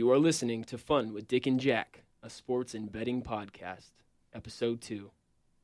You 0.00 0.10
are 0.12 0.18
listening 0.18 0.64
to 0.64 0.78
Fun 0.78 1.12
with 1.12 1.28
Dick 1.28 1.46
and 1.46 1.60
Jack, 1.60 2.04
a 2.22 2.30
sports 2.30 2.72
and 2.72 2.90
betting 2.90 3.20
podcast, 3.20 3.90
episode 4.32 4.80
two. 4.80 5.10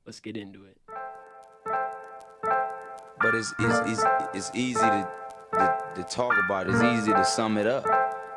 Let's 0.04 0.20
get 0.20 0.36
into 0.36 0.66
it. 0.66 0.76
but 3.18 3.34
it's 3.34 3.54
it's 3.58 3.78
it's, 3.86 4.04
it's 4.34 4.50
easy 4.54 4.78
to, 4.78 5.10
to 5.54 5.84
to 5.94 6.02
talk 6.02 6.34
about. 6.44 6.68
It's 6.68 6.82
easy 6.82 7.12
to 7.12 7.24
sum 7.24 7.56
it 7.56 7.66
up 7.66 7.86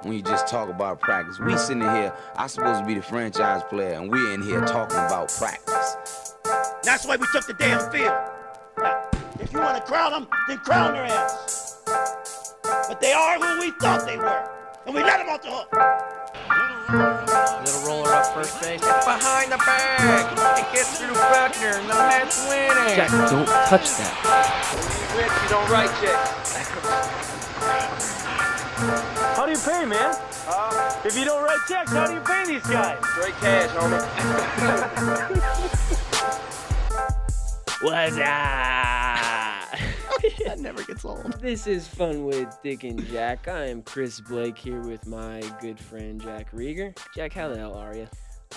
when 0.03 0.13
you 0.13 0.21
just 0.21 0.47
talk 0.47 0.69
about 0.69 1.01
practice. 1.01 1.37
We 1.37 1.57
sitting 1.57 1.81
here, 1.81 2.15
I 2.37 2.47
supposed 2.47 2.79
to 2.79 2.85
be 2.87 2.93
the 2.93 3.01
franchise 3.01 3.63
player, 3.69 3.95
and 3.95 4.09
we're 4.09 4.31
in 4.33 4.41
here 4.41 4.61
talking 4.61 4.99
about 4.99 5.27
practice. 5.27 5.97
That's 6.81 7.05
why 7.05 7.17
we 7.17 7.27
took 7.33 7.45
the 7.45 7.55
damn 7.55 7.91
field. 7.91 8.13
Now, 8.77 9.09
if 9.41 9.51
you 9.51 9.59
want 9.59 9.75
to 9.75 9.83
crown 9.83 10.13
them, 10.13 10.29
then 10.47 10.59
crown 10.59 10.93
their 10.93 11.07
ass. 11.07 11.81
But 11.83 13.01
they 13.01 13.11
are 13.11 13.37
who 13.37 13.59
we 13.59 13.71
thought 13.71 14.05
they 14.05 14.15
were, 14.15 14.58
and 14.89 14.97
we 14.97 15.03
let 15.03 15.17
them 15.19 15.29
off 15.29 15.41
the 15.43 15.51
hook. 15.53 15.69
Little 17.63 17.85
roller 17.85 18.09
up 18.09 18.25
first 18.33 18.59
base. 18.59 18.81
It's 18.81 19.05
behind 19.05 19.51
the 19.51 19.57
bag. 19.57 20.33
It 20.57 20.65
gets 20.73 20.97
through 20.97 21.13
Buckner, 21.13 21.77
and 21.77 21.87
the 21.87 21.93
Mets 21.93 22.49
winning. 22.49 22.95
Jack, 22.97 23.11
don't 23.29 23.45
touch 23.69 23.85
that. 24.01 24.17
Rich, 25.13 25.29
you 25.43 25.49
don't 25.53 25.69
write 25.69 25.93
checks. 26.01 26.57
How 29.37 29.45
do 29.45 29.51
you 29.51 29.59
pay, 29.59 29.85
man? 29.85 30.15
If 31.05 31.15
you 31.15 31.25
don't 31.25 31.43
write 31.43 31.59
checks, 31.67 31.91
how 31.91 32.07
do 32.07 32.13
you 32.15 32.21
pay 32.21 32.45
these 32.47 32.65
guys? 32.65 32.97
Straight 33.13 33.35
cash, 33.35 33.69
homie. 33.77 34.01
What's 37.81 38.17
up? 38.17 38.98
that 40.45 40.59
never 40.59 40.83
gets 40.83 41.05
old. 41.05 41.33
This 41.41 41.67
is 41.67 41.87
Fun 41.87 42.25
with 42.25 42.57
Dick 42.63 42.83
and 42.83 43.05
Jack. 43.07 43.47
I 43.47 43.65
am 43.67 43.81
Chris 43.81 44.19
Blake 44.21 44.57
here 44.57 44.81
with 44.81 45.07
my 45.07 45.41
good 45.61 45.79
friend 45.79 46.21
Jack 46.21 46.51
Rieger. 46.51 46.97
Jack, 47.15 47.33
how 47.33 47.47
the 47.49 47.57
hell 47.57 47.73
are 47.75 47.95
you? 47.95 48.07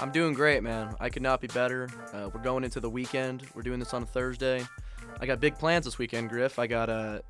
I'm 0.00 0.10
doing 0.10 0.32
great, 0.32 0.62
man. 0.62 0.94
I 1.00 1.08
could 1.10 1.22
not 1.22 1.40
be 1.40 1.46
better. 1.48 1.88
Uh, 2.12 2.30
we're 2.32 2.40
going 2.42 2.64
into 2.64 2.80
the 2.80 2.88
weekend. 2.90 3.44
We're 3.54 3.62
doing 3.62 3.78
this 3.78 3.92
on 3.94 4.02
a 4.02 4.06
Thursday. 4.06 4.66
I 5.20 5.26
got 5.26 5.38
big 5.40 5.58
plans 5.58 5.84
this 5.84 5.98
weekend, 5.98 6.30
Griff. 6.30 6.58
I 6.58 6.66
got 6.66 6.88
a, 6.88 7.22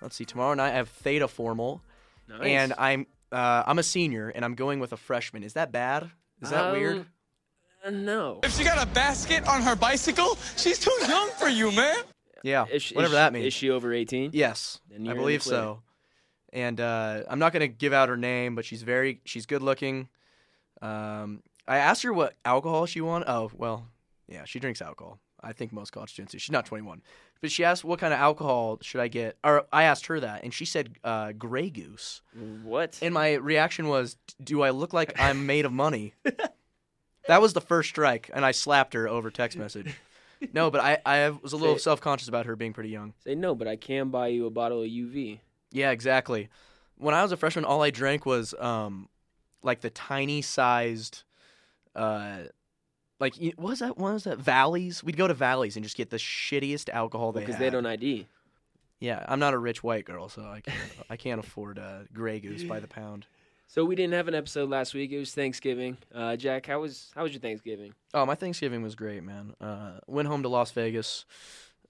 let's 0.00 0.16
see, 0.16 0.24
tomorrow 0.24 0.54
night 0.54 0.70
I 0.72 0.76
have 0.76 0.88
Theta 0.88 1.28
formal, 1.28 1.82
Nice. 2.28 2.40
and 2.46 2.74
I'm 2.78 3.06
uh, 3.30 3.62
I'm 3.66 3.78
a 3.78 3.82
senior, 3.82 4.30
and 4.30 4.42
I'm 4.44 4.54
going 4.54 4.80
with 4.80 4.92
a 4.94 4.96
freshman. 4.96 5.42
Is 5.44 5.52
that 5.52 5.70
bad? 5.70 6.10
Is 6.40 6.48
that 6.50 6.72
weird? 6.72 6.96
Um, 6.96 7.06
uh, 7.84 7.90
no. 7.90 8.40
If 8.42 8.56
she 8.56 8.64
got 8.64 8.82
a 8.82 8.86
basket 8.92 9.46
on 9.46 9.60
her 9.60 9.76
bicycle, 9.76 10.36
she's 10.56 10.78
too 10.78 10.96
young 11.06 11.28
for 11.38 11.48
you, 11.48 11.70
man. 11.70 11.96
Yeah, 12.42 12.66
Is 12.70 12.90
whatever 12.90 13.12
is 13.12 13.16
that 13.16 13.32
means. 13.32 13.46
Is 13.46 13.54
she 13.54 13.70
over 13.70 13.92
18? 13.92 14.30
Yes, 14.32 14.80
I 14.94 15.12
believe 15.14 15.42
so. 15.42 15.82
And 16.52 16.80
uh, 16.80 17.24
I'm 17.28 17.38
not 17.38 17.52
gonna 17.52 17.68
give 17.68 17.92
out 17.92 18.08
her 18.08 18.16
name, 18.16 18.54
but 18.54 18.64
she's 18.64 18.82
very 18.82 19.20
she's 19.24 19.44
good 19.46 19.62
looking. 19.62 20.08
Um, 20.80 21.42
I 21.66 21.78
asked 21.78 22.02
her 22.04 22.12
what 22.12 22.34
alcohol 22.44 22.86
she 22.86 23.00
wanted. 23.00 23.28
Oh 23.28 23.50
well, 23.54 23.86
yeah, 24.28 24.44
she 24.44 24.58
drinks 24.58 24.80
alcohol. 24.80 25.18
I 25.40 25.52
think 25.52 25.72
most 25.72 25.90
college 25.92 26.10
students 26.10 26.32
do. 26.32 26.38
She's 26.38 26.50
not 26.50 26.66
21, 26.66 27.00
but 27.40 27.52
she 27.52 27.64
asked 27.64 27.84
what 27.84 28.00
kind 28.00 28.12
of 28.12 28.18
alcohol 28.18 28.78
should 28.82 29.00
I 29.00 29.08
get, 29.08 29.36
or 29.44 29.66
I 29.72 29.84
asked 29.84 30.06
her 30.06 30.18
that, 30.20 30.42
and 30.42 30.52
she 30.52 30.64
said 30.64 30.96
uh, 31.04 31.32
Grey 31.32 31.70
Goose. 31.70 32.22
What? 32.64 32.98
And 33.02 33.14
my 33.14 33.34
reaction 33.34 33.88
was, 33.88 34.16
"Do 34.42 34.62
I 34.62 34.70
look 34.70 34.92
like 34.92 35.20
I'm 35.20 35.46
made 35.46 35.64
of 35.64 35.72
money?" 35.72 36.14
that 37.28 37.40
was 37.40 37.52
the 37.52 37.60
first 37.60 37.90
strike, 37.90 38.30
and 38.32 38.44
I 38.44 38.50
slapped 38.52 38.94
her 38.94 39.06
over 39.08 39.30
text 39.30 39.58
message. 39.58 39.94
No, 40.52 40.70
but 40.70 40.80
I, 40.80 40.98
I 41.04 41.30
was 41.30 41.52
a 41.52 41.56
little 41.56 41.78
self 41.78 42.00
conscious 42.00 42.28
about 42.28 42.46
her 42.46 42.56
being 42.56 42.72
pretty 42.72 42.90
young. 42.90 43.12
Say 43.24 43.34
no, 43.34 43.54
but 43.54 43.66
I 43.68 43.76
can 43.76 44.10
buy 44.10 44.28
you 44.28 44.46
a 44.46 44.50
bottle 44.50 44.82
of 44.82 44.88
UV. 44.88 45.40
Yeah, 45.72 45.90
exactly. 45.90 46.48
When 46.96 47.14
I 47.14 47.22
was 47.22 47.32
a 47.32 47.36
freshman, 47.36 47.64
all 47.64 47.82
I 47.82 47.90
drank 47.90 48.24
was 48.26 48.54
um, 48.58 49.08
like 49.62 49.80
the 49.80 49.90
tiny 49.90 50.42
sized, 50.42 51.22
uh, 51.94 52.38
like 53.20 53.34
what 53.56 53.70
was 53.70 53.78
that? 53.80 53.98
What 53.98 54.12
was 54.14 54.24
that? 54.24 54.38
Valleys. 54.38 55.02
We'd 55.04 55.16
go 55.16 55.26
to 55.28 55.34
Valleys 55.34 55.76
and 55.76 55.84
just 55.84 55.96
get 55.96 56.10
the 56.10 56.16
shittiest 56.16 56.88
alcohol 56.88 57.32
they 57.32 57.40
Because 57.40 57.56
had. 57.56 57.64
they 57.64 57.70
don't 57.70 57.86
ID. 57.86 58.26
Yeah, 59.00 59.24
I'm 59.28 59.38
not 59.38 59.54
a 59.54 59.58
rich 59.58 59.82
white 59.84 60.04
girl, 60.04 60.28
so 60.28 60.42
I 60.42 60.60
can't, 60.60 60.78
I 61.10 61.16
can't 61.16 61.38
afford 61.40 61.78
uh, 61.78 62.00
Grey 62.12 62.40
Goose 62.40 62.64
by 62.64 62.80
the 62.80 62.88
pound. 62.88 63.26
So 63.70 63.84
we 63.84 63.94
didn't 63.94 64.14
have 64.14 64.28
an 64.28 64.34
episode 64.34 64.70
last 64.70 64.94
week. 64.94 65.12
It 65.12 65.18
was 65.18 65.34
Thanksgiving. 65.34 65.98
Uh, 66.14 66.36
Jack, 66.36 66.66
how 66.66 66.80
was 66.80 67.10
how 67.14 67.24
was 67.24 67.32
your 67.32 67.40
Thanksgiving? 67.40 67.92
Oh, 68.14 68.24
my 68.24 68.34
Thanksgiving 68.34 68.82
was 68.82 68.94
great, 68.94 69.22
man. 69.22 69.54
Uh, 69.60 69.98
went 70.06 70.26
home 70.26 70.42
to 70.42 70.48
Las 70.48 70.70
Vegas. 70.70 71.26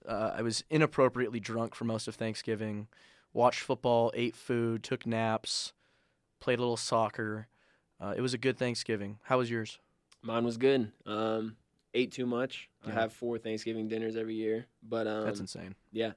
Uh, 0.05 0.31
I 0.35 0.41
was 0.41 0.63
inappropriately 0.69 1.39
drunk 1.39 1.75
for 1.75 1.85
most 1.85 2.07
of 2.09 2.15
Thanksgiving. 2.15 2.87
Watched 3.31 3.61
football, 3.61 4.11
ate 4.13 4.35
food, 4.35 4.83
took 4.83 5.05
naps, 5.05 5.71
played 6.41 6.59
a 6.59 6.61
little 6.61 6.77
soccer. 6.77 7.47
Uh, 8.01 8.13
it 8.17 8.21
was 8.21 8.33
a 8.33 8.37
good 8.37 8.57
Thanksgiving. 8.57 9.19
How 9.23 9.37
was 9.37 9.49
yours? 9.49 9.79
Mine 10.21 10.43
was 10.43 10.57
good. 10.57 10.91
Um, 11.05 11.55
ate 11.93 12.11
too 12.11 12.25
much. 12.25 12.69
I 12.85 12.91
have 12.91 13.13
four 13.13 13.37
Thanksgiving 13.37 13.87
dinners 13.87 14.17
every 14.17 14.35
year, 14.35 14.65
but 14.83 15.07
um, 15.07 15.23
That's 15.25 15.39
insane. 15.39 15.75
yeah, 15.93 16.11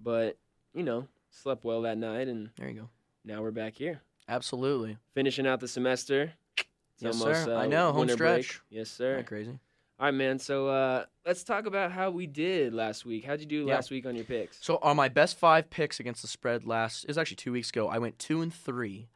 but 0.00 0.36
you 0.74 0.84
know, 0.84 1.08
slept 1.30 1.64
well 1.64 1.82
that 1.82 1.98
night, 1.98 2.28
and 2.28 2.50
There 2.56 2.68
you 2.68 2.74
go. 2.82 2.88
now 3.24 3.40
we're 3.42 3.50
back 3.50 3.74
here, 3.76 4.00
Absolutely. 4.28 4.98
finishing 5.14 5.46
out 5.46 5.60
the 5.60 5.68
semester. 5.68 6.32
Yes, 6.98 7.20
almost, 7.20 7.44
sir. 7.44 7.54
Uh, 7.56 7.60
I 7.60 7.66
know, 7.66 7.88
home 7.90 8.00
winter 8.00 8.16
break. 8.16 8.44
stretch. 8.44 8.62
Yes, 8.70 8.88
sir. 8.90 9.22
crazy? 9.26 9.50
All 9.98 10.06
right, 10.06 10.14
man. 10.14 10.38
So 10.38 10.68
uh, 10.68 11.04
let's 11.26 11.42
talk 11.44 11.66
about 11.66 11.92
how 11.92 12.10
we 12.10 12.26
did 12.26 12.72
last 12.74 13.04
week. 13.04 13.24
How'd 13.24 13.40
you 13.40 13.46
do 13.46 13.64
Yeah. 13.66 13.74
last 13.74 13.90
week 13.90 14.06
on 14.06 14.14
your 14.16 14.24
picks? 14.24 14.64
So 14.64 14.78
on 14.82 14.96
my 14.96 15.08
best 15.08 15.36
five 15.38 15.68
picks 15.70 16.00
against 16.00 16.22
the 16.22 16.28
spread 16.28 16.64
last, 16.66 17.04
it 17.04 17.08
was 17.08 17.18
actually 17.18 17.36
two 17.36 17.52
weeks 17.52 17.70
ago. 17.70 17.88
I 17.88 17.98
went 17.98 18.18
two 18.18 18.40
and 18.40 18.52
three. 18.52 19.08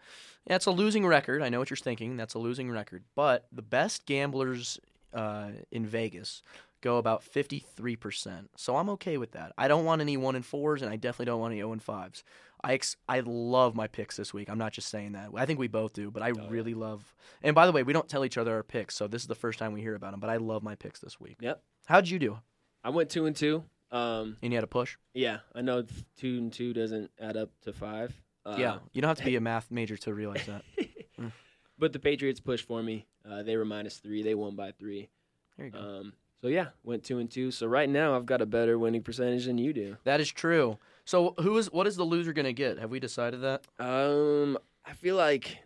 It's 0.47 0.67
a 0.67 0.71
losing 0.71 1.05
record. 1.07 1.43
I 1.43 1.49
know 1.49 1.59
what 1.59 1.71
you're 1.71 1.77
thinking. 1.77 2.17
That's 2.17 2.35
a 2.35 2.39
losing 2.39 2.71
record. 2.71 3.03
But 3.17 3.47
the 3.53 3.63
best 3.63 4.07
gamblers 4.07 4.79
uh, 5.13 5.51
in 5.73 5.87
Vegas 5.87 6.43
go 6.83 6.99
about 6.99 7.23
53%. 7.25 8.47
So 8.57 8.77
I'm 8.77 8.89
okay 8.91 9.17
with 9.19 9.33
that. 9.33 9.53
I 9.59 9.69
don't 9.69 9.85
want 9.85 10.01
any 10.01 10.17
one 10.17 10.37
and 10.37 10.45
fours, 10.45 10.83
and 10.83 10.91
I 10.91 10.97
definitely 10.97 11.27
don't 11.27 11.41
want 11.41 11.53
any 11.53 11.61
0 11.61 11.73
and 11.73 11.83
fives. 11.83 12.23
I 12.63 12.75
ex- 12.75 12.97
I 13.09 13.21
love 13.21 13.75
my 13.75 13.87
picks 13.87 14.17
this 14.17 14.33
week. 14.35 14.49
I'm 14.51 14.59
not 14.59 14.73
just 14.73 14.89
saying 14.89 15.13
that. 15.13 15.31
I 15.37 15.47
think 15.47 15.59
we 15.59 15.69
both 15.69 15.93
do, 15.93 16.11
but 16.11 16.23
I 16.23 16.29
really 16.29 16.75
love. 16.75 17.15
And 17.43 17.55
by 17.55 17.67
the 17.67 17.73
way, 17.73 17.83
we 17.83 17.93
don't 17.93 18.09
tell 18.09 18.25
each 18.25 18.39
other 18.39 18.55
our 18.55 18.63
picks, 18.63 18.95
so 18.97 19.07
this 19.07 19.23
is 19.23 19.29
the 19.29 19.35
first 19.35 19.59
time 19.59 19.73
we 19.73 19.81
hear 19.81 19.95
about 19.95 20.11
them. 20.13 20.21
But 20.21 20.31
I 20.31 20.37
love 20.39 20.63
my 20.63 20.75
picks 20.75 21.01
this 21.01 21.21
week. 21.21 21.37
Yep. 21.41 21.63
How'd 21.87 22.09
you 22.09 22.19
do? 22.19 22.39
I 22.83 22.91
went 22.91 23.11
two 23.11 23.27
and 23.27 23.37
two. 23.37 23.65
Um, 23.93 24.37
And 24.43 24.53
you 24.53 24.57
had 24.57 24.65
a 24.65 24.69
push? 24.69 24.97
yeah, 25.15 25.39
I 25.55 25.61
know 25.63 25.85
two 26.19 26.39
and 26.39 26.53
two 26.53 26.73
doesn't 26.73 27.11
add 27.21 27.37
up 27.37 27.51
to 27.63 27.73
five. 27.73 28.13
Uh, 28.45 28.57
yeah. 28.59 28.79
You 28.93 29.01
don't 29.03 29.09
have 29.11 29.19
to 29.19 29.25
be 29.25 29.37
a 29.37 29.41
math 29.53 29.71
major 29.71 29.97
to 29.99 30.15
realize 30.15 30.47
that. 30.47 30.63
But 31.79 31.93
the 31.93 31.99
Patriots 31.99 32.41
pushed 32.41 32.67
for 32.67 32.83
me. 32.83 33.07
Uh, 33.31 33.43
they 33.43 33.55
were 33.59 33.67
minus 33.67 33.99
three. 33.99 34.23
They 34.23 34.35
won 34.35 34.57
by 34.57 34.71
three. 34.73 35.11
There 35.59 35.67
you 35.67 35.73
go. 35.73 35.79
Um, 35.79 36.13
so 36.41 36.49
yeah, 36.49 36.69
went 36.85 37.05
two 37.05 37.19
and 37.19 37.31
two. 37.31 37.51
So 37.51 37.67
right 37.67 37.89
now 37.89 38.17
I've 38.17 38.27
got 38.27 38.41
a 38.41 38.47
better 38.47 38.79
winning 38.79 39.03
percentage 39.03 39.47
than 39.47 39.59
you 39.59 39.73
do. 39.73 39.97
That 40.05 40.21
is 40.21 40.31
true. 40.31 40.79
So 41.05 41.35
who 41.41 41.57
is 41.59 41.71
what 41.71 41.87
is 41.87 41.97
the 41.97 42.05
loser 42.05 42.33
gonna 42.33 42.53
get? 42.53 42.79
Have 42.79 42.91
we 42.91 43.01
decided 43.01 43.43
that? 43.43 43.65
Um, 43.79 44.59
I 44.85 44.93
feel 44.93 45.17
like 45.17 45.59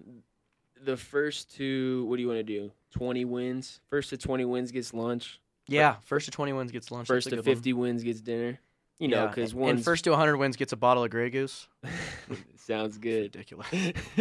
the 0.83 0.97
first 0.97 1.55
two. 1.55 2.05
What 2.07 2.17
do 2.17 2.23
you 2.23 2.29
want 2.29 2.39
to 2.39 2.43
do? 2.45 2.73
Twenty 2.91 3.25
wins. 3.25 3.81
First 3.91 4.11
to 4.11 4.17
twenty 4.17 4.45
wins 4.45 4.71
gets 4.71 4.93
lunch. 4.95 5.41
Yeah, 5.67 5.97
first 6.05 6.25
to 6.25 6.31
twenty 6.31 6.53
wins 6.53 6.73
gets 6.73 6.91
lunch. 6.91 7.07
First 7.07 7.29
to 7.29 7.37
good 7.37 7.47
one. 7.47 7.55
fifty 7.55 7.73
wins 7.73 8.03
gets 8.03 8.21
dinner. 8.21 8.59
You 9.01 9.09
know, 9.09 9.29
because 9.29 9.53
and- 9.53 9.61
one 9.61 9.71
and 9.71 9.85
first 9.85 10.05
to 10.05 10.15
hundred 10.15 10.37
wins 10.37 10.57
gets 10.57 10.73
a 10.73 10.77
bottle 10.77 11.03
of 11.03 11.11
Grey 11.11 11.31
Goose. 11.31 11.67
sounds 12.57 12.99
good. 12.99 13.35
Ridiculous. 13.35 13.67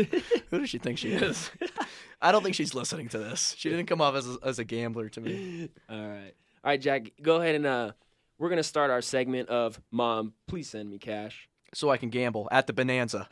who 0.50 0.60
does 0.60 0.70
she 0.70 0.78
think 0.78 0.98
she 0.98 1.12
is? 1.12 1.52
I 2.22 2.32
don't 2.32 2.42
think 2.42 2.56
she's 2.56 2.74
listening 2.74 3.10
to 3.10 3.20
this. 3.20 3.54
She 3.58 3.70
didn't 3.70 3.88
come 3.88 4.00
off 4.02 4.16
as 4.16 4.28
a, 4.28 4.38
as 4.44 4.58
a 4.58 4.64
gambler 4.64 5.10
to 5.10 5.22
me. 5.22 5.70
All 5.90 5.98
right, 6.00 6.34
all 6.64 6.72
right, 6.72 6.82
Jack. 6.82 7.12
Go 7.22 7.42
ahead 7.42 7.56
and 7.56 7.66
uh, 7.66 7.92
we're 8.38 8.50
gonna 8.50 8.64
start 8.64 8.90
our 8.90 9.02
segment 9.02 9.50
of 9.50 9.80
"Mom, 9.92 10.34
please 10.48 10.70
send 10.70 10.90
me 10.90 10.98
cash." 10.98 11.50
So 11.74 11.90
I 11.90 11.98
can 11.98 12.10
gamble 12.10 12.48
at 12.52 12.66
the 12.66 12.74
Bonanza. 12.74 13.28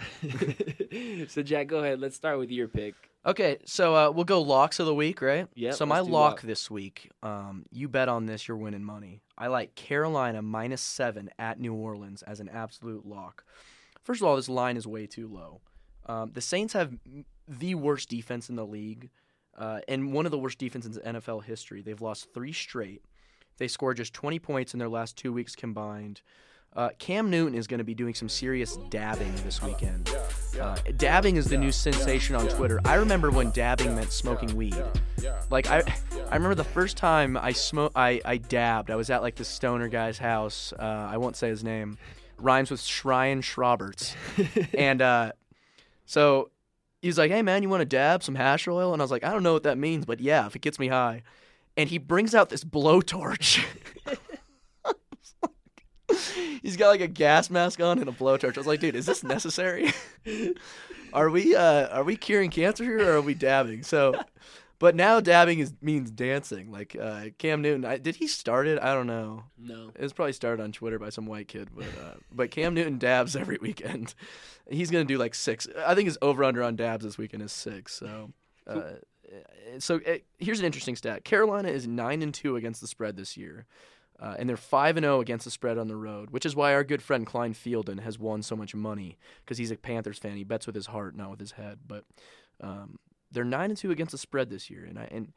so 1.29 1.41
Jack, 1.41 1.67
go 1.67 1.79
ahead. 1.79 1.99
Let's 2.01 2.15
start 2.17 2.37
with 2.39 2.51
your 2.51 2.67
pick. 2.67 2.93
Okay, 3.27 3.57
so 3.65 3.93
uh, 3.93 4.09
we'll 4.09 4.23
go 4.23 4.41
locks 4.41 4.79
of 4.79 4.85
the 4.85 4.93
week, 4.95 5.21
right? 5.21 5.47
Yep, 5.53 5.73
So 5.73 5.85
my 5.85 5.99
lock 5.99 6.09
lock. 6.09 6.41
this 6.43 6.71
week, 6.71 7.11
um, 7.21 7.65
you 7.71 7.89
bet 7.89 8.07
on 8.07 8.25
this, 8.25 8.47
you're 8.47 8.55
winning 8.55 8.85
money. 8.85 9.19
I 9.37 9.47
like 9.47 9.75
Carolina 9.75 10.41
minus 10.41 10.79
seven 10.79 11.29
at 11.37 11.59
New 11.59 11.73
Orleans 11.73 12.21
as 12.21 12.39
an 12.39 12.47
absolute 12.47 13.05
lock. 13.05 13.43
First 14.01 14.21
of 14.21 14.27
all, 14.27 14.37
this 14.37 14.47
line 14.47 14.77
is 14.77 14.87
way 14.87 15.07
too 15.07 15.27
low. 15.27 15.59
Um, 16.05 16.31
the 16.33 16.39
Saints 16.39 16.71
have 16.71 16.97
the 17.45 17.75
worst 17.75 18.07
defense 18.07 18.49
in 18.49 18.55
the 18.55 18.65
league, 18.65 19.09
uh, 19.57 19.81
and 19.89 20.13
one 20.13 20.25
of 20.25 20.31
the 20.31 20.39
worst 20.39 20.57
defenses 20.57 20.95
in 20.95 21.15
NFL 21.15 21.43
history. 21.43 21.81
They've 21.81 22.01
lost 22.01 22.33
three 22.33 22.53
straight. 22.53 23.03
They 23.57 23.67
scored 23.67 23.97
just 23.97 24.13
20 24.13 24.39
points 24.39 24.73
in 24.73 24.79
their 24.79 24.87
last 24.87 25.17
two 25.17 25.33
weeks 25.33 25.53
combined. 25.53 26.21
Uh, 26.77 26.89
Cam 26.99 27.31
Newton 27.31 27.55
is 27.55 27.65
going 27.65 27.79
to 27.79 27.83
be 27.83 27.95
doing 27.95 28.13
some 28.13 28.29
serious 28.29 28.77
dabbing 28.91 29.33
this 29.37 29.63
weekend. 29.63 30.15
Uh, 30.61 30.77
dabbing 30.97 31.35
is 31.35 31.47
the 31.47 31.57
new 31.57 31.71
sensation 31.71 32.35
on 32.35 32.47
Twitter. 32.49 32.79
I 32.85 32.93
remember 32.95 33.31
when 33.31 33.49
dabbing 33.49 33.95
meant 33.95 34.11
smoking 34.11 34.55
weed. 34.55 34.77
Like 35.49 35.65
I, 35.71 35.81
I 36.29 36.35
remember 36.35 36.53
the 36.53 36.63
first 36.63 36.95
time 36.95 37.35
I 37.35 37.51
smoke, 37.51 37.93
I, 37.95 38.21
I 38.23 38.37
dabbed. 38.37 38.91
I 38.91 38.95
was 38.95 39.09
at 39.09 39.23
like 39.23 39.33
the 39.33 39.43
stoner 39.43 39.87
guy's 39.87 40.19
house. 40.19 40.71
Uh, 40.77 40.83
I 41.11 41.17
won't 41.17 41.35
say 41.35 41.49
his 41.49 41.63
name. 41.63 41.97
Rhymes 42.37 42.69
with 42.69 42.81
Shrine 42.81 43.41
Schroberts, 43.41 44.13
and 44.77 45.01
uh, 45.01 45.31
so 46.05 46.51
he's 47.01 47.17
like, 47.17 47.31
"Hey 47.31 47.41
man, 47.41 47.63
you 47.63 47.69
want 47.69 47.81
to 47.81 47.85
dab 47.85 48.21
some 48.21 48.35
hash 48.35 48.67
oil?" 48.67 48.93
And 48.93 49.01
I 49.01 49.03
was 49.03 49.09
like, 49.09 49.23
"I 49.23 49.31
don't 49.31 49.41
know 49.41 49.53
what 49.53 49.63
that 49.63 49.79
means, 49.79 50.05
but 50.05 50.19
yeah, 50.19 50.45
if 50.45 50.55
it 50.55 50.61
gets 50.61 50.77
me 50.77 50.89
high." 50.89 51.23
And 51.75 51.89
he 51.89 51.97
brings 51.97 52.35
out 52.35 52.49
this 52.49 52.63
blowtorch. 52.63 53.65
He's 56.61 56.77
got 56.77 56.89
like 56.89 57.01
a 57.01 57.07
gas 57.07 57.49
mask 57.49 57.79
on 57.79 57.99
and 57.99 58.09
a 58.09 58.13
blowtorch. 58.13 58.55
I 58.55 58.59
was 58.59 58.67
like, 58.67 58.79
dude, 58.79 58.95
is 58.95 59.05
this 59.05 59.23
necessary? 59.23 59.91
are 61.13 61.29
we 61.29 61.55
uh 61.55 61.87
are 61.89 62.03
we 62.03 62.15
curing 62.15 62.49
cancer 62.49 62.83
here 62.83 63.09
or 63.09 63.17
are 63.17 63.21
we 63.21 63.33
dabbing? 63.33 63.83
So 63.83 64.19
but 64.79 64.95
now 64.95 65.19
dabbing 65.19 65.59
is 65.59 65.73
means 65.81 66.11
dancing. 66.11 66.71
Like 66.71 66.95
uh 66.99 67.25
Cam 67.37 67.61
Newton, 67.61 67.85
I, 67.85 67.97
did 67.97 68.17
he 68.17 68.27
start 68.27 68.67
it? 68.67 68.79
I 68.81 68.93
don't 68.93 69.07
know. 69.07 69.43
No. 69.57 69.91
It 69.95 70.01
was 70.01 70.13
probably 70.13 70.33
started 70.33 70.61
on 70.61 70.71
Twitter 70.71 70.99
by 70.99 71.09
some 71.09 71.25
white 71.25 71.47
kid, 71.47 71.69
but 71.75 71.85
uh, 71.85 72.15
but 72.31 72.51
Cam 72.51 72.73
Newton 72.73 72.97
dabs 72.97 73.35
every 73.35 73.57
weekend. 73.61 74.13
He's 74.69 74.91
gonna 74.91 75.05
do 75.05 75.17
like 75.17 75.35
six. 75.35 75.67
I 75.85 75.95
think 75.95 76.07
his 76.07 76.17
over 76.21 76.43
under 76.43 76.63
on 76.63 76.75
dabs 76.75 77.05
this 77.05 77.17
weekend 77.17 77.43
is 77.43 77.51
six. 77.51 77.93
So, 77.93 78.31
uh, 78.67 78.93
so 79.79 79.99
uh, 80.07 80.17
here's 80.37 80.59
an 80.59 80.65
interesting 80.65 80.95
stat: 80.95 81.23
Carolina 81.23 81.69
is 81.69 81.87
nine 81.87 82.21
and 82.21 82.33
two 82.33 82.55
against 82.55 82.81
the 82.81 82.87
spread 82.87 83.17
this 83.17 83.37
year, 83.37 83.65
uh, 84.19 84.35
and 84.39 84.47
they're 84.49 84.57
five 84.57 84.97
and 84.97 85.03
zero 85.03 85.21
against 85.21 85.45
the 85.45 85.51
spread 85.51 85.77
on 85.77 85.87
the 85.87 85.95
road, 85.95 86.31
which 86.31 86.45
is 86.45 86.55
why 86.55 86.73
our 86.73 86.83
good 86.83 87.01
friend 87.01 87.25
Klein 87.25 87.53
Fielden 87.53 87.99
has 88.01 88.17
won 88.17 88.41
so 88.41 88.55
much 88.55 88.73
money 88.75 89.17
because 89.43 89.57
he's 89.57 89.71
a 89.71 89.75
Panthers 89.77 90.17
fan. 90.17 90.35
He 90.37 90.43
bets 90.43 90.65
with 90.65 90.75
his 90.75 90.87
heart, 90.87 91.15
not 91.15 91.29
with 91.31 91.39
his 91.39 91.51
head. 91.51 91.79
But 91.87 92.03
um, 92.61 92.97
they're 93.31 93.43
nine 93.43 93.69
and 93.71 93.77
two 93.77 93.91
against 93.91 94.11
the 94.13 94.17
spread 94.17 94.49
this 94.49 94.69
year, 94.69 94.85
and 94.85 94.97
I 94.97 95.07
and 95.11 95.33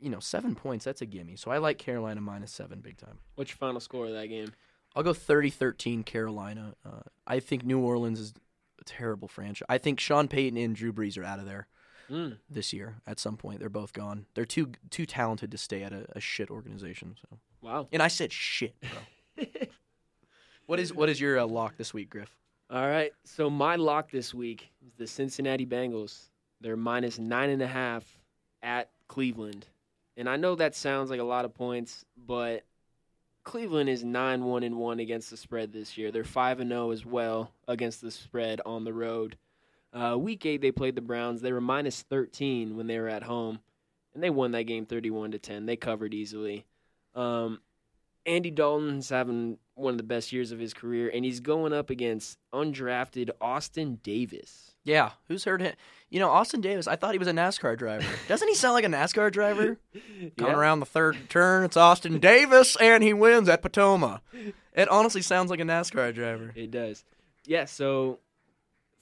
you 0.00 0.10
know 0.10 0.20
seven 0.20 0.54
points 0.54 0.84
that's 0.84 1.00
a 1.02 1.06
gimme. 1.06 1.36
So 1.36 1.50
I 1.50 1.58
like 1.58 1.78
Carolina 1.78 2.20
minus 2.20 2.52
seven 2.52 2.80
big 2.80 2.98
time. 2.98 3.18
What's 3.36 3.50
your 3.50 3.56
final 3.58 3.80
score 3.80 4.06
of 4.06 4.12
that 4.12 4.26
game? 4.28 4.52
I'll 4.96 5.02
go 5.02 5.12
30-13 5.12 6.04
Carolina. 6.06 6.74
Uh, 6.86 7.00
I 7.26 7.40
think 7.40 7.64
New 7.64 7.80
Orleans 7.80 8.20
is 8.20 8.32
a 8.80 8.84
terrible 8.84 9.26
franchise. 9.26 9.66
I 9.68 9.78
think 9.78 9.98
Sean 9.98 10.28
Payton 10.28 10.56
and 10.56 10.76
Drew 10.76 10.92
Brees 10.92 11.18
are 11.18 11.24
out 11.24 11.38
of 11.40 11.46
there 11.46 11.66
Mm. 12.10 12.36
this 12.50 12.72
year. 12.74 12.96
At 13.06 13.18
some 13.18 13.36
point, 13.38 13.60
they're 13.60 13.70
both 13.70 13.92
gone. 13.94 14.26
They're 14.34 14.44
too 14.44 14.72
too 14.90 15.06
talented 15.06 15.50
to 15.52 15.56
stay 15.58 15.82
at 15.82 15.92
a, 15.92 16.04
a 16.14 16.20
shit 16.20 16.50
organization. 16.50 17.16
So, 17.20 17.38
Wow. 17.64 17.88
and 17.92 18.02
I 18.02 18.08
said 18.08 18.30
shit, 18.30 18.74
bro. 18.80 19.46
what 20.66 20.78
is 20.78 20.92
what 20.92 21.08
is 21.08 21.18
your 21.18 21.38
uh, 21.38 21.46
lock 21.46 21.76
this 21.78 21.94
week, 21.94 22.10
Griff? 22.10 22.36
All 22.70 22.86
right. 22.86 23.12
So 23.24 23.48
my 23.48 23.76
lock 23.76 24.10
this 24.10 24.34
week 24.34 24.70
is 24.86 24.92
the 24.98 25.06
Cincinnati 25.06 25.64
Bengals. 25.64 26.28
They're 26.60 26.76
minus 26.76 27.18
nine 27.18 27.50
and 27.50 27.62
a 27.62 27.66
half 27.66 28.04
at 28.62 28.90
Cleveland. 29.08 29.66
And 30.16 30.28
I 30.28 30.36
know 30.36 30.54
that 30.54 30.74
sounds 30.74 31.08
like 31.08 31.20
a 31.20 31.24
lot 31.24 31.44
of 31.44 31.54
points, 31.54 32.04
but 32.26 32.64
Cleveland 33.44 33.88
is 33.88 34.04
nine 34.04 34.44
one 34.44 34.62
and 34.62 34.76
one 34.76 35.00
against 35.00 35.30
the 35.30 35.36
spread 35.36 35.72
this 35.72 35.96
year. 35.96 36.10
They're 36.10 36.24
five 36.24 36.60
and 36.60 36.70
zero 36.70 36.90
as 36.90 37.06
well 37.06 37.50
against 37.66 38.00
the 38.02 38.10
spread 38.10 38.60
on 38.66 38.84
the 38.84 38.92
road. 38.92 39.36
Uh, 39.92 40.16
week 40.18 40.44
eight 40.44 40.60
they 40.60 40.72
played 40.72 40.96
the 40.96 41.00
Browns. 41.00 41.40
They 41.40 41.52
were 41.52 41.60
minus 41.60 42.02
thirteen 42.02 42.76
when 42.76 42.86
they 42.86 42.98
were 42.98 43.08
at 43.08 43.22
home, 43.22 43.60
and 44.12 44.22
they 44.22 44.30
won 44.30 44.50
that 44.52 44.64
game 44.64 44.84
thirty 44.84 45.10
one 45.10 45.30
to 45.30 45.38
ten. 45.38 45.66
They 45.66 45.76
covered 45.76 46.12
easily. 46.12 46.66
Um, 47.14 47.60
Andy 48.26 48.50
Dalton's 48.50 49.08
having 49.10 49.58
one 49.74 49.92
of 49.92 49.98
the 49.98 50.02
best 50.04 50.32
years 50.32 50.50
of 50.52 50.58
his 50.58 50.72
career, 50.72 51.10
and 51.12 51.24
he's 51.24 51.40
going 51.40 51.72
up 51.72 51.90
against 51.90 52.38
undrafted 52.52 53.30
Austin 53.40 53.98
Davis. 54.02 54.72
Yeah, 54.84 55.10
who's 55.28 55.44
heard 55.44 55.60
him? 55.62 55.74
You 56.10 56.20
know, 56.20 56.28
Austin 56.30 56.60
Davis. 56.60 56.86
I 56.86 56.96
thought 56.96 57.12
he 57.12 57.18
was 57.18 57.28
a 57.28 57.32
NASCAR 57.32 57.76
driver. 57.76 58.06
Doesn't 58.28 58.48
he 58.48 58.54
sound 58.54 58.74
like 58.74 58.84
a 58.84 58.88
NASCAR 58.88 59.32
driver? 59.32 59.78
Coming 59.94 60.32
Yeah. 60.38 60.52
around 60.56 60.80
the 60.80 60.86
third 60.86 61.16
turn, 61.28 61.64
it's 61.64 61.76
Austin 61.76 62.18
Davis, 62.20 62.76
and 62.80 63.02
he 63.02 63.12
wins 63.12 63.48
at 63.48 63.62
Potomac. 63.62 64.22
It 64.76 64.88
honestly 64.88 65.22
sounds 65.22 65.50
like 65.50 65.60
a 65.60 65.64
NASCAR 65.64 66.12
driver. 66.12 66.50
It 66.56 66.72
does. 66.72 67.04
Yeah, 67.46 67.66
so 67.66 68.18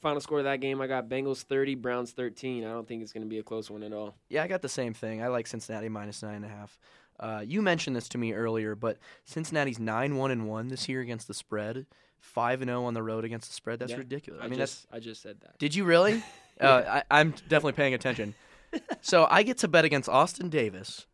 final 0.02 0.20
score 0.20 0.36
of 0.40 0.44
that 0.44 0.60
game, 0.60 0.82
I 0.82 0.86
got 0.86 1.08
Bengals 1.08 1.44
30, 1.44 1.76
Browns 1.76 2.10
13. 2.10 2.62
I 2.62 2.68
don't 2.68 2.86
think 2.86 3.02
it's 3.02 3.14
going 3.14 3.22
to 3.22 3.28
be 3.28 3.38
a 3.38 3.42
close 3.42 3.70
one 3.70 3.82
at 3.82 3.90
all. 3.94 4.14
Yeah, 4.28 4.42
I 4.42 4.48
got 4.48 4.60
the 4.60 4.68
same 4.68 4.92
thing. 4.92 5.22
I 5.22 5.28
like 5.28 5.46
Cincinnati 5.46 5.88
minus 5.88 6.22
nine 6.22 6.34
and 6.34 6.44
a 6.44 6.48
half. 6.48 6.76
Uh, 7.22 7.40
you 7.46 7.62
mentioned 7.62 7.94
this 7.94 8.08
to 8.10 8.18
me 8.18 8.32
earlier, 8.32 8.74
but 8.74 8.98
Cincinnati's 9.24 9.78
nine 9.78 10.16
one 10.16 10.30
and 10.30 10.48
one 10.48 10.68
this 10.68 10.88
year 10.88 11.00
against 11.00 11.28
the 11.28 11.34
spread, 11.34 11.86
five 12.18 12.60
and 12.60 12.68
zero 12.68 12.84
on 12.84 12.94
the 12.94 13.02
road 13.02 13.24
against 13.24 13.48
the 13.48 13.54
spread. 13.54 13.78
That's 13.78 13.92
Yeah, 13.92 13.98
ridiculous. 13.98 14.42
I, 14.42 14.46
I, 14.46 14.48
mean, 14.48 14.58
just, 14.58 14.90
that's 14.90 14.96
I 14.96 15.00
just 15.00 15.22
said 15.22 15.36
that. 15.42 15.58
did 15.58 15.74
you 15.74 15.84
really? 15.84 16.22
uh, 16.60 17.02
I, 17.10 17.20
I'm 17.20 17.30
definitely 17.48 17.72
paying 17.74 17.94
attention. 17.94 18.34
so 19.00 19.26
I 19.30 19.42
get 19.44 19.58
to 19.58 19.68
bet 19.68 19.84
against 19.84 20.08
Austin 20.08 20.48
Davis. 20.48 21.06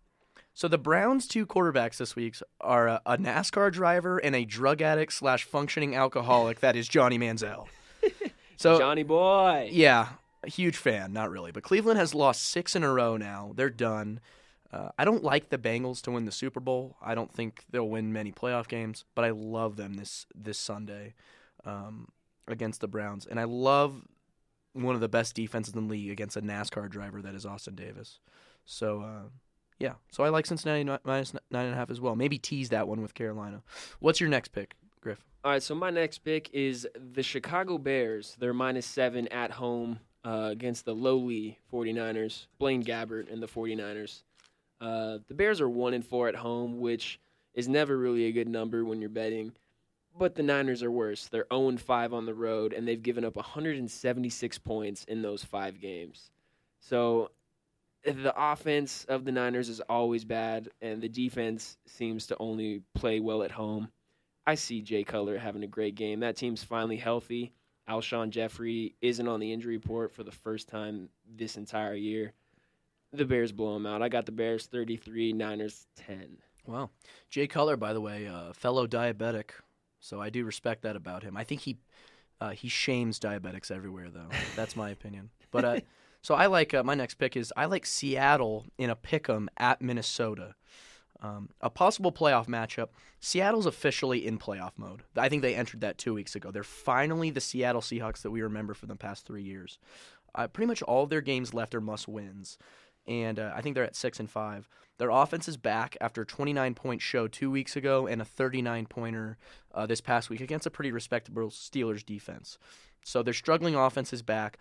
So 0.54 0.66
the 0.66 0.78
Browns' 0.78 1.28
two 1.28 1.46
quarterbacks 1.46 1.98
this 1.98 2.16
week 2.16 2.36
are 2.60 2.88
a, 2.88 3.02
a 3.06 3.16
NASCAR 3.16 3.70
driver 3.70 4.18
and 4.18 4.34
a 4.34 4.44
drug 4.44 4.82
addict 4.82 5.12
slash 5.12 5.44
functioning 5.44 5.94
alcoholic 5.94 6.60
that 6.60 6.74
is 6.74 6.88
Johnny 6.88 7.18
Manziel. 7.18 7.66
So 8.58 8.76
Johnny 8.76 9.04
boy. 9.04 9.68
yeah, 9.70 10.08
a 10.42 10.50
huge 10.50 10.76
fan, 10.76 11.12
not 11.12 11.30
really. 11.30 11.52
But 11.52 11.62
Cleveland 11.62 11.98
has 11.98 12.12
lost 12.12 12.42
six 12.42 12.74
in 12.74 12.82
a 12.82 12.92
row 12.92 13.16
now. 13.16 13.52
They're 13.54 13.70
done. 13.70 14.18
Uh, 14.72 14.90
I 14.98 15.04
don't 15.04 15.24
like 15.24 15.48
the 15.48 15.58
Bengals 15.58 16.02
to 16.02 16.10
win 16.10 16.26
the 16.26 16.32
Super 16.32 16.60
Bowl. 16.60 16.96
I 17.00 17.14
don't 17.14 17.32
think 17.32 17.64
they'll 17.70 17.88
win 17.88 18.12
many 18.12 18.32
playoff 18.32 18.68
games, 18.68 19.04
but 19.14 19.24
I 19.24 19.30
love 19.30 19.76
them 19.76 19.94
this 19.94 20.26
this 20.34 20.58
Sunday 20.58 21.14
um, 21.64 22.08
against 22.46 22.80
the 22.80 22.88
Browns, 22.88 23.26
and 23.26 23.40
I 23.40 23.44
love 23.44 24.02
one 24.74 24.94
of 24.94 25.00
the 25.00 25.08
best 25.08 25.34
defenses 25.34 25.74
in 25.74 25.86
the 25.86 25.90
league 25.90 26.10
against 26.10 26.36
a 26.36 26.42
NASCAR 26.42 26.88
driver 26.90 27.22
that 27.22 27.34
is 27.34 27.46
Austin 27.46 27.74
Davis. 27.74 28.20
So 28.66 29.00
uh, 29.00 29.28
yeah, 29.78 29.94
so 30.10 30.22
I 30.24 30.28
like 30.28 30.44
Cincinnati 30.44 30.84
minus 31.04 31.32
nine 31.50 31.66
and 31.66 31.74
a 31.74 31.76
half 31.76 31.90
as 31.90 32.00
well. 32.00 32.14
Maybe 32.14 32.38
tease 32.38 32.68
that 32.68 32.88
one 32.88 33.00
with 33.00 33.14
Carolina. 33.14 33.62
What's 34.00 34.20
your 34.20 34.28
next 34.28 34.48
pick, 34.48 34.74
Griff? 35.00 35.24
All 35.44 35.52
right, 35.52 35.62
so 35.62 35.74
my 35.74 35.90
next 35.90 36.18
pick 36.18 36.50
is 36.52 36.86
the 36.94 37.22
Chicago 37.22 37.78
Bears. 37.78 38.36
They're 38.38 38.52
minus 38.52 38.86
seven 38.86 39.28
at 39.28 39.52
home 39.52 40.00
uh, 40.24 40.48
against 40.50 40.84
the 40.84 40.94
lowly 40.94 41.58
49ers, 41.72 42.46
Blaine 42.58 42.84
Gabbert 42.84 43.32
and 43.32 43.42
the 43.42 43.46
49ers. 43.46 44.22
Uh, 44.80 45.18
the 45.28 45.34
Bears 45.34 45.60
are 45.60 45.68
one 45.68 45.94
and 45.94 46.04
four 46.04 46.28
at 46.28 46.36
home, 46.36 46.80
which 46.80 47.20
is 47.54 47.68
never 47.68 47.96
really 47.96 48.26
a 48.26 48.32
good 48.32 48.48
number 48.48 48.84
when 48.84 49.00
you're 49.00 49.10
betting. 49.10 49.52
But 50.16 50.34
the 50.34 50.42
Niners 50.42 50.82
are 50.82 50.90
worse. 50.90 51.26
They're 51.26 51.46
0 51.52 51.76
5 51.76 52.12
on 52.12 52.26
the 52.26 52.34
road, 52.34 52.72
and 52.72 52.86
they've 52.86 53.02
given 53.02 53.24
up 53.24 53.36
176 53.36 54.58
points 54.58 55.04
in 55.04 55.22
those 55.22 55.44
five 55.44 55.80
games. 55.80 56.30
So 56.80 57.30
the 58.04 58.32
offense 58.36 59.04
of 59.08 59.24
the 59.24 59.32
Niners 59.32 59.68
is 59.68 59.80
always 59.80 60.24
bad, 60.24 60.70
and 60.80 61.00
the 61.00 61.08
defense 61.08 61.76
seems 61.86 62.26
to 62.28 62.36
only 62.38 62.82
play 62.94 63.20
well 63.20 63.42
at 63.42 63.50
home. 63.50 63.88
I 64.46 64.54
see 64.54 64.80
Jay 64.80 65.04
Cutler 65.04 65.38
having 65.38 65.62
a 65.62 65.68
great 65.68 65.94
game. 65.94 66.20
That 66.20 66.36
team's 66.36 66.64
finally 66.64 66.96
healthy. 66.96 67.52
Alshon 67.88 68.30
Jeffery 68.30 68.94
isn't 69.00 69.28
on 69.28 69.40
the 69.40 69.52
injury 69.52 69.76
report 69.76 70.12
for 70.12 70.22
the 70.22 70.32
first 70.32 70.68
time 70.68 71.08
this 71.36 71.56
entire 71.56 71.94
year. 71.94 72.32
The 73.12 73.24
Bears 73.24 73.52
blow 73.52 73.74
them 73.74 73.86
out. 73.86 74.02
I 74.02 74.08
got 74.08 74.26
the 74.26 74.32
Bears 74.32 74.66
33, 74.66 75.32
Niners 75.32 75.86
10. 75.96 76.38
Wow. 76.66 76.90
Jay 77.30 77.46
Cutler, 77.46 77.76
by 77.76 77.92
the 77.92 78.00
way, 78.00 78.26
uh, 78.26 78.52
fellow 78.52 78.86
diabetic, 78.86 79.50
so 80.00 80.20
I 80.20 80.28
do 80.28 80.44
respect 80.44 80.82
that 80.82 80.96
about 80.96 81.22
him. 81.22 81.36
I 81.36 81.44
think 81.44 81.62
he 81.62 81.78
uh, 82.40 82.50
he 82.50 82.68
shames 82.68 83.18
diabetics 83.18 83.70
everywhere, 83.70 84.10
though. 84.10 84.28
That's 84.54 84.76
my 84.76 84.90
opinion. 84.90 85.30
But 85.50 85.64
uh, 85.64 85.80
so 86.22 86.34
I 86.34 86.46
like 86.46 86.72
uh, 86.74 86.84
my 86.84 86.94
next 86.94 87.14
pick 87.14 87.36
is 87.36 87.52
I 87.56 87.64
like 87.64 87.84
Seattle 87.84 88.66
in 88.76 88.90
a 88.90 88.96
pick'em 88.96 89.48
at 89.56 89.82
Minnesota. 89.82 90.54
Um, 91.20 91.48
a 91.60 91.68
possible 91.68 92.12
playoff 92.12 92.46
matchup. 92.46 92.88
Seattle's 93.18 93.66
officially 93.66 94.24
in 94.24 94.38
playoff 94.38 94.72
mode. 94.76 95.02
I 95.16 95.28
think 95.28 95.42
they 95.42 95.56
entered 95.56 95.80
that 95.80 95.98
two 95.98 96.14
weeks 96.14 96.36
ago. 96.36 96.52
They're 96.52 96.62
finally 96.62 97.30
the 97.30 97.40
Seattle 97.40 97.80
Seahawks 97.80 98.22
that 98.22 98.30
we 98.30 98.40
remember 98.40 98.72
for 98.72 98.86
the 98.86 98.94
past 98.94 99.26
three 99.26 99.42
years. 99.42 99.78
Uh, 100.34 100.46
pretty 100.46 100.68
much 100.68 100.82
all 100.82 101.04
of 101.04 101.10
their 101.10 101.20
games 101.20 101.54
left 101.54 101.74
are 101.74 101.80
must 101.80 102.06
wins, 102.06 102.58
and 103.08 103.38
uh, 103.40 103.52
I 103.54 103.60
think 103.62 103.74
they're 103.74 103.84
at 103.84 103.96
six 103.96 104.20
and 104.20 104.30
five. 104.30 104.68
Their 104.98 105.10
offense 105.10 105.48
is 105.48 105.56
back 105.56 105.96
after 106.00 106.22
a 106.22 106.26
29 106.26 106.74
point 106.74 107.00
show 107.00 107.26
two 107.28 107.50
weeks 107.50 107.74
ago 107.76 108.06
and 108.06 108.20
a 108.20 108.24
39 108.24 108.86
pointer 108.86 109.36
uh, 109.74 109.86
this 109.86 110.00
past 110.00 110.28
week 110.28 110.40
against 110.40 110.66
a 110.66 110.70
pretty 110.70 110.90
respectable 110.92 111.48
Steelers 111.50 112.04
defense. 112.04 112.58
So 113.04 113.22
their 113.22 113.34
struggling 113.34 113.74
offense 113.76 114.12
is 114.12 114.22
back. 114.22 114.58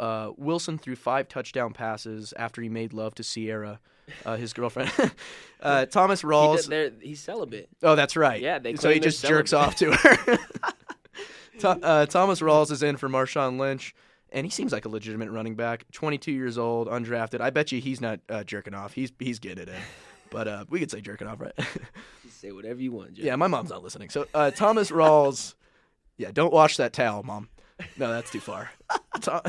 Uh, 0.00 0.30
Wilson 0.36 0.78
threw 0.78 0.96
five 0.96 1.28
touchdown 1.28 1.72
passes 1.72 2.32
after 2.36 2.62
he 2.62 2.68
made 2.68 2.92
love 2.92 3.14
to 3.16 3.22
Ciara, 3.22 3.78
uh, 4.24 4.36
his 4.36 4.52
girlfriend. 4.52 4.90
uh, 5.60 5.86
Thomas 5.86 6.22
Rawls. 6.22 6.66
they're- 6.68 6.92
he's 7.00 7.20
celibate. 7.20 7.68
Oh, 7.82 7.94
that's 7.94 8.16
right. 8.16 8.40
Yeah, 8.40 8.58
they 8.58 8.76
so 8.76 8.88
he 8.90 9.00
just 9.00 9.24
jerks 9.24 9.52
off 9.52 9.76
to 9.76 9.92
her. 9.92 10.38
Tho- 11.60 11.78
uh, 11.82 12.06
Thomas 12.06 12.40
Rawls 12.40 12.70
is 12.70 12.82
in 12.82 12.96
for 12.96 13.08
Marshawn 13.08 13.58
Lynch, 13.58 13.94
and 14.32 14.46
he 14.46 14.50
seems 14.50 14.72
like 14.72 14.84
a 14.84 14.88
legitimate 14.88 15.30
running 15.30 15.54
back. 15.54 15.84
22 15.92 16.32
years 16.32 16.58
old, 16.58 16.88
undrafted. 16.88 17.40
I 17.40 17.50
bet 17.50 17.70
you 17.72 17.80
he's 17.80 18.00
not 18.00 18.20
uh, 18.28 18.44
jerking 18.44 18.74
off. 18.74 18.94
He's 18.94 19.12
he's 19.18 19.38
getting 19.38 19.62
it 19.64 19.68
in. 19.68 19.80
But 20.30 20.48
uh, 20.48 20.64
we 20.70 20.80
could 20.80 20.90
say 20.90 21.00
jerking 21.00 21.28
off, 21.28 21.40
right? 21.40 21.52
Say 22.30 22.50
whatever 22.52 22.80
you 22.80 22.90
want, 22.90 23.18
yeah, 23.18 23.36
my 23.36 23.46
mom's 23.46 23.70
not 23.70 23.84
listening. 23.84 24.08
So 24.08 24.26
uh, 24.34 24.50
Thomas 24.50 24.90
Rawls, 24.90 25.54
yeah, 26.16 26.30
don't 26.32 26.52
wash 26.52 26.78
that 26.78 26.92
towel, 26.92 27.22
mom. 27.22 27.48
No, 27.96 28.10
that's 28.10 28.30
too 28.32 28.40
far. 28.40 28.70
Tho- 29.20 29.42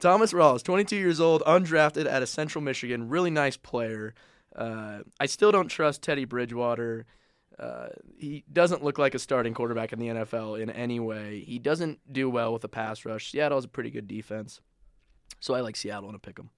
Thomas 0.00 0.32
Rawls, 0.32 0.64
22 0.64 0.96
years 0.96 1.20
old, 1.20 1.42
undrafted 1.42 2.08
out 2.08 2.22
of 2.22 2.28
Central 2.28 2.64
Michigan, 2.64 3.08
really 3.08 3.30
nice 3.30 3.56
player. 3.56 4.14
Uh, 4.56 5.00
I 5.20 5.26
still 5.26 5.52
don't 5.52 5.68
trust 5.68 6.02
Teddy 6.02 6.24
Bridgewater. 6.24 7.06
Uh, 7.58 7.88
he 8.18 8.44
doesn't 8.52 8.82
look 8.82 8.98
like 8.98 9.14
a 9.14 9.18
starting 9.18 9.54
quarterback 9.54 9.92
in 9.92 9.98
the 9.98 10.08
NFL 10.08 10.60
in 10.60 10.70
any 10.70 10.98
way. 10.98 11.40
He 11.40 11.58
doesn't 11.58 12.00
do 12.12 12.28
well 12.28 12.52
with 12.52 12.64
a 12.64 12.68
pass 12.68 13.04
rush. 13.04 13.30
Seattle 13.30 13.58
has 13.58 13.64
a 13.64 13.68
pretty 13.68 13.90
good 13.90 14.08
defense. 14.08 14.60
So 15.40 15.54
I 15.54 15.60
like 15.60 15.76
Seattle 15.76 16.08
in 16.08 16.14
a 16.14 16.18
pick 16.18 16.38
'em. 16.38 16.50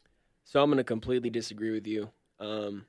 So 0.45 0.63
I'm 0.63 0.71
gonna 0.71 0.85
completely 0.85 1.29
disagree 1.29 1.71
with 1.73 1.87
you. 1.87 2.11
Um, 2.39 2.87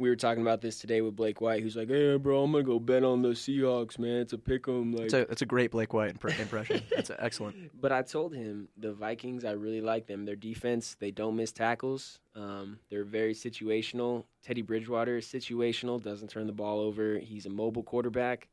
we 0.00 0.08
were 0.08 0.16
talking 0.16 0.40
about 0.40 0.62
this 0.62 0.78
today 0.78 1.02
with 1.02 1.14
Blake 1.14 1.42
White, 1.42 1.62
who's 1.62 1.76
like, 1.76 1.88
"Hey, 1.88 2.16
bro, 2.16 2.42
I'm 2.42 2.52
gonna 2.52 2.64
go 2.64 2.78
bet 2.78 3.04
on 3.04 3.20
the 3.20 3.28
Seahawks, 3.28 3.98
man. 3.98 4.22
It's 4.22 4.32
a 4.32 4.38
pick 4.38 4.66
'em." 4.66 4.92
Like, 4.92 5.04
It's 5.04 5.14
a 5.14 5.20
it's 5.30 5.42
a 5.42 5.46
great 5.46 5.70
Blake 5.70 5.92
White 5.92 6.18
impre- 6.18 6.40
impression. 6.40 6.82
That's 6.90 7.10
excellent. 7.18 7.78
But 7.78 7.92
I 7.92 8.00
told 8.00 8.34
him 8.34 8.68
the 8.78 8.94
Vikings, 8.94 9.44
I 9.44 9.52
really 9.52 9.82
like 9.82 10.06
them. 10.06 10.24
Their 10.24 10.36
defense, 10.36 10.96
they 10.98 11.10
don't 11.10 11.36
miss 11.36 11.52
tackles. 11.52 12.18
Um, 12.34 12.78
they're 12.88 13.04
very 13.04 13.34
situational. 13.34 14.24
Teddy 14.42 14.62
Bridgewater 14.62 15.18
is 15.18 15.26
situational, 15.26 16.02
doesn't 16.02 16.28
turn 16.28 16.46
the 16.46 16.52
ball 16.54 16.80
over. 16.80 17.18
He's 17.18 17.44
a 17.44 17.50
mobile 17.50 17.82
quarterback. 17.82 18.48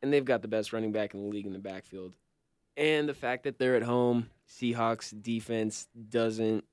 And 0.00 0.10
they've 0.12 0.24
got 0.24 0.40
the 0.42 0.48
best 0.48 0.72
running 0.72 0.92
back 0.92 1.12
in 1.12 1.20
the 1.20 1.28
league 1.28 1.46
in 1.46 1.52
the 1.52 1.58
backfield. 1.58 2.14
And 2.78 3.08
the 3.08 3.14
fact 3.14 3.42
that 3.42 3.58
they're 3.58 3.74
at 3.74 3.82
home, 3.82 4.30
Seahawks 4.48 5.12
defense 5.20 5.88
doesn't 6.08 6.64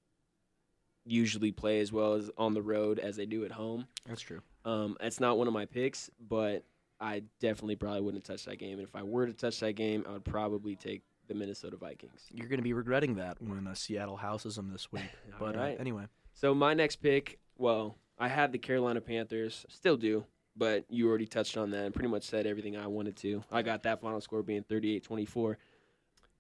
usually 1.05 1.51
play 1.51 1.79
as 1.79 1.91
well 1.91 2.13
as 2.13 2.29
on 2.37 2.53
the 2.53 2.61
road 2.61 2.99
as 2.99 3.15
they 3.15 3.25
do 3.25 3.45
at 3.45 3.51
home. 3.51 3.87
That's 4.07 4.21
true. 4.21 4.41
Um, 4.65 4.97
it's 4.99 5.19
not 5.19 5.37
one 5.37 5.47
of 5.47 5.53
my 5.53 5.65
picks, 5.65 6.09
but 6.19 6.63
I 6.99 7.23
definitely 7.39 7.75
probably 7.75 8.01
wouldn't 8.01 8.23
touch 8.23 8.45
that 8.45 8.57
game. 8.57 8.79
And 8.79 8.87
if 8.87 8.95
I 8.95 9.03
were 9.03 9.27
to 9.27 9.33
touch 9.33 9.59
that 9.59 9.73
game, 9.73 10.05
I 10.07 10.13
would 10.13 10.25
probably 10.25 10.75
take 10.75 11.03
the 11.27 11.33
Minnesota 11.33 11.77
Vikings. 11.77 12.21
You're 12.31 12.47
going 12.47 12.59
to 12.59 12.63
be 12.63 12.73
regretting 12.73 13.15
that 13.15 13.41
when 13.41 13.67
uh, 13.67 13.73
Seattle 13.73 14.17
houses 14.17 14.55
them 14.55 14.71
this 14.71 14.91
week. 14.91 15.03
But 15.39 15.55
uh, 15.57 15.73
anyway, 15.79 16.05
So 16.33 16.53
my 16.53 16.73
next 16.73 16.97
pick, 16.97 17.39
well, 17.57 17.97
I 18.17 18.27
had 18.27 18.51
the 18.51 18.57
Carolina 18.57 19.01
Panthers, 19.01 19.65
still 19.69 19.97
do, 19.97 20.25
but 20.55 20.85
you 20.89 21.09
already 21.09 21.25
touched 21.25 21.57
on 21.57 21.71
that 21.71 21.85
and 21.85 21.93
pretty 21.93 22.09
much 22.09 22.23
said 22.23 22.47
everything 22.47 22.77
I 22.77 22.87
wanted 22.87 23.17
to. 23.17 23.43
I 23.51 23.61
got 23.61 23.83
that 23.83 24.01
final 24.01 24.21
score 24.21 24.43
being 24.43 24.63
38-24. 24.63 25.57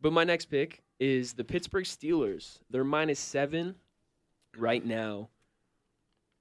But 0.01 0.13
my 0.13 0.23
next 0.23 0.45
pick 0.45 0.83
is 0.99 1.33
the 1.33 1.43
Pittsburgh 1.43 1.83
Steelers. 1.85 2.59
They're 2.69 2.83
minus 2.83 3.19
7 3.19 3.75
right 4.57 4.85
now. 4.85 5.29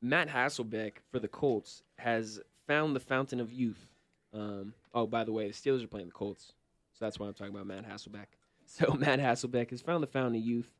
Matt 0.02 0.28
Hasselbeck 0.28 0.94
for 1.10 1.18
the 1.18 1.28
Colts 1.28 1.82
has 1.98 2.40
found 2.66 2.94
the 2.94 3.00
fountain 3.00 3.40
of 3.40 3.52
youth. 3.52 3.86
Um, 4.34 4.74
oh, 4.92 5.06
by 5.06 5.24
the 5.24 5.32
way, 5.32 5.46
the 5.48 5.54
Steelers 5.54 5.82
are 5.84 5.88
playing 5.88 6.06
the 6.08 6.12
Colts. 6.12 6.52
So 6.92 7.04
that's 7.04 7.18
why 7.18 7.26
I'm 7.26 7.34
talking 7.34 7.54
about 7.54 7.66
Matt 7.66 7.88
Hasselbeck. 7.88 8.26
So 8.66 8.94
Matt 8.94 9.18
Hasselbeck 9.20 9.68
has 9.70 9.82
found 9.82 10.02
the 10.02 10.06
fountain 10.06 10.36
of 10.40 10.46
youth. 10.46 10.70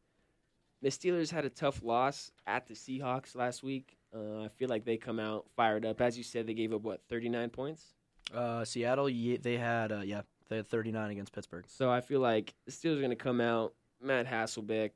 The 0.81 0.89
Steelers 0.89 1.31
had 1.31 1.45
a 1.45 1.51
tough 1.51 1.83
loss 1.83 2.31
at 2.47 2.67
the 2.67 2.73
Seahawks 2.73 3.37
last 3.37 3.63
week. 3.63 3.99
Uh, 4.15 4.45
I 4.45 4.49
feel 4.49 4.71
like 4.71 4.87
they 4.87 4.97
come 4.97 5.21
out 5.21 5.45
fired 5.55 5.85
up. 5.85 6.01
As 6.01 6.17
you 6.17 6.25
said, 6.25 6.47
they 6.47 6.55
gave 6.55 6.73
up 6.73 6.81
what 6.81 7.03
39 7.11 7.51
points. 7.51 7.93
uh, 8.35 8.65
Seattle, 8.65 9.11
ye- 9.11 9.37
they 9.37 9.59
had 9.59 9.93
uh, 9.93 10.01
yeah, 10.01 10.23
they 10.49 10.57
had 10.57 10.67
39 10.67 11.11
against 11.11 11.35
Pittsburgh. 11.35 11.67
So 11.69 11.91
I 11.91 12.01
feel 12.01 12.21
like 12.21 12.55
the 12.65 12.73
Steelers 12.73 12.97
are 12.97 13.01
going 13.01 13.11
to 13.11 13.17
come 13.17 13.43
out. 13.43 13.75
Matt 14.03 14.27
Hasselbeck 14.27 14.93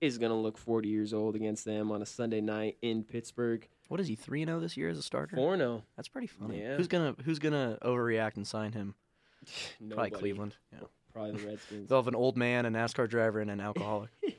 is 0.00 0.18
going 0.18 0.30
to 0.30 0.36
look 0.36 0.58
40 0.58 0.88
years 0.88 1.12
old 1.12 1.34
against 1.36 1.64
them 1.64 1.90
on 1.90 2.02
a 2.02 2.06
Sunday 2.06 2.40
night 2.40 2.76
in 2.82 3.04
Pittsburgh. 3.04 3.66
What 3.88 4.00
is 4.00 4.06
he 4.08 4.14
3 4.14 4.44
0 4.44 4.60
this 4.60 4.76
year 4.76 4.88
as 4.88 4.98
a 4.98 5.02
starter? 5.02 5.36
4 5.36 5.56
0. 5.56 5.82
That's 5.96 6.08
pretty 6.08 6.26
funny. 6.26 6.60
Yeah. 6.60 6.76
Who's 6.76 6.88
gonna 6.88 7.14
Who's 7.24 7.38
gonna 7.38 7.78
overreact 7.82 8.36
and 8.36 8.46
sign 8.46 8.72
him? 8.72 8.94
Probably 9.90 10.10
Cleveland. 10.10 10.56
Yeah. 10.72 10.86
Probably 11.12 11.32
the 11.32 11.48
Redskins. 11.48 11.88
They'll 11.88 11.98
have 11.98 12.08
an 12.08 12.14
old 12.14 12.36
man, 12.36 12.66
a 12.66 12.70
NASCAR 12.70 13.08
driver, 13.08 13.40
and 13.40 13.50
an 13.50 13.60
alcoholic. 13.60 14.10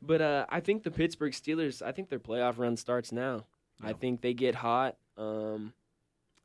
But 0.00 0.22
uh, 0.22 0.46
I 0.48 0.60
think 0.60 0.84
the 0.84 0.90
Pittsburgh 0.90 1.32
Steelers. 1.32 1.82
I 1.82 1.92
think 1.92 2.08
their 2.08 2.18
playoff 2.18 2.58
run 2.58 2.76
starts 2.76 3.12
now. 3.12 3.44
I 3.82 3.92
think 3.92 4.20
they 4.22 4.32
get 4.32 4.54
hot. 4.54 4.96
Um, 5.18 5.74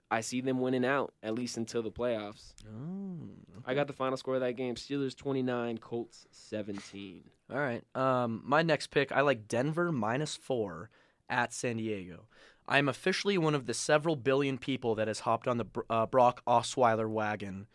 I 0.10 0.22
see 0.22 0.42
them 0.42 0.60
winning 0.60 0.86
out 0.86 1.14
at 1.22 1.36
least 1.36 1.58
until 1.58 1.84
the 1.84 1.92
playoffs. 1.92 2.54
oh, 2.66 3.30
I 3.66 3.74
got 3.74 3.88
the 3.88 3.94
final 3.94 4.18
score 4.18 4.36
of 4.36 4.42
that 4.42 4.54
game: 4.56 4.76
Steelers 4.76 5.16
twenty 5.16 5.42
nine, 5.44 5.78
Colts 5.78 6.26
seventeen. 6.32 7.24
All 7.52 7.60
right. 7.60 7.84
Um, 7.96 8.42
my 8.46 8.62
next 8.62 8.88
pick, 8.88 9.12
I 9.12 9.22
like 9.22 9.48
Denver 9.48 9.92
minus 9.92 10.36
four 10.36 10.90
at 11.30 11.54
San 11.54 11.78
Diego. 11.78 12.28
I 12.68 12.78
am 12.78 12.90
officially 12.90 13.38
one 13.38 13.56
of 13.56 13.66
the 13.66 13.74
several 13.74 14.16
billion 14.18 14.58
people 14.58 14.96
that 14.96 15.08
has 15.08 15.22
hopped 15.22 15.48
on 15.48 15.58
the 15.58 15.66
uh, 15.90 16.06
Brock 16.06 16.42
Osweiler 16.46 17.10
wagon 17.10 17.68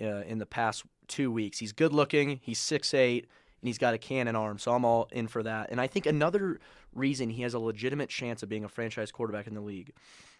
uh, 0.00 0.22
in 0.22 0.38
the 0.38 0.46
past 0.46 0.84
two 1.08 1.32
weeks. 1.32 1.58
He's 1.58 1.72
good 1.72 1.92
looking. 1.92 2.40
He's 2.42 2.58
six 2.58 2.94
eight, 2.94 3.26
and 3.60 3.68
he's 3.68 3.78
got 3.78 3.94
a 3.94 3.98
cannon 3.98 4.36
arm. 4.36 4.58
So 4.58 4.72
I'm 4.72 4.84
all 4.84 5.08
in 5.12 5.26
for 5.28 5.42
that. 5.42 5.70
And 5.70 5.80
I 5.80 5.86
think 5.88 6.06
another 6.06 6.60
reason 6.94 7.30
he 7.30 7.42
has 7.42 7.54
a 7.54 7.58
legitimate 7.58 8.08
chance 8.08 8.42
of 8.42 8.48
being 8.48 8.64
a 8.64 8.68
franchise 8.68 9.10
quarterback 9.10 9.46
in 9.46 9.54
the 9.54 9.60
league 9.60 9.92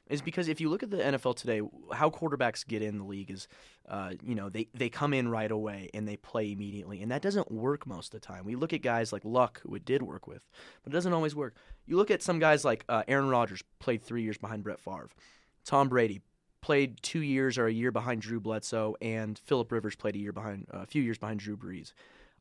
is 0.08 0.22
because 0.22 0.48
if 0.48 0.60
you 0.60 0.68
look 0.68 0.82
at 0.82 0.90
the 0.90 0.98
NFL 0.98 1.36
today, 1.36 1.60
how 1.92 2.10
quarterbacks 2.10 2.66
get 2.66 2.82
in 2.82 2.98
the 2.98 3.04
league 3.04 3.30
is, 3.30 3.48
uh, 3.88 4.12
you 4.22 4.34
know, 4.34 4.48
they, 4.48 4.68
they 4.74 4.88
come 4.88 5.12
in 5.12 5.28
right 5.28 5.50
away 5.50 5.90
and 5.94 6.06
they 6.06 6.16
play 6.16 6.52
immediately. 6.52 7.02
And 7.02 7.10
that 7.10 7.22
doesn't 7.22 7.50
work 7.50 7.86
most 7.86 8.14
of 8.14 8.20
the 8.20 8.26
time. 8.26 8.44
We 8.44 8.54
look 8.54 8.72
at 8.72 8.82
guys 8.82 9.12
like 9.12 9.24
Luck, 9.24 9.60
who 9.62 9.74
it 9.74 9.84
did 9.84 10.02
work 10.02 10.26
with, 10.26 10.42
but 10.84 10.92
it 10.92 10.94
doesn't 10.94 11.12
always 11.12 11.34
work. 11.34 11.56
You 11.86 11.96
look 11.96 12.10
at 12.10 12.22
some 12.22 12.38
guys 12.38 12.64
like 12.64 12.84
uh, 12.88 13.02
Aaron 13.08 13.28
Rodgers, 13.28 13.62
played 13.78 14.02
three 14.02 14.22
years 14.22 14.38
behind 14.38 14.62
Brett 14.62 14.80
Favre. 14.80 15.08
Tom 15.64 15.88
Brady 15.88 16.20
played 16.60 17.00
two 17.02 17.20
years 17.22 17.58
or 17.58 17.66
a 17.66 17.72
year 17.72 17.92
behind 17.92 18.22
Drew 18.22 18.40
Bledsoe, 18.40 18.96
and 19.00 19.38
Philip 19.38 19.70
Rivers 19.70 19.96
played 19.96 20.16
a 20.16 20.18
year 20.18 20.32
behind, 20.32 20.66
uh, 20.72 20.78
a 20.78 20.86
few 20.86 21.02
years 21.02 21.18
behind 21.18 21.40
Drew 21.40 21.56
Brees. 21.56 21.92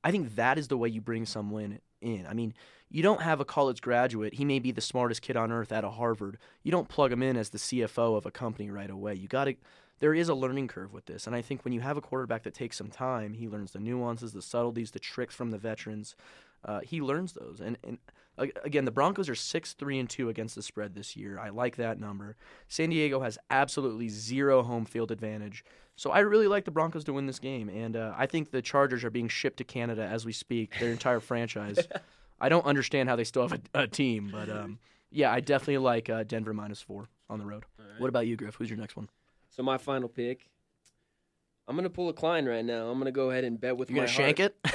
I 0.06 0.12
think 0.12 0.36
that 0.36 0.60
is 0.60 0.68
the 0.68 0.78
way 0.78 0.88
you 0.88 1.02
bring 1.02 1.26
someone 1.26 1.80
in. 2.00 2.28
I 2.30 2.36
mean, 2.36 2.54
you 2.92 3.02
don't 3.02 3.24
have 3.24 3.40
a 3.40 3.46
college 3.46 3.82
graduate. 3.82 4.36
He 4.36 4.46
may 4.46 4.60
be 4.60 4.72
the 4.72 4.80
smartest 4.80 5.24
kid 5.24 5.36
on 5.36 5.52
earth 5.52 5.72
out 5.72 5.84
of 5.84 5.96
Harvard. 5.96 6.38
You 6.62 6.72
don't 6.72 6.88
plug 6.88 7.12
him 7.12 7.24
in 7.24 7.36
as 7.36 7.50
the 7.50 7.58
CFO 7.58 8.16
of 8.16 8.28
a 8.28 8.32
company 8.32 8.70
right 8.70 8.90
away. 8.90 9.16
You 9.16 9.28
got 9.28 9.46
to. 9.46 9.56
There 10.00 10.14
is 10.14 10.30
a 10.30 10.36
learning 10.36 10.68
curve 10.68 10.94
with 10.94 11.08
this, 11.08 11.26
and 11.26 11.36
I 11.36 11.42
think 11.42 11.66
when 11.66 11.74
you 11.74 11.80
have 11.80 11.98
a 11.98 12.02
quarterback 12.02 12.44
that 12.44 12.54
takes 12.54 12.78
some 12.78 12.90
time, 12.90 13.34
he 13.34 13.48
learns 13.48 13.72
the 13.72 13.80
nuances, 13.80 14.34
the 14.34 14.42
subtleties, 14.42 14.92
the 14.92 15.00
tricks 15.00 15.34
from 15.34 15.50
the 15.50 15.58
veterans. 15.58 16.16
Uh, 16.64 16.82
he 16.82 17.02
learns 17.02 17.34
those, 17.34 17.60
and 17.60 17.78
and 17.84 17.98
again, 18.38 18.86
the 18.86 18.92
Broncos 18.92 19.30
are 19.30 19.36
six 19.36 19.74
three 19.74 20.00
and 20.00 20.10
two 20.10 20.30
against 20.30 20.56
the 20.56 20.62
spread 20.62 20.96
this 20.96 21.16
year. 21.16 21.40
I 21.40 21.50
like 21.50 21.76
that 21.78 22.00
number. 22.00 22.36
San 22.68 22.90
Diego 22.90 23.22
has 23.22 23.38
absolutely 23.50 24.10
zero 24.10 24.64
home 24.64 24.86
field 24.86 25.12
advantage. 25.12 25.64
So 25.98 26.12
I 26.12 26.20
really 26.20 26.48
like 26.48 26.66
the 26.66 26.72
Broncos 26.72 27.06
to 27.06 27.14
win 27.14 27.26
this 27.26 27.40
game, 27.40 27.70
and 27.70 27.96
uh, 27.96 28.14
I 28.18 28.26
think 28.26 28.52
the 28.52 28.62
Chargers 28.62 29.04
are 29.06 29.10
being 29.10 29.30
shipped 29.30 29.58
to 29.58 29.64
Canada 29.64 30.04
as 30.04 30.26
we 30.26 30.34
speak. 30.34 30.78
Their 30.80 30.92
entire 30.92 31.22
franchise. 31.22 31.80
I 32.40 32.50
don't 32.50 32.66
understand 32.66 33.08
how 33.08 33.16
they 33.16 33.24
still 33.24 33.48
have 33.48 33.62
a, 33.74 33.84
a 33.84 33.88
team, 33.88 34.30
but 34.30 34.50
um, 34.50 34.80
yeah, 35.10 35.32
I 35.32 35.40
definitely 35.40 35.78
like 35.78 36.10
uh, 36.10 36.24
Denver 36.24 36.54
minus 36.54 36.82
four 36.82 37.08
on 37.30 37.40
the 37.40 37.46
road. 37.46 37.64
What 37.98 38.10
about 38.10 38.28
you, 38.28 38.36
Griff? 38.36 38.56
Who's 38.56 38.70
your 38.70 38.78
next 38.78 38.98
one? 38.98 39.10
So 39.50 39.64
my 39.64 39.78
final 39.78 40.10
pick. 40.10 40.50
I'm 41.68 41.76
gonna 41.76 41.90
pull 41.90 42.10
a 42.10 42.14
Klein 42.14 42.46
right 42.46 42.64
now. 42.64 42.90
I'm 42.90 43.00
gonna 43.00 43.12
go 43.12 43.32
ahead 43.32 43.46
and 43.46 43.60
bet 43.60 43.78
with 43.78 43.90
You're 43.90 44.04
my 44.04 44.06
gonna 44.06 44.14
shank 44.14 44.40
it? 44.40 44.56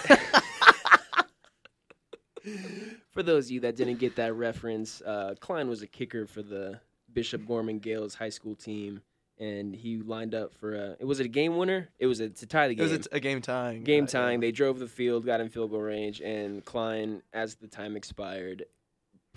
For 3.11 3.23
those 3.23 3.47
of 3.47 3.51
you 3.53 3.61
that 3.61 3.77
didn't 3.77 3.99
get 3.99 4.17
that 4.17 4.35
reference, 4.35 5.01
uh, 5.03 5.35
Klein 5.41 5.69
was 5.69 5.83
a 5.83 5.87
kicker 5.87 6.27
for 6.27 6.43
the 6.43 6.81
Bishop 7.13 7.47
Gorman 7.47 7.81
Gaels 7.81 8.15
high 8.15 8.29
school 8.29 8.55
team, 8.55 9.01
and 9.39 9.75
he 9.75 9.99
lined 9.99 10.35
up 10.35 10.55
for 10.55 10.75
a. 10.75 10.97
It 11.01 11.05
was 11.07 11.19
it 11.19 11.27
a 11.27 11.29
game 11.31 11.57
winner? 11.57 11.89
It 11.99 12.07
was 12.07 12.21
a, 12.21 12.29
to 12.29 12.47
tie 12.47 12.69
the 12.69 12.75
game. 12.75 12.87
It 12.87 12.91
was 12.93 13.09
a, 13.11 13.17
a 13.17 13.21
game 13.21 13.41
tying. 13.43 13.83
game 13.83 14.05
uh, 14.05 14.09
tying. 14.09 14.41
They 14.41 14.53
drove 14.53 14.79
the 14.79 14.87
field, 14.87 15.27
got 15.27 15.41
in 15.41 15.49
field 15.49 15.71
goal 15.71 15.81
range, 15.81 16.21
and 16.21 16.65
Klein, 16.65 17.23
as 17.33 17.57
the 17.57 17.67
time 17.67 17.97
expired, 17.97 18.65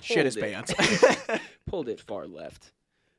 Shit 0.02 0.26
his 0.26 0.38
it. 0.38 0.42
pants. 0.42 0.74
pulled 1.66 1.90
it 1.90 2.00
far 2.00 2.28
left. 2.28 2.72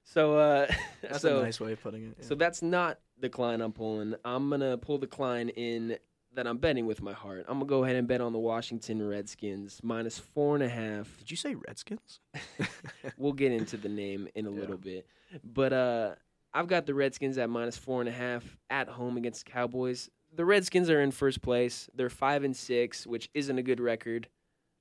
So, 0.05 0.37
uh, 0.39 0.67
That's 1.03 1.23
so 1.23 1.41
a 1.41 1.43
nice 1.43 1.59
way 1.59 1.73
of 1.73 1.83
putting 1.83 2.05
it. 2.05 2.25
so 2.25 2.35
that's 2.35 2.61
not 2.63 2.99
the 3.19 3.29
Klein 3.31 3.61
I'm 3.61 3.73
pulling. 3.73 4.15
I'm 4.25 4.51
gonna 4.51 4.77
pull 4.77 4.99
the 4.99 5.07
Klein 5.07 5.49
in 5.49 5.97
that 6.35 6.47
I'm 6.47 6.59
betting 6.59 6.87
with 6.87 7.01
my 7.03 7.13
heart. 7.13 7.45
I'm 7.49 7.59
gonna 7.59 7.67
go 7.69 7.85
ahead 7.85 7.97
and 7.97 8.07
bet 8.09 8.21
on 8.21 8.33
the 8.33 8.39
Washington 8.39 9.07
Redskins 9.07 9.81
minus 9.83 10.19
four 10.19 10.55
and 10.55 10.65
a 10.65 10.69
half. 10.69 11.17
Did 11.19 11.31
you 11.31 11.37
say 11.37 11.55
Redskins? 11.55 12.21
We'll 13.19 13.33
get 13.33 13.53
into 13.53 13.77
the 13.77 13.89
name 13.89 14.29
in 14.35 14.47
a 14.47 14.51
little 14.51 14.77
bit, 14.79 15.07
but 15.45 15.73
uh, 15.73 16.15
I've 16.53 16.67
got 16.67 16.87
the 16.87 16.95
Redskins 16.95 17.37
at 17.39 17.49
minus 17.51 17.77
four 17.77 18.01
and 18.01 18.09
a 18.09 18.13
half 18.13 18.43
at 18.71 18.89
home 18.89 19.17
against 19.17 19.45
the 19.45 19.51
Cowboys. 19.53 20.09
The 20.35 20.45
Redskins 20.45 20.91
are 20.91 21.01
in 21.01 21.11
first 21.11 21.43
place. 21.43 21.89
They're 21.95 22.11
five 22.11 22.43
and 22.45 22.57
six, 22.57 23.07
which 23.07 23.29
isn't 23.35 23.57
a 23.59 23.63
good 23.63 23.79
record. 23.81 24.29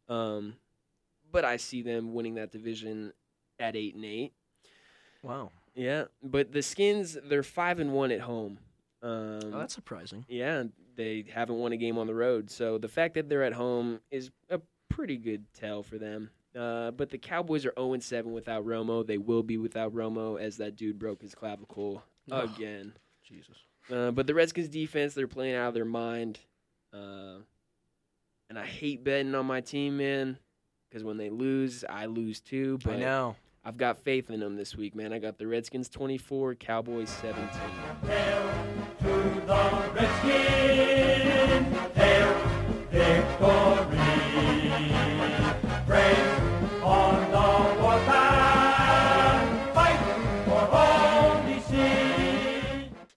Um, 0.10 0.56
but 1.32 1.46
I 1.46 1.58
see 1.58 1.82
them 1.82 2.14
winning 2.14 2.36
that 2.36 2.52
division 2.52 3.14
at 3.60 3.76
eight 3.76 3.94
and 3.96 4.06
eight. 4.06 4.34
Wow. 5.22 5.52
Yeah, 5.76 6.06
but 6.24 6.52
the 6.52 6.62
Skins 6.62 7.18
they're 7.26 7.44
five 7.44 7.80
and 7.80 7.92
one 7.94 8.12
at 8.12 8.22
home. 8.22 8.58
Um, 9.02 9.40
Oh, 9.54 9.60
that's 9.60 9.74
surprising. 9.74 10.26
yeah, 10.30 10.64
they 10.96 11.26
haven't 11.34 11.58
won 11.58 11.72
a 11.72 11.78
game 11.78 11.98
on 11.98 12.08
the 12.08 12.16
road, 12.16 12.50
so 12.50 12.78
the 12.78 12.88
fact 12.88 13.16
that 13.16 13.30
they're 13.30 13.44
at 13.44 13.54
home 13.54 14.00
is 14.12 14.32
a 14.50 14.60
pretty 14.90 15.18
good 15.18 15.46
tell 15.54 15.84
for 15.84 15.98
them. 15.98 16.30
Uh, 16.58 16.92
but 16.92 17.10
the 17.10 17.18
Cowboys 17.18 17.66
are 17.66 17.74
0 17.78 17.98
7 18.00 18.32
without 18.32 18.66
Romo. 18.66 19.06
They 19.06 19.18
will 19.18 19.44
be 19.44 19.58
without 19.58 19.94
Romo 19.94 20.40
as 20.40 20.58
that 20.58 20.76
dude 20.76 21.00
broke 21.00 21.22
his 21.22 21.34
clavicle 21.34 22.04
Ugh. 22.32 22.50
again. 22.56 22.94
Jesus. 23.28 23.56
Uh, 23.92 24.12
but 24.12 24.28
the 24.28 24.36
Redskins 24.36 24.70
defense, 24.70 25.14
they're 25.14 25.28
playing 25.28 25.56
out 25.56 25.70
of 25.70 25.74
their 25.74 25.86
mind. 25.86 26.40
Uh, 26.94 27.38
and 28.50 28.60
I 28.60 28.66
hate 28.66 29.04
betting 29.04 29.34
on 29.34 29.48
my 29.48 29.62
team, 29.62 29.98
man, 29.98 30.38
because 30.88 31.04
when 31.04 31.18
they 31.18 31.30
lose, 31.32 31.84
I 31.90 32.06
lose 32.06 32.40
too. 32.40 32.78
But 32.84 32.94
I 32.94 32.98
know. 32.98 33.36
I've 33.66 33.78
got 33.78 33.98
faith 33.98 34.30
in 34.30 34.42
them 34.42 34.58
this 34.58 34.76
week, 34.76 34.94
man. 34.94 35.14
I 35.14 35.20
got 35.20 35.38
the 35.38 35.48
Redskins 35.48 35.88
24, 35.90 36.56
Cowboys 36.56 37.10
17. 37.10 37.50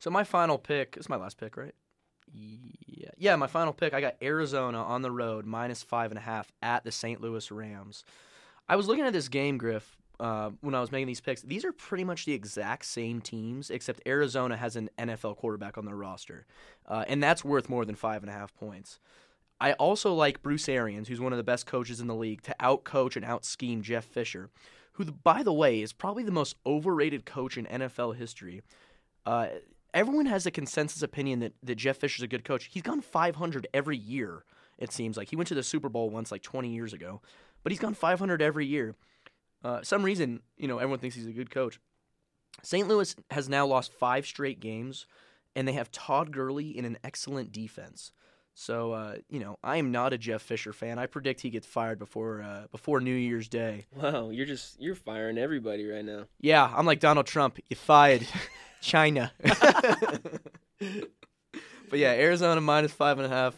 So 0.06 0.10
my 0.12 0.22
final 0.22 0.56
pick 0.56 0.96
is 0.96 1.08
my 1.08 1.16
last 1.16 1.36
pick, 1.36 1.56
right? 1.56 1.75
Yeah. 2.32 3.10
yeah, 3.18 3.34
my 3.34 3.48
final 3.48 3.72
pick. 3.72 3.92
I 3.92 4.00
got 4.00 4.14
Arizona 4.22 4.80
on 4.80 5.02
the 5.02 5.10
road, 5.10 5.46
minus 5.46 5.82
five 5.82 6.12
and 6.12 6.18
a 6.18 6.20
half 6.22 6.52
at 6.62 6.84
the 6.84 6.92
St. 6.92 7.20
Louis 7.20 7.50
Rams. 7.50 8.04
I 8.68 8.76
was 8.76 8.86
looking 8.86 9.04
at 9.04 9.12
this 9.12 9.26
game, 9.26 9.58
Griff, 9.58 9.96
uh, 10.18 10.50
when 10.61 10.75
I 10.75 10.80
was 10.80 10.92
making 10.92 11.06
these 11.06 11.20
picks. 11.20 11.42
These 11.42 11.64
are 11.64 11.73
pretty 11.73 12.04
much 12.04 12.25
the 12.25 12.32
exact 12.32 12.85
same 12.87 13.20
teams, 13.20 13.70
except 13.70 14.00
Arizona 14.06 14.56
has 14.56 14.76
an 14.76 14.90
NFL 14.99 15.37
quarterback 15.37 15.76
on 15.78 15.85
their 15.85 15.96
roster, 15.96 16.46
uh, 16.87 17.04
and 17.08 17.23
that's 17.23 17.44
worth 17.44 17.68
more 17.68 17.85
than 17.85 17.94
five 17.94 18.23
and 18.23 18.30
a 18.30 18.32
half 18.32 18.54
points. 18.54 18.99
I 19.61 19.73
also 19.75 20.12
like 20.12 20.42
Bruce 20.42 20.68
Arians, 20.68 21.08
who's 21.08 21.20
one 21.20 21.32
of 21.32 21.38
the 21.38 21.42
best 21.42 21.66
coaches 21.66 22.00
in 22.00 22.08
the 22.08 22.14
league, 22.14 22.42
to 22.42 22.54
outcoach 22.61 23.16
and 23.16 23.25
out 23.25 23.44
scheme 23.44 23.82
Jeff 23.82 24.04
Fisher, 24.04 24.50
who, 24.92 25.04
by 25.04 25.42
the 25.42 25.52
way, 25.52 25.80
is 25.80 25.92
probably 25.92 26.25
the 26.25 26.30
most 26.30 26.56
overrated 26.66 27.25
coach 27.25 27.56
in 27.56 27.66
NFL 27.66 28.16
history. 28.16 28.62
Uh, 29.25 29.49
everyone 29.94 30.26
has 30.26 30.44
a 30.44 30.50
consensus 30.50 31.02
opinion 31.02 31.40
that, 31.40 31.54
that 31.62 31.76
Jeff 31.76 31.96
Fisher's 31.96 32.23
a 32.23 32.28
good 32.28 32.44
coach. 32.44 32.66
He's 32.66 32.82
gone 32.82 33.00
500 33.00 33.66
every 33.73 33.96
year, 33.96 34.44
it 34.78 34.92
seems 34.92 35.16
like. 35.16 35.30
He 35.30 35.37
went 35.37 35.49
to 35.49 35.54
the 35.54 35.62
Super 35.62 35.88
Bowl 35.88 36.11
once, 36.11 36.30
like 36.30 36.42
20 36.42 36.68
years 36.68 36.92
ago, 36.92 37.23
but 37.62 37.73
he's 37.73 37.80
gone 37.80 37.94
500 37.94 38.42
every 38.42 38.66
year. 38.66 38.94
Uh, 39.66 39.82
some 39.82 40.04
reason, 40.04 40.40
you 40.56 40.68
know, 40.68 40.78
everyone 40.78 41.00
thinks 41.00 41.16
he's 41.16 41.26
a 41.26 41.32
good 41.32 41.50
coach. 41.50 41.80
St. 42.62 42.87
Louis 42.87 43.16
has 43.32 43.49
now 43.49 43.66
lost 43.66 43.92
five 43.92 44.25
straight 44.25 44.61
games, 44.61 45.06
and 45.56 45.66
they 45.66 45.73
have 45.73 45.90
Todd 45.90 46.30
Gurley 46.30 46.78
in 46.78 46.85
an 46.85 46.96
excellent 47.02 47.50
defense. 47.50 48.12
So, 48.54 48.92
uh, 48.92 49.16
you 49.28 49.40
know, 49.40 49.58
I 49.64 49.78
am 49.78 49.90
not 49.90 50.12
a 50.12 50.18
Jeff 50.18 50.40
Fisher 50.40 50.73
fan. 50.73 51.00
I 51.00 51.06
predict 51.06 51.40
he 51.40 51.50
gets 51.50 51.66
fired 51.66 51.99
before 51.99 52.42
uh, 52.42 52.66
before 52.70 53.00
New 53.00 53.16
Year's 53.16 53.49
Day. 53.49 53.87
Wow, 53.92 54.30
you're 54.30 54.46
just 54.46 54.80
you're 54.80 54.94
firing 54.94 55.37
everybody 55.37 55.85
right 55.85 56.04
now. 56.04 56.26
Yeah, 56.40 56.73
I'm 56.75 56.87
like 56.87 57.00
Donald 57.00 57.26
Trump. 57.26 57.58
You 57.68 57.75
fired 57.75 58.25
China. 58.80 59.32
but 59.42 60.30
yeah, 61.92 62.12
Arizona 62.12 62.61
minus 62.61 62.92
five 62.92 63.18
and 63.18 63.26
a 63.26 63.37
half 63.37 63.56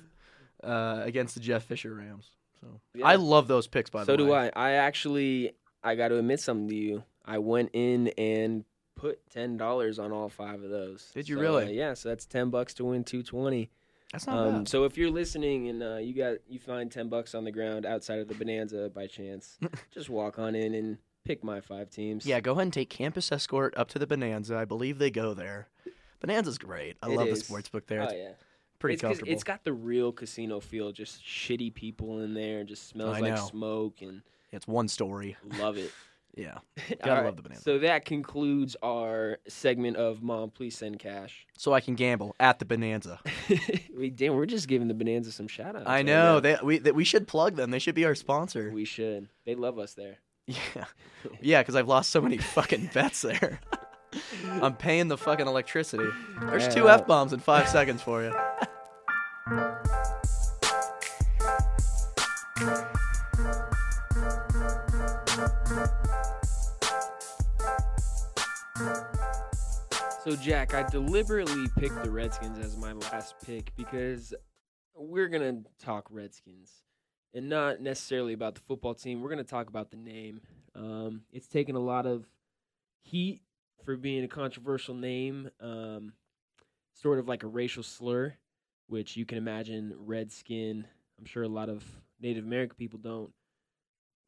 uh, 0.65 1.03
against 1.05 1.35
the 1.35 1.41
Jeff 1.41 1.65
Fisher 1.65 1.95
Rams. 1.95 2.31
So 2.61 2.81
Yeah. 2.95 3.07
I 3.07 3.17
love 3.17 3.47
those 3.47 3.67
picks. 3.67 3.91
By 3.91 4.05
so 4.05 4.17
the 4.17 4.25
way, 4.25 4.31
so 4.31 4.37
do 4.51 4.51
I. 4.57 4.71
I 4.71 4.73
actually 4.73 5.53
I 5.83 5.95
got 5.95 6.09
to 6.09 6.19
admit 6.19 6.41
something 6.41 6.69
to 6.69 6.75
you. 6.75 7.05
I 7.25 7.39
went 7.39 7.71
in 7.73 8.09
and 8.19 8.65
put 8.95 9.21
ten 9.31 9.57
dollars 9.57 9.99
on 9.99 10.13
all 10.13 10.29
five 10.29 10.63
of 10.63 10.71
those. 10.71 11.11
Did 11.15 11.29
you 11.29 11.37
So, 11.37 11.41
really? 11.43 11.65
uh, 11.67 11.69
yeah. 11.71 11.95
So 11.95 12.09
that's 12.09 12.27
ten 12.27 12.51
bucks 12.51 12.75
to 12.75 12.85
win 12.85 13.05
two 13.05 13.23
twenty. 13.23 13.71
That's 14.13 14.27
not 14.27 14.39
Um, 14.39 14.59
bad. 14.61 14.69
so 14.69 14.85
if 14.85 14.97
you're 14.97 15.11
listening 15.11 15.69
and 15.69 15.83
uh, 15.83 15.97
you 15.97 16.15
got 16.15 16.39
you 16.49 16.59
find 16.59 16.91
ten 16.91 17.09
bucks 17.09 17.35
on 17.35 17.45
the 17.45 17.53
ground 17.53 17.85
outside 17.87 18.19
of 18.21 18.29
the 18.29 18.35
Bonanza 18.35 18.91
by 18.95 19.07
chance, 19.07 19.59
just 19.93 20.09
walk 20.09 20.39
on 20.39 20.55
in 20.55 20.75
and 20.75 20.99
pick 21.25 21.45
my 21.45 21.61
five 21.61 21.91
teams. 21.91 22.25
Yeah, 22.27 22.41
go 22.41 22.53
ahead 22.53 22.63
and 22.63 22.73
take 22.73 22.89
Campus 22.91 23.31
Escort 23.31 23.77
up 23.77 23.89
to 23.91 23.99
the 23.99 24.07
Bonanza. 24.07 24.57
I 24.57 24.65
believe 24.65 24.99
they 24.99 25.11
go 25.11 25.35
there. 25.35 25.69
Bonanza's 26.21 26.59
great. 26.59 26.97
I 27.03 27.11
It 27.11 27.17
love 27.17 27.29
is. 27.29 27.39
the 27.41 27.45
sports 27.45 27.69
book 27.69 27.87
there. 27.87 28.01
Oh 28.01 28.05
It's 28.05 28.15
yeah. 28.15 28.29
pretty 28.79 28.95
it's 28.95 29.03
comfortable. 29.03 29.31
It's 29.33 29.45
got 29.45 29.63
the 29.63 29.73
real 29.75 30.11
casino 30.11 30.59
feel. 30.59 30.91
Just 30.91 31.23
shitty 31.23 31.73
people 31.75 32.21
in 32.21 32.33
there. 32.35 32.65
Just 32.65 32.89
smells 32.89 33.17
I 33.17 33.21
like 33.21 33.35
know. 33.35 33.47
smoke 33.47 34.01
and 34.01 34.23
It's 34.53 34.67
one 34.67 34.89
story. 34.89 35.37
love 35.59 35.77
it. 35.77 35.91
Yeah. 36.37 36.59
Gotta 37.05 37.23
love 37.23 37.35
the 37.37 37.43
Bonanza. 37.43 37.63
So 37.65 37.79
that 37.81 38.05
concludes 38.05 38.77
our 38.81 39.39
segment 39.49 39.97
of 39.97 40.23
Mom, 40.23 40.51
please 40.51 40.77
send 40.77 41.01
cash. 41.01 41.45
So 41.57 41.73
I 41.73 41.81
can 41.81 41.97
gamble 41.97 42.37
at 42.39 42.61
the 42.61 42.65
Bonanza. 42.65 43.19
we 43.97 44.11
damn, 44.11 44.37
we're 44.37 44.47
just 44.47 44.69
giving 44.69 44.87
the 44.87 44.95
Bonanza 44.95 45.33
some 45.33 45.49
shout 45.49 45.75
outs. 45.75 45.87
I 45.89 46.03
know. 46.03 46.39
They, 46.39 46.57
we, 46.63 46.79
that 46.79 46.95
we 46.95 47.03
should 47.03 47.27
plug 47.27 47.57
them. 47.57 47.73
They 47.73 47.81
should 47.81 47.97
be 47.97 48.05
our 48.05 48.15
sponsor. 48.15 48.71
we 48.73 48.85
should. 48.85 49.29
They 49.47 49.57
love 49.57 49.81
us 49.81 49.95
there. 49.95 50.19
Yeah. 50.47 50.85
Yeah, 51.41 51.61
because 51.63 51.75
I've 51.75 51.89
lost 51.89 52.11
so 52.11 52.21
many 52.21 52.37
fucking 52.37 52.91
bets 52.95 53.23
there. 53.23 53.59
I'm 54.63 54.77
paying 54.77 55.09
the 55.09 55.19
fucking 55.19 55.47
electricity. 55.47 56.09
There's 56.41 56.65
Yeah. 56.65 56.71
two 56.71 56.89
F 56.89 57.05
bombs 57.07 57.33
in 57.33 57.41
five 57.41 57.69
seconds 57.69 58.01
for 58.01 58.23
you. 58.23 58.33
So 70.29 70.37
Jack, 70.37 70.75
I 70.75 70.83
deliberately 70.83 71.69
picked 71.79 72.05
the 72.05 72.11
Redskins 72.11 72.59
as 72.59 72.77
my 72.77 72.93
last 72.93 73.35
pick 73.47 73.73
because 73.79 74.35
we're 74.95 75.29
gonna 75.29 75.63
talk 75.83 76.07
Redskins 76.11 76.83
and 77.33 77.49
not 77.49 77.81
necessarily 77.81 78.35
about 78.35 78.55
the 78.55 78.61
football 78.61 78.93
team. 78.93 79.23
We're 79.23 79.31
gonna 79.31 79.43
talk 79.43 79.71
about 79.71 79.91
the 79.91 79.97
name. 79.97 80.43
Um, 80.75 81.23
it's 81.33 81.49
taken 81.49 81.77
a 81.77 81.81
lot 81.81 82.05
of 82.05 82.27
heat 83.01 83.41
for 83.87 83.97
being 83.97 84.23
a 84.23 84.29
controversial 84.29 84.95
name, 84.95 85.49
um, 85.61 86.13
sort 86.93 87.19
of 87.19 87.27
like 87.27 87.43
a 87.43 87.49
racial 87.49 87.83
slur, 87.83 88.35
which 88.87 89.17
you 89.17 89.25
can 89.25 89.39
imagine 89.39 89.95
Redskin. 89.97 90.85
I'm 91.19 91.25
sure 91.25 91.45
a 91.45 91.49
lot 91.49 91.71
of 91.71 91.83
Native 92.21 92.45
American 92.45 92.77
people 92.77 92.99
don't 92.99 93.33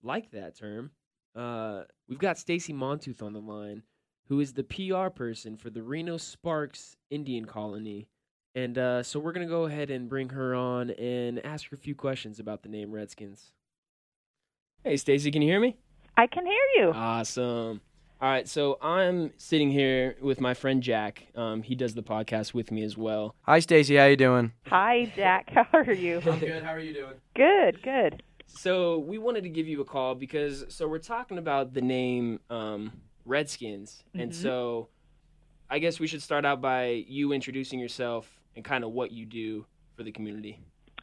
like 0.03 0.31
that 0.31 0.57
term. 0.57 0.93
Uh, 1.35 1.83
we've 2.09 2.19
got 2.19 2.39
Stacy 2.39 2.73
Montooth 2.73 3.23
on 3.23 3.35
the 3.35 3.41
line 3.43 3.83
who 4.31 4.39
is 4.39 4.53
the 4.53 4.63
PR 4.63 5.09
person 5.09 5.57
for 5.57 5.71
the 5.71 5.83
Reno 5.83 6.17
Sparks 6.17 6.97
Indian 7.11 7.47
Colony. 7.47 8.07
And 8.55 8.79
uh, 8.79 9.03
so 9.03 9.19
we're 9.19 9.33
going 9.33 9.47
to 9.47 9.51
go 9.51 9.65
ahead 9.65 9.91
and 9.91 10.09
bring 10.09 10.29
her 10.29 10.55
on 10.55 10.91
and 10.91 11.45
ask 11.45 11.69
her 11.71 11.75
a 11.75 11.79
few 11.79 11.97
questions 11.97 12.39
about 12.39 12.63
the 12.63 12.69
name 12.69 12.93
Redskins. 12.93 13.51
Hey, 14.85 14.97
Stacy, 14.97 15.33
can 15.33 15.43
you 15.43 15.51
hear 15.51 15.59
me? 15.59 15.77
I 16.17 16.29
can 16.29 16.47
hear 16.47 16.63
you. 16.77 16.93
Awesome. 16.93 17.81
All 18.21 18.31
right, 18.31 18.47
so 18.47 18.79
I'm 18.81 19.33
sitting 19.37 19.69
here 19.69 20.15
with 20.21 20.41
my 20.41 20.55
friend 20.55 20.81
Jack. 20.81 21.27
Um, 21.35 21.63
he 21.63 21.75
does 21.75 21.95
the 21.95 22.03
podcast 22.03 22.55
with 22.55 22.71
me 22.71 22.85
as 22.85 22.97
well. 22.97 23.35
Hi, 23.43 23.59
Stacy. 23.59 23.97
How 23.97 24.05
you 24.05 24.17
doing? 24.17 24.53
Hi, 24.67 25.11
Jack. 25.17 25.51
How 25.53 25.67
are 25.73 25.93
you? 25.93 26.23
I'm 26.25 26.39
good. 26.39 26.63
How 26.63 26.71
are 26.71 26.79
you 26.79 26.95
doing? 26.95 27.15
Good, 27.35 27.83
good. 27.83 28.23
So 28.47 28.99
we 28.99 29.19
wanted 29.19 29.43
to 29.43 29.49
give 29.49 29.67
you 29.67 29.81
a 29.81 29.85
call 29.85 30.15
because 30.15 30.67
so 30.69 30.87
we're 30.87 30.99
talking 30.99 31.39
about 31.39 31.75
the 31.75 31.81
name 31.81 32.41
um, 32.49 32.93
Redskins, 33.25 34.05
and 34.15 34.31
Mhm. 34.31 34.35
so 34.35 34.89
I 35.69 35.79
guess 35.79 36.01
we 36.01 36.07
should 36.07 36.23
start 36.23 36.45
out 36.45 36.61
by 36.61 37.05
you 37.07 37.33
introducing 37.33 37.79
yourself 37.79 38.41
and 38.57 38.65
kind 38.65 38.83
of 38.83 38.91
what 38.91 39.13
you 39.13 39.25
do 39.25 39.67
for 39.95 40.03
the 40.03 40.11
community. 40.13 40.59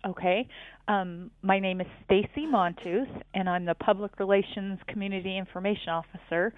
Okay. 0.05 0.47
Um, 0.87 1.31
my 1.41 1.59
name 1.59 1.81
is 1.81 1.87
Stacy 2.03 2.45
Montooth, 2.45 3.21
and 3.33 3.49
I'm 3.49 3.65
the 3.65 3.75
Public 3.75 4.19
Relations 4.19 4.79
Community 4.87 5.37
Information 5.37 5.89
Officer 5.89 6.53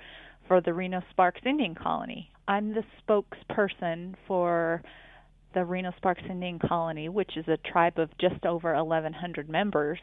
for 0.47 0.59
the 0.61 0.73
Reno 0.73 1.01
Sparks 1.11 1.41
Indian 1.45 1.75
Colony. 1.75 2.31
I'm 2.47 2.73
the 2.73 2.83
spokesperson 3.07 4.15
for 4.27 4.81
the 5.53 5.65
Reno 5.65 5.91
Sparks 5.97 6.23
Indian 6.29 6.59
Colony, 6.59 7.09
which 7.09 7.37
is 7.37 7.47
a 7.47 7.57
tribe 7.57 7.97
of 7.99 8.15
just 8.17 8.45
over 8.45 8.73
1,100 8.75 9.49
members. 9.49 9.99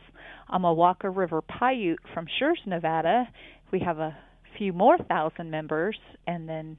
I'm 0.49 0.65
a 0.65 0.73
Walker 0.73 1.11
River 1.11 1.43
Paiute 1.43 1.99
from 2.15 2.27
Schurz, 2.39 2.61
Nevada. 2.67 3.29
We 3.71 3.81
have 3.81 3.99
a 3.99 4.17
few 4.57 4.73
more 4.73 4.99
thousand 4.99 5.51
members, 5.51 5.97
and 6.27 6.49
then, 6.49 6.77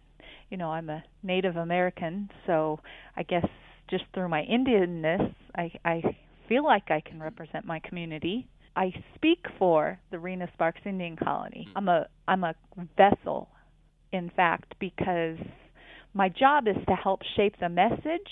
you 0.49 0.57
know, 0.57 0.69
I'm 0.69 0.89
a 0.89 1.03
Native 1.23 1.55
American, 1.55 2.29
so 2.45 2.79
I 3.15 3.23
guess 3.23 3.45
just 3.89 4.03
through 4.13 4.29
my 4.29 4.43
Indianness, 4.43 5.33
I, 5.55 5.71
I 5.85 6.03
feel 6.49 6.63
like 6.63 6.91
I 6.91 7.01
can 7.01 7.21
represent 7.21 7.65
my 7.65 7.79
community. 7.79 8.47
I 8.75 8.93
speak 9.15 9.45
for 9.57 9.99
the 10.11 10.19
Reno 10.19 10.47
Sparks 10.53 10.81
Indian 10.85 11.15
Colony. 11.15 11.67
I'm 11.75 11.89
a 11.89 12.07
I'm 12.27 12.43
a 12.43 12.53
vessel, 12.95 13.49
in 14.11 14.29
fact, 14.35 14.75
because 14.79 15.37
my 16.13 16.29
job 16.29 16.67
is 16.67 16.77
to 16.87 16.95
help 16.95 17.21
shape 17.35 17.55
the 17.59 17.69
message, 17.69 18.29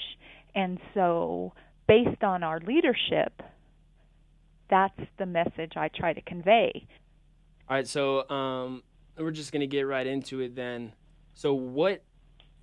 and 0.54 0.80
so 0.94 1.54
based 1.88 2.24
on 2.24 2.44
our 2.44 2.60
leadership, 2.60 3.42
that's 4.70 5.00
the 5.18 5.26
message 5.26 5.74
I 5.76 5.90
try 5.90 6.14
to 6.14 6.22
convey. 6.22 6.86
All 7.68 7.78
right, 7.78 7.88
so 7.88 8.30
um, 8.30 8.84
we're 9.18 9.32
just 9.32 9.52
gonna 9.52 9.68
get 9.68 9.84
right 9.84 10.06
into 10.06 10.40
it 10.42 10.56
then. 10.56 10.94
So, 11.34 11.54
what 11.54 12.04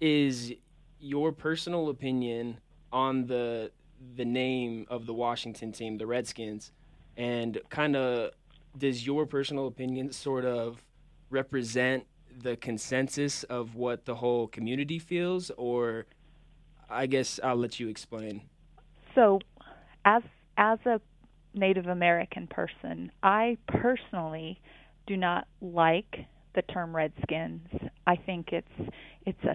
is 0.00 0.52
your 0.98 1.32
personal 1.32 1.88
opinion 1.88 2.58
on 2.92 3.26
the 3.26 3.70
the 4.16 4.24
name 4.24 4.86
of 4.90 5.06
the 5.06 5.14
Washington 5.14 5.72
team, 5.72 5.96
the 5.96 6.06
Redskins, 6.06 6.72
and 7.16 7.58
kind 7.70 7.96
of 7.96 8.32
does 8.76 9.06
your 9.06 9.26
personal 9.26 9.66
opinion 9.66 10.12
sort 10.12 10.44
of 10.44 10.82
represent 11.30 12.04
the 12.42 12.56
consensus 12.56 13.42
of 13.44 13.74
what 13.74 14.04
the 14.04 14.14
whole 14.14 14.48
community 14.48 14.98
feels, 14.98 15.50
or 15.56 16.06
I 16.88 17.06
guess 17.06 17.38
I'll 17.42 17.56
let 17.56 17.78
you 17.78 17.88
explain. 17.88 18.42
So, 19.14 19.40
as 20.04 20.22
as 20.56 20.78
a 20.86 21.00
Native 21.54 21.86
American 21.86 22.46
person, 22.46 23.12
I 23.22 23.58
personally 23.66 24.60
do 25.06 25.16
not 25.16 25.46
like 25.60 26.26
the 26.54 26.62
term 26.62 26.94
Redskins. 26.94 27.68
I 28.06 28.16
think 28.16 28.48
it's 28.52 28.92
it's 29.26 29.44
a 29.44 29.54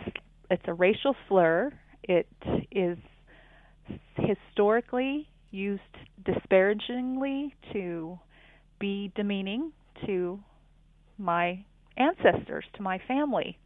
it's 0.49 0.63
a 0.65 0.73
racial 0.73 1.15
slur. 1.27 1.73
It 2.03 2.27
is 2.71 2.97
historically 4.15 5.27
used 5.51 5.81
disparagingly 6.25 7.53
to 7.73 8.19
be 8.79 9.11
demeaning 9.15 9.71
to 10.05 10.39
my 11.17 11.63
ancestors, 11.97 12.65
to 12.75 12.81
my 12.81 12.99
family. 13.07 13.57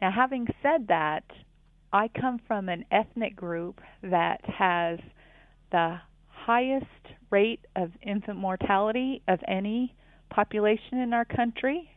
Now, 0.00 0.10
having 0.12 0.46
said 0.62 0.88
that, 0.88 1.24
I 1.92 2.08
come 2.08 2.40
from 2.46 2.68
an 2.68 2.84
ethnic 2.90 3.34
group 3.34 3.80
that 4.02 4.40
has 4.44 4.98
the 5.72 5.98
highest 6.28 6.86
rate 7.30 7.64
of 7.74 7.90
infant 8.02 8.38
mortality 8.38 9.22
of 9.26 9.40
any 9.48 9.94
population 10.30 10.98
in 10.98 11.12
our 11.12 11.24
country. 11.24 11.90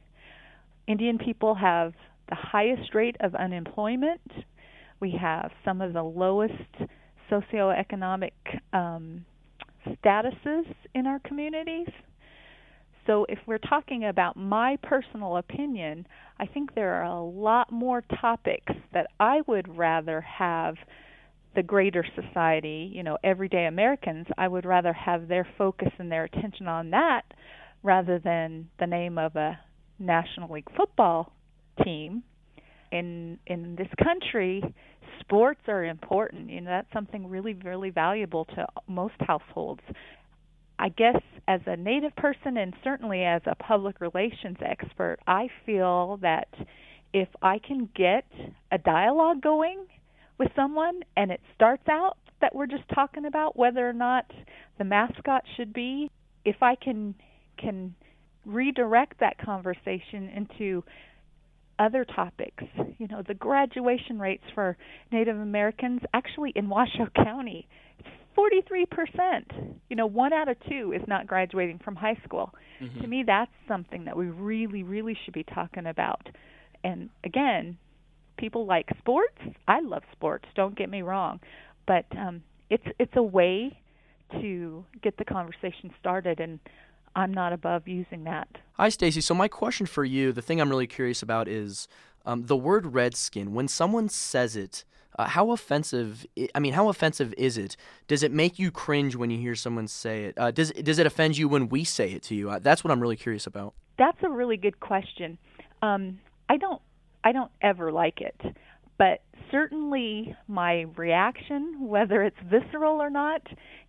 Indian 0.90 1.20
people 1.20 1.54
have 1.54 1.94
the 2.30 2.36
highest 2.36 2.96
rate 2.96 3.16
of 3.20 3.36
unemployment. 3.36 4.22
We 5.00 5.12
have 5.22 5.52
some 5.64 5.82
of 5.82 5.94
the 5.94 6.02
lowest 6.02 6.54
socioeconomic 7.32 8.32
um, 8.74 9.24
statuses 9.88 10.66
in 10.96 11.06
our 11.06 11.20
communities. 11.20 11.90
So, 13.06 13.26
if 13.30 13.38
we're 13.46 13.60
talking 13.60 14.06
about 14.06 14.36
my 14.36 14.78
personal 14.82 15.38
opinion, 15.38 16.08
I 16.40 16.48
think 16.48 16.74
there 16.74 16.94
are 16.96 17.06
a 17.06 17.24
lot 17.24 17.72
more 17.72 18.04
topics 18.20 18.74
that 18.92 19.08
I 19.20 19.42
would 19.48 19.78
rather 19.78 20.22
have 20.22 20.76
the 21.56 21.64
greater 21.64 22.06
society, 22.16 22.92
you 22.94 23.04
know, 23.04 23.18
everyday 23.24 23.66
Americans, 23.66 24.28
I 24.38 24.48
would 24.48 24.66
rather 24.66 24.94
have 24.94 25.28
their 25.28 25.48
focus 25.58 25.90
and 26.00 26.12
their 26.12 26.24
attention 26.24 26.68
on 26.68 26.92
that 26.92 27.24
rather 27.84 28.20
than 28.20 28.70
the 28.80 28.88
name 28.88 29.18
of 29.18 29.36
a 29.36 29.60
National 30.00 30.54
League 30.54 30.70
football 30.76 31.32
team. 31.84 32.24
In 32.92 33.38
in 33.46 33.76
this 33.76 33.88
country, 34.04 34.64
sports 35.20 35.62
are 35.68 35.86
important. 35.86 36.50
You 36.50 36.62
know, 36.62 36.72
that's 36.72 36.92
something 36.92 37.30
really 37.30 37.54
really 37.54 37.92
valuable 37.92 38.46
to 38.46 38.66
most 38.88 39.14
households. 39.20 39.82
I 40.80 40.90
guess 40.90 41.22
as 41.48 41.62
a 41.66 41.76
native 41.76 42.16
person 42.16 42.58
and 42.58 42.74
certainly 42.84 43.24
as 43.24 43.42
a 43.46 43.56
public 43.56 44.00
relations 44.00 44.58
expert, 44.66 45.18
I 45.28 45.50
feel 45.66 46.18
that 46.22 46.48
if 47.14 47.28
I 47.42 47.60
can 47.60 47.90
get 47.96 48.26
a 48.72 48.78
dialogue 48.78 49.42
going 49.42 49.86
with 50.38 50.50
someone 50.56 51.02
and 51.18 51.32
it 51.32 51.42
starts 51.54 51.88
out 51.90 52.18
that 52.42 52.56
we're 52.56 52.68
just 52.68 52.88
talking 52.96 53.26
about 53.26 53.58
whether 53.58 53.88
or 53.88 53.94
not 53.94 54.32
the 54.78 54.84
mascot 54.86 55.44
should 55.58 55.74
be, 55.74 56.10
if 56.46 56.56
I 56.62 56.76
can 56.76 57.14
can 57.58 57.94
redirect 58.50 59.20
that 59.20 59.38
conversation 59.38 60.30
into 60.36 60.84
other 61.78 62.06
topics. 62.06 62.64
You 62.98 63.08
know, 63.08 63.24
the 63.26 63.34
graduation 63.34 64.20
rates 64.20 64.44
for 64.54 64.78
Native 65.12 65.38
Americans 65.38 66.02
actually 66.14 66.52
in 66.56 66.70
Washoe 66.70 67.08
County 67.16 67.68
43%. 68.38 69.76
You 69.90 69.96
know, 69.96 70.06
one 70.06 70.34
out 70.34 70.50
of 70.50 70.58
two 70.70 70.94
is 70.96 71.02
not 71.08 71.28
graduating 71.28 71.80
from 71.84 71.96
high 71.96 72.18
school. 72.26 72.54
Mm-hmm. 72.82 73.02
To 73.02 73.08
me, 73.08 73.24
that's 73.26 73.52
something 73.68 74.06
that 74.06 74.16
we 74.16 74.28
really, 74.28 74.84
really 74.84 75.18
should 75.24 75.34
be 75.34 75.44
talking 75.44 75.86
about. 75.86 76.28
And 76.84 77.10
again, 77.24 77.78
people 78.38 78.66
like 78.66 78.88
sports. 79.00 79.38
I 79.68 79.82
love 79.82 80.04
sports. 80.12 80.46
Don't 80.56 80.78
get 80.78 80.90
me 80.90 81.02
wrong, 81.02 81.40
but 81.88 82.06
um, 82.18 82.42
it's 82.70 82.86
it's 82.98 83.12
a 83.16 83.24
way 83.24 83.78
to 84.40 84.86
get 85.02 85.18
the 85.18 85.26
conversation 85.26 85.92
started, 86.00 86.40
and 86.40 86.60
I'm 87.16 87.34
not 87.34 87.54
above 87.54 87.88
using 87.88 88.24
that. 88.26 88.48
Hi, 88.74 88.90
Stacy. 88.90 89.22
So 89.22 89.34
my 89.34 89.48
question 89.48 89.86
for 89.86 90.06
you, 90.06 90.32
the 90.32 90.42
thing 90.42 90.62
I'm 90.62 90.70
really 90.70 90.88
curious 90.88 91.22
about 91.22 91.48
is 91.48 91.88
um, 92.26 92.46
the 92.46 92.56
word 92.56 92.94
redskin. 92.94 93.54
When 93.54 93.68
someone 93.68 94.10
says 94.10 94.56
it, 94.56 94.86
uh, 95.18 95.26
how 95.26 95.52
offensive? 95.52 96.26
I 96.56 96.60
mean, 96.60 96.74
how 96.74 96.88
offensive 96.88 97.34
is 97.38 97.58
it? 97.58 97.76
Does 98.08 98.24
it 98.24 98.32
make 98.32 98.58
you 98.58 98.72
cringe 98.72 99.16
when 99.16 99.30
you 99.32 99.38
hear 99.38 99.56
someone 99.56 99.88
say 99.88 100.26
it? 100.26 100.36
Uh, 100.38 100.52
does 100.52 100.72
does 100.72 101.00
it 101.00 101.06
offend 101.06 101.38
you 101.38 101.50
when 101.50 101.68
we 101.68 101.84
say 101.84 102.12
it 102.12 102.24
to 102.24 102.36
you? 102.36 102.50
Uh, 102.50 102.60
that's 102.60 102.84
what 102.84 102.92
I'm 102.92 103.02
really 103.02 103.18
curious 103.18 103.46
about. 103.46 103.74
That's 103.98 104.18
a 104.24 104.30
really 104.30 104.56
good 104.56 104.80
question. 104.80 105.38
Um, 105.82 106.20
I 106.48 106.58
don't 106.58 106.82
I 107.24 107.34
don't 107.34 107.52
ever 107.62 107.92
like 107.92 108.22
it, 108.22 108.40
but 108.98 109.22
certainly 109.52 110.36
my 110.48 110.86
reaction, 110.96 111.88
whether 111.88 112.24
it's 112.24 112.38
visceral 112.50 113.02
or 113.02 113.10
not, 113.10 113.42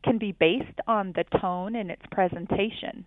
can 0.03 0.19
be 0.19 0.33
based 0.33 0.81
on 0.87 1.13
the 1.15 1.25
tone 1.41 1.77
and 1.77 1.91
its 1.91 2.03
presentation. 2.11 3.05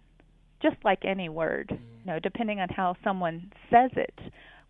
Just 0.64 0.78
like 0.84 1.06
any 1.06 1.30
word, 1.30 1.68
mm-hmm. 1.72 1.84
you 2.00 2.14
know, 2.14 2.20
depending 2.20 2.60
on 2.60 2.70
how 2.70 2.96
someone 3.04 3.52
says 3.70 3.92
it. 3.96 4.18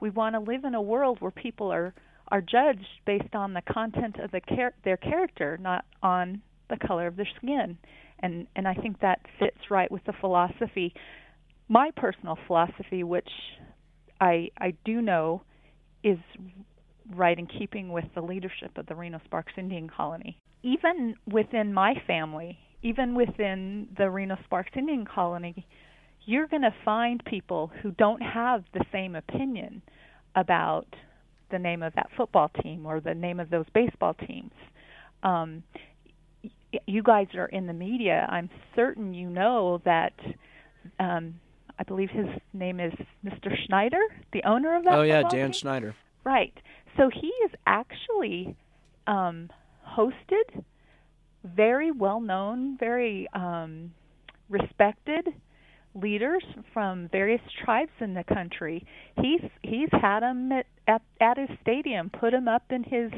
We 0.01 0.09
want 0.09 0.35
to 0.35 0.39
live 0.39 0.65
in 0.65 0.75
a 0.75 0.81
world 0.81 1.19
where 1.21 1.31
people 1.31 1.71
are 1.71 1.93
are 2.29 2.41
judged 2.41 2.87
based 3.05 3.35
on 3.35 3.53
the 3.53 3.61
content 3.61 4.17
of 4.17 4.31
the 4.31 4.41
char- 4.55 4.73
their 4.83 4.97
character, 4.97 5.57
not 5.61 5.85
on 6.01 6.41
the 6.69 6.77
color 6.87 7.07
of 7.07 7.15
their 7.15 7.27
skin. 7.37 7.77
And 8.19 8.47
and 8.55 8.67
I 8.67 8.73
think 8.73 8.99
that 8.99 9.21
fits 9.39 9.69
right 9.69 9.91
with 9.91 10.03
the 10.05 10.13
philosophy, 10.19 10.93
my 11.69 11.91
personal 11.95 12.37
philosophy, 12.47 13.03
which 13.03 13.29
I 14.19 14.49
I 14.57 14.73
do 14.83 15.01
know 15.01 15.43
is 16.03 16.17
right 17.15 17.37
in 17.37 17.47
keeping 17.47 17.91
with 17.91 18.05
the 18.15 18.21
leadership 18.21 18.77
of 18.77 18.85
the 18.87 18.95
Reno 18.95 19.19
Sparks 19.25 19.53
Indian 19.57 19.89
Colony. 19.89 20.37
Even 20.63 21.15
within 21.29 21.73
my 21.73 21.93
family, 22.07 22.57
even 22.81 23.15
within 23.15 23.87
the 23.97 24.09
Reno 24.09 24.37
Sparks 24.45 24.71
Indian 24.75 25.05
Colony, 25.05 25.65
you're 26.25 26.47
going 26.47 26.61
to 26.61 26.73
find 26.85 27.23
people 27.25 27.71
who 27.81 27.91
don't 27.91 28.21
have 28.21 28.63
the 28.73 28.83
same 28.91 29.15
opinion 29.15 29.81
about 30.35 30.87
the 31.51 31.59
name 31.59 31.83
of 31.83 31.93
that 31.95 32.09
football 32.17 32.49
team 32.61 32.85
or 32.85 32.99
the 32.99 33.13
name 33.13 33.39
of 33.39 33.49
those 33.49 33.65
baseball 33.73 34.13
teams. 34.13 34.51
Um, 35.21 35.63
you 36.87 37.03
guys 37.03 37.27
are 37.35 37.45
in 37.45 37.67
the 37.67 37.73
media. 37.73 38.27
I'm 38.29 38.49
certain 38.75 39.13
you 39.13 39.29
know 39.29 39.81
that. 39.85 40.13
Um, 40.99 41.35
I 41.79 41.83
believe 41.83 42.11
his 42.11 42.27
name 42.53 42.79
is 42.79 42.93
Mr. 43.25 43.51
Schneider, 43.65 44.01
the 44.31 44.43
owner 44.43 44.75
of 44.77 44.83
that. 44.83 44.93
Oh 44.93 45.01
yeah, 45.01 45.23
Dan 45.23 45.47
team. 45.47 45.53
Schneider. 45.53 45.95
Right. 46.23 46.53
So 46.97 47.09
he 47.09 47.27
is 47.27 47.51
actually 47.65 48.55
um, 49.07 49.49
hosted 49.87 50.63
very 51.43 51.91
well 51.91 52.21
known, 52.21 52.77
very 52.77 53.27
um, 53.33 53.91
respected 54.49 55.29
leaders 55.95 56.43
from 56.73 57.09
various 57.11 57.41
tribes 57.63 57.91
in 57.99 58.13
the 58.13 58.23
country. 58.23 58.85
He's 59.21 59.41
he's 59.61 59.89
had 59.91 60.21
them 60.21 60.51
at 60.51 60.65
at, 60.87 61.01
at 61.21 61.37
his 61.37 61.49
stadium, 61.61 62.09
put 62.09 62.33
him 62.33 62.47
up 62.47 62.63
in 62.71 62.83
his 62.83 63.11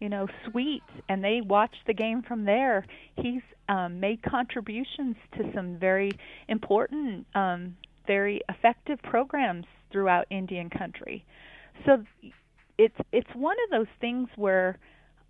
you 0.00 0.08
know 0.08 0.26
suite, 0.44 0.82
and 1.08 1.22
they 1.22 1.40
watch 1.40 1.74
the 1.86 1.94
game 1.94 2.22
from 2.22 2.44
there. 2.44 2.86
He's 3.16 3.42
um, 3.68 4.00
made 4.00 4.22
contributions 4.22 5.16
to 5.36 5.50
some 5.54 5.78
very 5.78 6.12
important, 6.48 7.26
um, 7.34 7.76
very 8.06 8.40
effective 8.48 9.00
programs 9.02 9.66
throughout 9.90 10.26
Indian 10.30 10.70
country. 10.70 11.24
So 11.84 12.04
it's 12.78 12.96
it's 13.12 13.30
one 13.34 13.56
of 13.64 13.70
those 13.78 13.92
things 14.00 14.28
where 14.36 14.78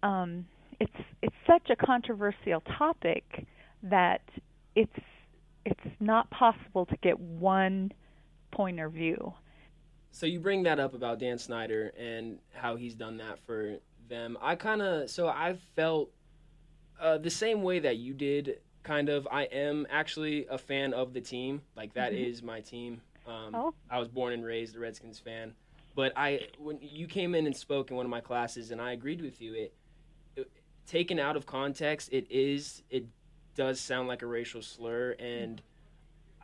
um, 0.02 0.46
it's 0.80 0.92
it's 1.22 1.34
such 1.46 1.70
a 1.70 1.76
controversial 1.76 2.62
topic 2.78 3.24
that 3.82 4.22
it's 4.74 4.92
it's 5.66 5.96
not 6.00 6.30
possible 6.30 6.86
to 6.86 6.96
get 7.02 7.18
one 7.18 7.92
point 8.52 8.80
of 8.80 8.92
view. 8.92 9.34
So 10.12 10.24
you 10.24 10.40
bring 10.40 10.62
that 10.62 10.78
up 10.78 10.94
about 10.94 11.18
Dan 11.18 11.38
Snyder 11.38 11.92
and 11.98 12.38
how 12.54 12.76
he's 12.76 12.94
done 12.94 13.18
that 13.18 13.38
for 13.44 13.76
them. 14.08 14.38
I 14.40 14.54
kind 14.54 14.80
of 14.80 15.10
so 15.10 15.28
I 15.28 15.58
felt 15.74 16.10
uh, 17.00 17.18
the 17.18 17.30
same 17.30 17.62
way 17.62 17.80
that 17.80 17.98
you 17.98 18.14
did. 18.14 18.60
Kind 18.82 19.08
of, 19.08 19.26
I 19.32 19.42
am 19.44 19.84
actually 19.90 20.46
a 20.48 20.56
fan 20.56 20.94
of 20.94 21.12
the 21.12 21.20
team. 21.20 21.60
Like 21.76 21.92
that 21.94 22.12
mm-hmm. 22.12 22.30
is 22.30 22.42
my 22.42 22.60
team. 22.60 23.02
Um, 23.26 23.54
oh. 23.54 23.74
I 23.90 23.98
was 23.98 24.06
born 24.06 24.32
and 24.32 24.44
raised 24.44 24.76
a 24.76 24.78
Redskins 24.78 25.18
fan. 25.18 25.52
But 25.96 26.12
I, 26.14 26.48
when 26.58 26.78
you 26.80 27.08
came 27.08 27.34
in 27.34 27.46
and 27.46 27.56
spoke 27.56 27.90
in 27.90 27.96
one 27.96 28.06
of 28.06 28.10
my 28.10 28.20
classes, 28.20 28.70
and 28.70 28.80
I 28.80 28.92
agreed 28.92 29.20
with 29.20 29.40
you, 29.40 29.54
it, 29.54 29.74
it 30.36 30.50
taken 30.86 31.18
out 31.18 31.36
of 31.36 31.46
context, 31.46 32.10
it 32.12 32.30
is 32.30 32.82
it 32.90 33.06
does 33.56 33.80
sound 33.80 34.06
like 34.06 34.22
a 34.22 34.26
racial 34.26 34.62
slur, 34.62 35.16
and 35.18 35.60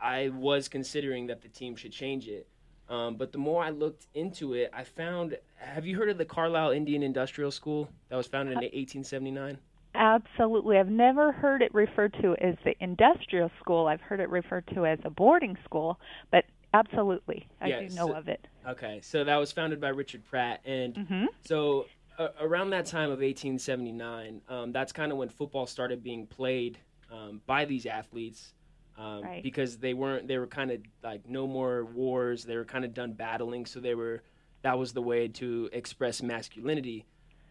I 0.03 0.31
was 0.31 0.69
considering 0.69 1.29
that 1.29 1.43
the 1.43 1.49
team 1.49 1.77
should 1.77 1.93
change 1.93 2.27
it. 2.27 2.49
Um, 2.89 3.15
but 3.15 3.33
the 3.33 3.39
more 3.39 3.63
I 3.63 3.71
looked 3.71 4.07
into 4.15 4.55
it, 4.55 4.71
I 4.73 4.85
found. 4.85 5.39
Have 5.57 5.87
you 5.87 5.97
heard 5.97 6.09
of 6.09 6.19
the 6.19 6.25
Carlisle 6.25 6.73
Indian 6.73 7.03
Industrial 7.03 7.51
School 7.51 7.89
that 8.09 8.17
was 8.17 8.27
founded 8.27 8.53
in 8.53 8.59
1879? 8.59 9.59
Absolutely. 9.95 10.79
I've 10.79 10.89
never 10.89 11.33
heard 11.33 11.63
it 11.63 11.73
referred 11.75 12.15
to 12.23 12.35
as 12.37 12.57
the 12.65 12.75
industrial 12.81 13.51
school. 13.61 13.87
I've 13.87 14.01
heard 14.01 14.21
it 14.21 14.29
referred 14.29 14.67
to 14.75 14.87
as 14.87 14.99
a 15.05 15.11
boarding 15.11 15.57
school, 15.65 16.01
but 16.31 16.45
absolutely, 16.75 17.47
I 17.61 17.71
do 17.71 17.95
know 17.95 18.09
so, 18.09 18.15
of 18.15 18.29
it. 18.29 18.47
Okay, 18.67 19.01
so 19.03 19.25
that 19.25 19.37
was 19.37 19.53
founded 19.53 19.81
by 19.81 19.89
Richard 19.89 20.25
Pratt, 20.25 20.61
and 20.65 20.95
mm-hmm. 20.95 21.25
so 21.45 21.87
uh, 22.19 22.29
around 22.41 22.71
that 22.71 22.87
time 22.87 23.11
of 23.11 23.21
1879, 23.21 24.41
um, 24.49 24.73
that's 24.73 24.93
kind 24.93 25.13
of 25.13 25.19
when 25.19 25.29
football 25.29 25.67
started 25.67 26.03
being 26.03 26.27
played 26.27 26.79
um, 27.13 27.41
by 27.47 27.65
these 27.65 27.87
athletes 27.87 28.55
um, 28.99 29.23
right. 29.23 29.43
because 29.43 29.79
they 29.79 29.95
weren't 29.95 30.27
they 30.29 30.39
were 30.39 30.47
kind 30.47 30.71
of 30.71 30.81
like 31.03 31.29
no 31.29 31.47
more 31.47 31.85
wars 31.85 32.45
they 32.45 32.57
were 32.57 32.65
kind 32.65 32.85
of 32.85 32.95
done 32.95 33.13
battling 33.13 33.67
so 33.67 33.81
they 33.81 33.95
were 33.95 34.23
that 34.63 34.79
was 34.79 34.93
the 34.93 35.03
way 35.03 35.29
to 35.29 35.69
express 35.73 36.23
masculinity 36.23 37.05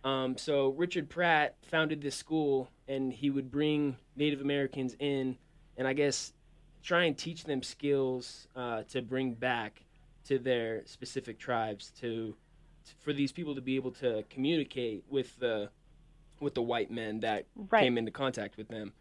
um, 0.03 0.37
so 0.37 0.69
richard 0.69 1.09
pratt 1.09 1.55
founded 1.63 2.01
this 2.01 2.15
school 2.15 2.69
and 2.87 3.13
he 3.13 3.29
would 3.29 3.51
bring 3.51 3.95
native 4.15 4.41
americans 4.41 4.95
in 4.99 5.37
and 5.77 5.87
i 5.87 5.93
guess 5.93 6.33
try 6.83 7.03
and 7.03 7.17
teach 7.17 7.43
them 7.43 7.61
skills 7.61 8.47
uh, 8.55 8.81
to 8.83 9.01
bring 9.01 9.33
back 9.33 9.83
to 10.25 10.39
their 10.39 10.81
specific 10.85 11.37
tribes 11.39 11.91
to 11.99 12.35
for 12.99 13.13
these 13.13 13.31
people 13.31 13.53
to 13.55 13.61
be 13.61 13.75
able 13.75 13.91
to 13.91 14.23
communicate 14.29 15.03
with 15.09 15.37
the 15.39 15.69
with 16.39 16.55
the 16.55 16.61
white 16.61 16.89
men 16.89 17.19
that 17.19 17.45
Right. 17.55 17.83
came 17.83 17.97
into 17.97 18.11
contact 18.11 18.57
with 18.57 18.67
them. 18.67 18.93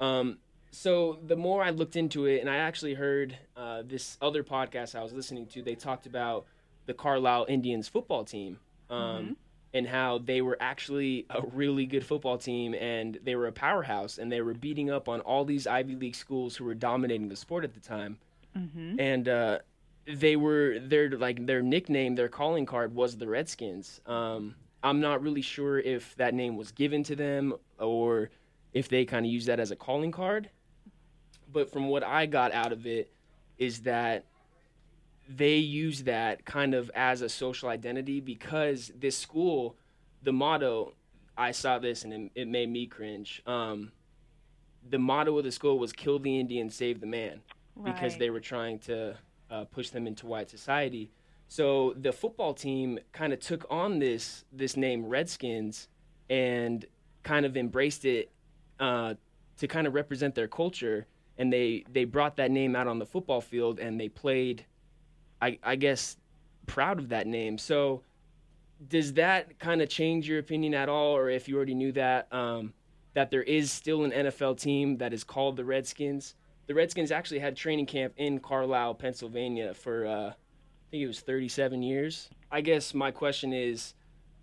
Um, 0.00 0.38
so 0.70 1.18
the 1.26 1.36
more 1.36 1.62
I 1.62 1.70
looked 1.70 1.96
into 1.96 2.26
it, 2.26 2.40
and 2.40 2.50
I 2.50 2.56
actually 2.56 2.94
heard 2.94 3.36
uh, 3.56 3.82
this 3.86 4.18
other 4.20 4.42
podcast 4.44 4.94
I 4.94 5.02
was 5.02 5.12
listening 5.12 5.46
to, 5.46 5.62
they 5.62 5.74
talked 5.74 6.06
about 6.06 6.46
the 6.86 6.94
Carlisle 6.94 7.46
Indians 7.48 7.88
football 7.88 8.24
team 8.24 8.58
um, 8.90 9.36
and 9.74 9.86
how 9.86 10.18
they 10.18 10.40
were 10.42 10.56
actually 10.60 11.26
a 11.30 11.42
really 11.42 11.86
good 11.86 12.04
football 12.04 12.38
team 12.38 12.74
and 12.74 13.18
they 13.24 13.34
were 13.36 13.46
a 13.46 13.52
powerhouse 13.52 14.18
and 14.18 14.30
they 14.30 14.40
were 14.40 14.54
beating 14.54 14.90
up 14.90 15.08
on 15.08 15.20
all 15.20 15.44
these 15.44 15.66
Ivy 15.66 15.96
League 15.96 16.14
schools 16.14 16.56
who 16.56 16.64
were 16.64 16.74
dominating 16.74 17.28
the 17.28 17.36
sport 17.36 17.64
at 17.64 17.74
the 17.74 17.80
time. 17.80 18.18
And 19.00 19.28
uh, 19.28 19.58
they 20.06 20.36
were 20.36 20.78
their 20.78 21.10
like 21.10 21.44
their 21.46 21.62
nickname, 21.62 22.14
their 22.14 22.28
calling 22.28 22.64
card 22.66 22.94
was 22.94 23.16
the 23.16 23.26
Redskins. 23.28 24.00
Um, 24.06 24.54
I'm 24.82 25.00
not 25.00 25.22
really 25.22 25.42
sure 25.42 25.78
if 25.78 26.14
that 26.16 26.32
name 26.32 26.56
was 26.56 26.70
given 26.70 27.02
to 27.04 27.16
them 27.16 27.54
or 27.78 28.30
if 28.76 28.90
they 28.90 29.06
kind 29.06 29.24
of 29.24 29.32
use 29.32 29.46
that 29.46 29.58
as 29.58 29.70
a 29.70 29.76
calling 29.76 30.12
card. 30.12 30.50
But 31.50 31.72
from 31.72 31.88
what 31.88 32.04
I 32.04 32.26
got 32.26 32.52
out 32.52 32.72
of 32.72 32.86
it 32.86 33.10
is 33.56 33.80
that 33.80 34.26
they 35.26 35.56
use 35.56 36.02
that 36.02 36.44
kind 36.44 36.74
of 36.74 36.90
as 36.94 37.22
a 37.22 37.28
social 37.30 37.70
identity 37.70 38.20
because 38.20 38.92
this 38.94 39.16
school, 39.16 39.76
the 40.22 40.32
motto, 40.32 40.92
I 41.38 41.52
saw 41.52 41.78
this 41.78 42.04
and 42.04 42.12
it, 42.12 42.30
it 42.34 42.48
made 42.48 42.68
me 42.68 42.84
cringe. 42.86 43.42
Um, 43.46 43.92
the 44.86 44.98
motto 44.98 45.38
of 45.38 45.44
the 45.44 45.52
school 45.52 45.78
was 45.78 45.94
"Kill 45.94 46.18
the 46.18 46.38
Indian, 46.38 46.68
save 46.68 47.00
the 47.00 47.06
man," 47.06 47.40
because 47.82 48.18
they 48.18 48.28
were 48.28 48.40
trying 48.40 48.78
to 48.80 49.16
uh, 49.50 49.64
push 49.64 49.88
them 49.88 50.06
into 50.06 50.26
white 50.26 50.50
society. 50.50 51.10
So 51.48 51.94
the 51.96 52.12
football 52.12 52.52
team 52.52 52.98
kind 53.12 53.32
of 53.32 53.40
took 53.40 53.64
on 53.70 54.00
this 54.00 54.44
this 54.52 54.76
name 54.76 55.06
Redskins 55.06 55.88
and 56.28 56.84
kind 57.22 57.46
of 57.46 57.56
embraced 57.56 58.04
it 58.04 58.30
uh, 58.80 59.14
to 59.58 59.66
kind 59.66 59.86
of 59.86 59.94
represent 59.94 60.34
their 60.34 60.48
culture. 60.48 61.06
And 61.38 61.52
they 61.52 61.84
they 61.90 62.04
brought 62.04 62.36
that 62.36 62.50
name 62.50 62.74
out 62.74 62.86
on 62.86 62.98
the 62.98 63.06
football 63.06 63.40
field 63.40 63.78
and 63.78 64.00
they 64.00 64.08
played, 64.08 64.64
I, 65.42 65.58
I 65.62 65.76
guess, 65.76 66.16
proud 66.66 66.98
of 66.98 67.10
that 67.10 67.26
name. 67.26 67.58
So 67.58 68.02
does 68.88 69.14
that 69.14 69.58
kind 69.58 69.80
of 69.80 69.88
change 69.88 70.28
your 70.28 70.38
opinion 70.38 70.74
at 70.74 70.88
all, 70.88 71.16
or 71.16 71.30
if 71.30 71.48
you 71.48 71.56
already 71.56 71.74
knew 71.74 71.92
that 71.92 72.32
um, 72.32 72.72
that 73.14 73.30
there 73.30 73.42
is 73.42 73.70
still 73.70 74.04
an 74.04 74.12
NFL 74.12 74.60
team 74.60 74.98
that 74.98 75.12
is 75.12 75.24
called 75.24 75.56
the 75.56 75.64
Redskins? 75.64 76.34
The 76.66 76.74
Redskins 76.74 77.10
actually 77.10 77.38
had 77.38 77.56
training 77.56 77.86
camp 77.86 78.14
in 78.16 78.40
Carlisle, 78.40 78.94
Pennsylvania 78.94 79.72
for 79.74 80.06
uh, 80.06 80.28
I 80.28 80.90
think 80.90 81.02
it 81.02 81.06
was 81.06 81.20
37 81.20 81.82
years. 81.82 82.28
I 82.50 82.60
guess 82.60 82.94
my 82.94 83.10
question 83.10 83.52
is, 83.52 83.94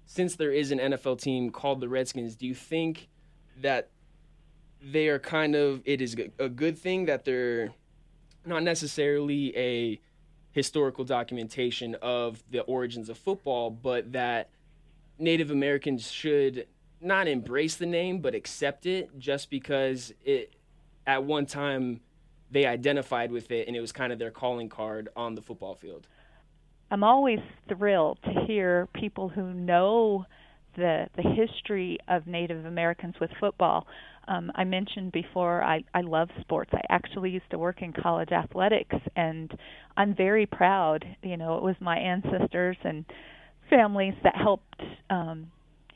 since 0.05 0.35
there 0.35 0.51
is 0.51 0.71
an 0.71 0.79
NFL 0.79 1.21
team 1.21 1.51
called 1.51 1.79
the 1.79 1.89
Redskins, 1.89 2.35
do 2.35 2.47
you 2.47 2.55
think 2.55 3.09
that 3.61 3.89
they 4.91 5.07
are 5.07 5.19
kind 5.19 5.55
of 5.55 5.81
it 5.85 6.01
is 6.01 6.15
a 6.39 6.49
good 6.49 6.77
thing 6.77 7.05
that 7.05 7.23
they're 7.25 7.71
not 8.45 8.63
necessarily 8.63 9.55
a 9.57 9.99
historical 10.51 11.03
documentation 11.03 11.95
of 12.01 12.43
the 12.51 12.61
origins 12.61 13.09
of 13.09 13.17
football, 13.17 13.69
but 13.69 14.11
that 14.11 14.49
Native 15.17 15.51
Americans 15.51 16.11
should 16.11 16.67
not 17.01 17.27
embrace 17.27 17.75
the 17.75 17.85
name 17.85 18.19
but 18.19 18.33
accept 18.33 18.85
it 18.85 19.09
just 19.19 19.49
because 19.49 20.13
it 20.23 20.53
at 21.05 21.23
one 21.23 21.45
time 21.45 21.99
they 22.49 22.65
identified 22.65 23.31
with 23.31 23.51
it 23.51 23.67
and 23.67 23.75
it 23.75 23.81
was 23.81 23.91
kind 23.91 24.13
of 24.13 24.19
their 24.19 24.31
calling 24.31 24.69
card 24.69 25.09
on 25.15 25.35
the 25.35 25.41
football 25.41 25.75
field. 25.75 26.07
I'm 26.91 27.03
always 27.03 27.39
thrilled 27.67 28.19
to 28.23 28.45
hear 28.45 28.87
people 28.93 29.27
who 29.27 29.53
know 29.53 30.25
the 30.75 31.07
the 31.15 31.23
history 31.23 31.97
of 32.07 32.27
Native 32.27 32.65
Americans 32.65 33.15
with 33.19 33.31
football. 33.39 33.87
Um, 34.27 34.51
I 34.55 34.63
mentioned 34.63 35.11
before 35.11 35.63
I, 35.63 35.83
I 35.93 36.01
love 36.01 36.29
sports. 36.41 36.71
I 36.73 36.81
actually 36.89 37.29
used 37.31 37.49
to 37.51 37.57
work 37.57 37.81
in 37.81 37.93
college 37.93 38.31
athletics, 38.31 38.95
and 39.15 39.51
I'm 39.97 40.15
very 40.15 40.45
proud. 40.45 41.05
You 41.21 41.37
know, 41.37 41.57
it 41.57 41.63
was 41.63 41.75
my 41.79 41.97
ancestors 41.97 42.77
and 42.83 43.05
families 43.69 44.13
that 44.23 44.35
helped. 44.35 44.81
Um, 45.09 45.51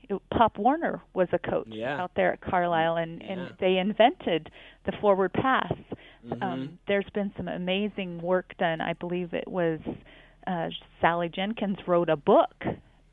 it, 0.10 0.22
Pop 0.32 0.58
Warner 0.58 1.02
was 1.14 1.28
a 1.34 1.40
coach 1.40 1.68
Yeah. 1.70 2.02
out 2.02 2.12
there 2.16 2.34
at 2.34 2.42
Carlisle, 2.42 2.98
and 2.98 3.22
Yeah. 3.22 3.32
and 3.32 3.54
they 3.60 3.78
invented 3.78 4.50
the 4.86 4.92
forward 5.02 5.34
pass. 5.34 5.74
Mm-hmm. 6.26 6.44
Um, 6.44 6.80
there's 6.88 7.10
been 7.14 7.32
some 7.38 7.48
amazing 7.48 8.22
work 8.22 8.54
done. 8.58 8.82
I 8.82 8.94
believe 8.94 9.34
it 9.34 9.48
was 9.48 9.80
uh, 10.46 10.70
Sally 11.02 11.30
Jenkins 11.30 11.78
wrote 11.88 12.10
a 12.10 12.16
book 12.16 12.56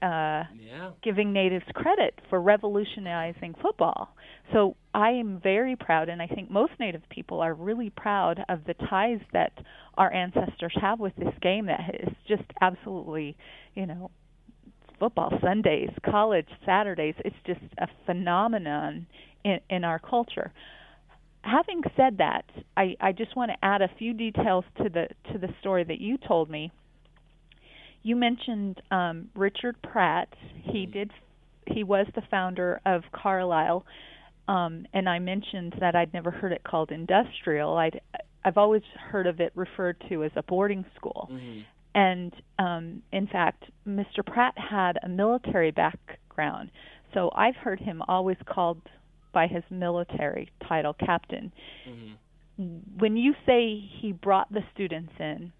uh, 0.04 0.44
Yeah. 0.52 0.92
giving 1.02 1.32
natives 1.32 1.64
credit 1.74 2.14
for 2.30 2.40
revolutionizing 2.40 3.54
football. 3.62 4.08
So 4.52 4.76
I 4.94 5.10
am 5.10 5.40
very 5.42 5.76
proud, 5.76 6.08
and 6.08 6.22
I 6.22 6.26
think 6.26 6.50
most 6.50 6.72
native 6.78 7.02
people 7.10 7.40
are 7.40 7.54
really 7.54 7.90
proud 7.90 8.44
of 8.48 8.64
the 8.66 8.74
ties 8.74 9.20
that 9.32 9.52
our 9.96 10.12
ancestors 10.12 10.74
have 10.80 11.00
with 11.00 11.14
this 11.16 11.34
game 11.42 11.66
that 11.66 11.94
is 12.00 12.14
just 12.28 12.44
absolutely, 12.60 13.36
you 13.74 13.86
know, 13.86 14.10
football 14.98 15.32
Sundays, 15.42 15.90
college 16.04 16.48
Saturdays. 16.64 17.14
It's 17.24 17.36
just 17.46 17.60
a 17.78 17.88
phenomenon 18.06 19.06
in, 19.44 19.60
in 19.70 19.84
our 19.84 19.98
culture. 19.98 20.52
Having 21.42 21.82
said 21.96 22.18
that, 22.18 22.44
I, 22.76 22.96
I 23.00 23.12
just 23.12 23.36
want 23.36 23.50
to 23.50 23.64
add 23.64 23.82
a 23.82 23.88
few 23.98 24.14
details 24.14 24.64
to 24.82 24.88
the 24.88 25.08
to 25.32 25.38
the 25.38 25.48
story 25.60 25.84
that 25.84 26.00
you 26.00 26.16
told 26.18 26.50
me. 26.50 26.72
You 28.04 28.16
mentioned 28.16 28.80
um, 28.90 29.30
Richard 29.34 29.76
Pratt. 29.82 30.28
He 30.62 30.86
did. 30.86 31.10
He 31.66 31.82
was 31.82 32.06
the 32.14 32.22
founder 32.30 32.80
of 32.84 33.02
Carlisle, 33.12 33.84
um, 34.46 34.86
and 34.92 35.08
I 35.08 35.18
mentioned 35.18 35.74
that 35.80 35.96
I'd 35.96 36.12
never 36.12 36.30
heard 36.30 36.52
it 36.52 36.62
called 36.62 36.90
industrial. 36.92 37.76
I'd 37.78 38.00
I've 38.44 38.58
always 38.58 38.82
heard 39.10 39.26
of 39.26 39.40
it 39.40 39.52
referred 39.54 39.96
to 40.10 40.22
as 40.22 40.30
a 40.36 40.42
boarding 40.42 40.84
school. 40.96 41.30
And 41.94 42.32
um, 42.58 43.02
in 43.10 43.26
fact, 43.26 43.64
Mr. 43.88 44.24
Pratt 44.24 44.52
had 44.58 44.98
a 45.02 45.08
military 45.08 45.70
background, 45.70 46.70
so 47.14 47.30
I've 47.34 47.56
heard 47.56 47.80
him 47.80 48.02
always 48.06 48.36
called 48.46 48.82
by 49.32 49.46
his 49.46 49.62
military 49.70 50.50
title, 50.68 50.92
captain. 50.92 51.50
When 52.98 53.16
you 53.16 53.32
say 53.46 53.80
he 54.00 54.12
brought 54.12 54.52
the 54.52 54.60
students 54.74 55.12
in, 55.18 55.52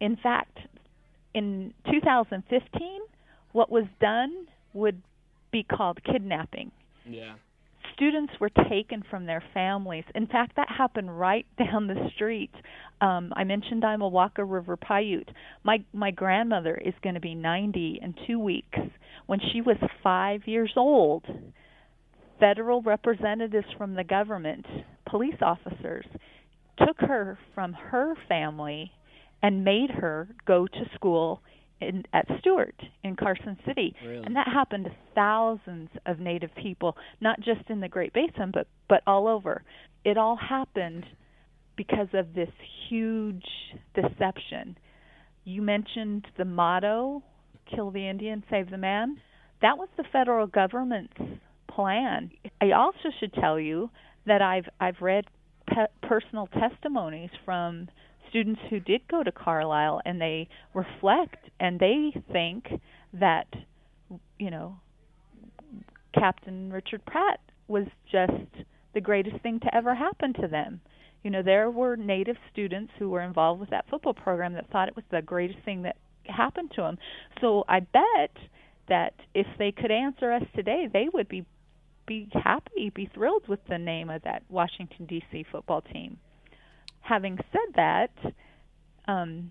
in 0.00 0.16
fact, 0.16 0.58
in 1.34 1.72
2015, 1.90 3.00
what 3.52 3.70
was 3.70 3.84
done 4.00 4.46
would 4.72 5.00
be 5.52 5.62
called 5.64 5.98
kidnapping. 6.04 6.70
Yeah. 7.08 7.34
Students 7.94 8.32
were 8.40 8.50
taken 8.50 9.02
from 9.10 9.26
their 9.26 9.42
families. 9.52 10.04
In 10.14 10.26
fact, 10.26 10.56
that 10.56 10.68
happened 10.68 11.18
right 11.18 11.46
down 11.58 11.86
the 11.86 12.10
street. 12.14 12.52
Um, 13.00 13.32
I 13.36 13.44
mentioned 13.44 13.84
I'm 13.84 14.02
a 14.02 14.08
Walker 14.08 14.44
River 14.44 14.76
Paiute. 14.76 15.28
My 15.64 15.78
my 15.92 16.10
grandmother 16.10 16.76
is 16.76 16.94
going 17.02 17.14
to 17.14 17.20
be 17.20 17.34
90 17.34 18.00
in 18.02 18.14
two 18.26 18.38
weeks. 18.38 18.78
When 19.26 19.40
she 19.52 19.60
was 19.60 19.76
five 20.02 20.42
years 20.46 20.72
old, 20.76 21.24
federal 22.38 22.82
representatives 22.82 23.66
from 23.76 23.94
the 23.94 24.04
government, 24.04 24.66
police 25.08 25.36
officers, 25.40 26.06
took 26.78 26.98
her 27.00 27.38
from 27.54 27.72
her 27.72 28.14
family 28.28 28.90
and 29.42 29.64
made 29.64 29.90
her 29.90 30.28
go 30.46 30.66
to 30.66 30.84
school 30.94 31.42
in, 31.80 32.04
at 32.12 32.26
Stewart 32.40 32.74
in 33.02 33.16
Carson 33.16 33.58
City. 33.66 33.94
Really? 34.04 34.22
And 34.24 34.36
that 34.36 34.48
happened 34.48 34.84
to 34.84 34.92
thousands 35.14 35.88
of 36.06 36.20
Native 36.20 36.50
people, 36.62 36.96
not 37.20 37.40
just 37.40 37.68
in 37.68 37.80
the 37.80 37.88
Great 37.88 38.12
Basin, 38.12 38.50
but 38.52 38.66
but 38.88 39.02
all 39.06 39.26
over. 39.26 39.62
It 40.04 40.18
all 40.18 40.36
happened 40.36 41.04
because 41.76 42.08
of 42.12 42.34
this 42.34 42.50
huge 42.88 43.44
deception. 43.94 44.76
You 45.44 45.62
mentioned 45.62 46.26
the 46.36 46.44
motto, 46.44 47.22
"Kill 47.74 47.90
the 47.90 48.06
Indian, 48.06 48.44
save 48.50 48.70
the 48.70 48.78
man." 48.78 49.20
That 49.62 49.78
was 49.78 49.88
the 49.96 50.04
federal 50.04 50.46
government's 50.46 51.16
plan. 51.68 52.30
I 52.60 52.72
also 52.72 53.10
should 53.18 53.32
tell 53.34 53.58
you 53.58 53.90
that 54.26 54.42
I've 54.42 54.68
I've 54.80 55.00
read 55.00 55.24
pe- 55.66 55.86
personal 56.02 56.46
testimonies 56.48 57.30
from 57.44 57.88
students 58.30 58.60
who 58.70 58.80
did 58.80 59.02
go 59.08 59.22
to 59.22 59.32
Carlisle 59.32 60.00
and 60.04 60.20
they 60.20 60.48
reflect 60.74 61.50
and 61.58 61.78
they 61.78 62.12
think 62.32 62.66
that 63.12 63.46
you 64.38 64.50
know 64.50 64.76
Captain 66.14 66.72
Richard 66.72 67.04
Pratt 67.06 67.40
was 67.68 67.86
just 68.10 68.64
the 68.94 69.00
greatest 69.00 69.40
thing 69.42 69.60
to 69.60 69.74
ever 69.74 69.94
happen 69.94 70.32
to 70.34 70.48
them. 70.48 70.80
You 71.22 71.30
know, 71.30 71.42
there 71.42 71.70
were 71.70 71.96
native 71.96 72.36
students 72.52 72.92
who 72.98 73.10
were 73.10 73.20
involved 73.20 73.60
with 73.60 73.70
that 73.70 73.84
football 73.90 74.14
program 74.14 74.54
that 74.54 74.70
thought 74.70 74.88
it 74.88 74.96
was 74.96 75.04
the 75.10 75.22
greatest 75.22 75.60
thing 75.64 75.82
that 75.82 75.96
happened 76.24 76.72
to 76.76 76.82
them. 76.82 76.98
So 77.40 77.64
I 77.68 77.80
bet 77.80 78.32
that 78.88 79.14
if 79.34 79.46
they 79.58 79.70
could 79.72 79.90
answer 79.90 80.32
us 80.32 80.42
today, 80.54 80.88
they 80.92 81.08
would 81.12 81.28
be 81.28 81.44
be 82.06 82.28
happy, 82.32 82.90
be 82.92 83.08
thrilled 83.14 83.46
with 83.46 83.60
the 83.68 83.78
name 83.78 84.10
of 84.10 84.22
that 84.22 84.42
Washington 84.48 85.06
D.C. 85.06 85.44
football 85.52 85.80
team. 85.80 86.18
Having 87.10 87.40
said 87.50 87.74
that, 87.74 88.10
um, 89.08 89.50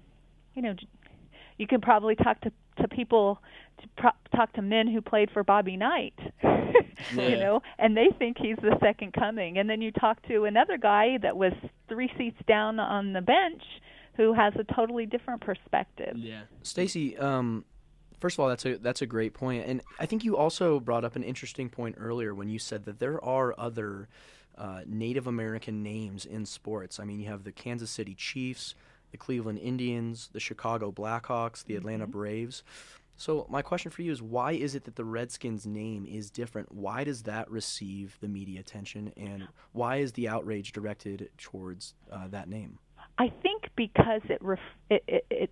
you 0.55 0.61
know, 0.61 0.75
you 1.57 1.67
can 1.67 1.81
probably 1.81 2.15
talk 2.15 2.39
to 2.41 2.51
to 2.77 2.87
people 2.87 3.41
to 3.81 3.87
pro- 3.97 4.11
talk 4.33 4.53
to 4.53 4.61
men 4.61 4.87
who 4.87 5.01
played 5.01 5.29
for 5.31 5.43
Bobby 5.43 5.75
Knight. 5.75 6.17
Yeah. 7.15 7.29
You 7.29 7.37
know, 7.37 7.61
and 7.79 7.95
they 7.95 8.09
think 8.19 8.37
he's 8.37 8.57
the 8.57 8.75
second 8.81 9.13
coming. 9.13 9.57
And 9.57 9.69
then 9.69 9.81
you 9.81 9.89
talk 9.89 10.21
to 10.27 10.43
another 10.43 10.77
guy 10.77 11.17
that 11.21 11.35
was 11.35 11.53
3 11.87 12.11
seats 12.17 12.37
down 12.45 12.77
on 12.77 13.13
the 13.13 13.21
bench 13.21 13.63
who 14.17 14.33
has 14.33 14.53
a 14.59 14.65
totally 14.75 15.05
different 15.05 15.39
perspective. 15.39 16.17
Yeah. 16.17 16.41
Stacy, 16.61 17.17
um, 17.17 17.63
first 18.19 18.35
of 18.35 18.41
all, 18.41 18.49
that's 18.49 18.65
a 18.65 18.75
that's 18.75 19.01
a 19.01 19.05
great 19.05 19.33
point, 19.33 19.65
and 19.65 19.81
I 19.97 20.05
think 20.05 20.25
you 20.25 20.35
also 20.35 20.79
brought 20.81 21.05
up 21.05 21.15
an 21.15 21.23
interesting 21.23 21.69
point 21.69 21.95
earlier 21.97 22.35
when 22.35 22.49
you 22.49 22.59
said 22.59 22.83
that 22.83 22.99
there 22.99 23.23
are 23.23 23.55
other 23.57 24.09
uh, 24.59 24.81
Native 24.85 25.25
American 25.25 25.81
names 25.81 26.25
in 26.25 26.45
sports. 26.45 26.99
I 26.99 27.05
mean, 27.05 27.19
you 27.19 27.29
have 27.29 27.43
the 27.43 27.51
Kansas 27.51 27.89
City 27.89 28.13
Chiefs, 28.13 28.75
the 29.11 29.17
Cleveland 29.17 29.59
Indians, 29.59 30.29
the 30.33 30.39
Chicago 30.39 30.91
Blackhawks, 30.91 31.63
the 31.63 31.75
Atlanta 31.75 32.05
Braves. 32.05 32.63
So 33.15 33.45
my 33.49 33.61
question 33.61 33.91
for 33.91 34.01
you 34.01 34.11
is, 34.11 34.21
why 34.21 34.51
is 34.53 34.75
it 34.75 34.83
that 34.85 34.95
the 34.95 35.03
Redskins 35.03 35.65
name 35.65 36.05
is 36.05 36.29
different? 36.29 36.71
Why 36.73 37.03
does 37.03 37.23
that 37.23 37.49
receive 37.51 38.17
the 38.21 38.27
media 38.27 38.59
attention, 38.59 39.11
and 39.17 39.47
why 39.73 39.97
is 39.97 40.13
the 40.13 40.29
outrage 40.29 40.71
directed 40.71 41.29
towards 41.37 41.95
uh, 42.11 42.27
that 42.29 42.47
name? 42.47 42.79
I 43.17 43.29
think 43.41 43.69
because 43.75 44.21
it 44.29 44.41
ref- 44.41 44.59
it, 44.89 45.03
it, 45.07 45.25
it 45.29 45.51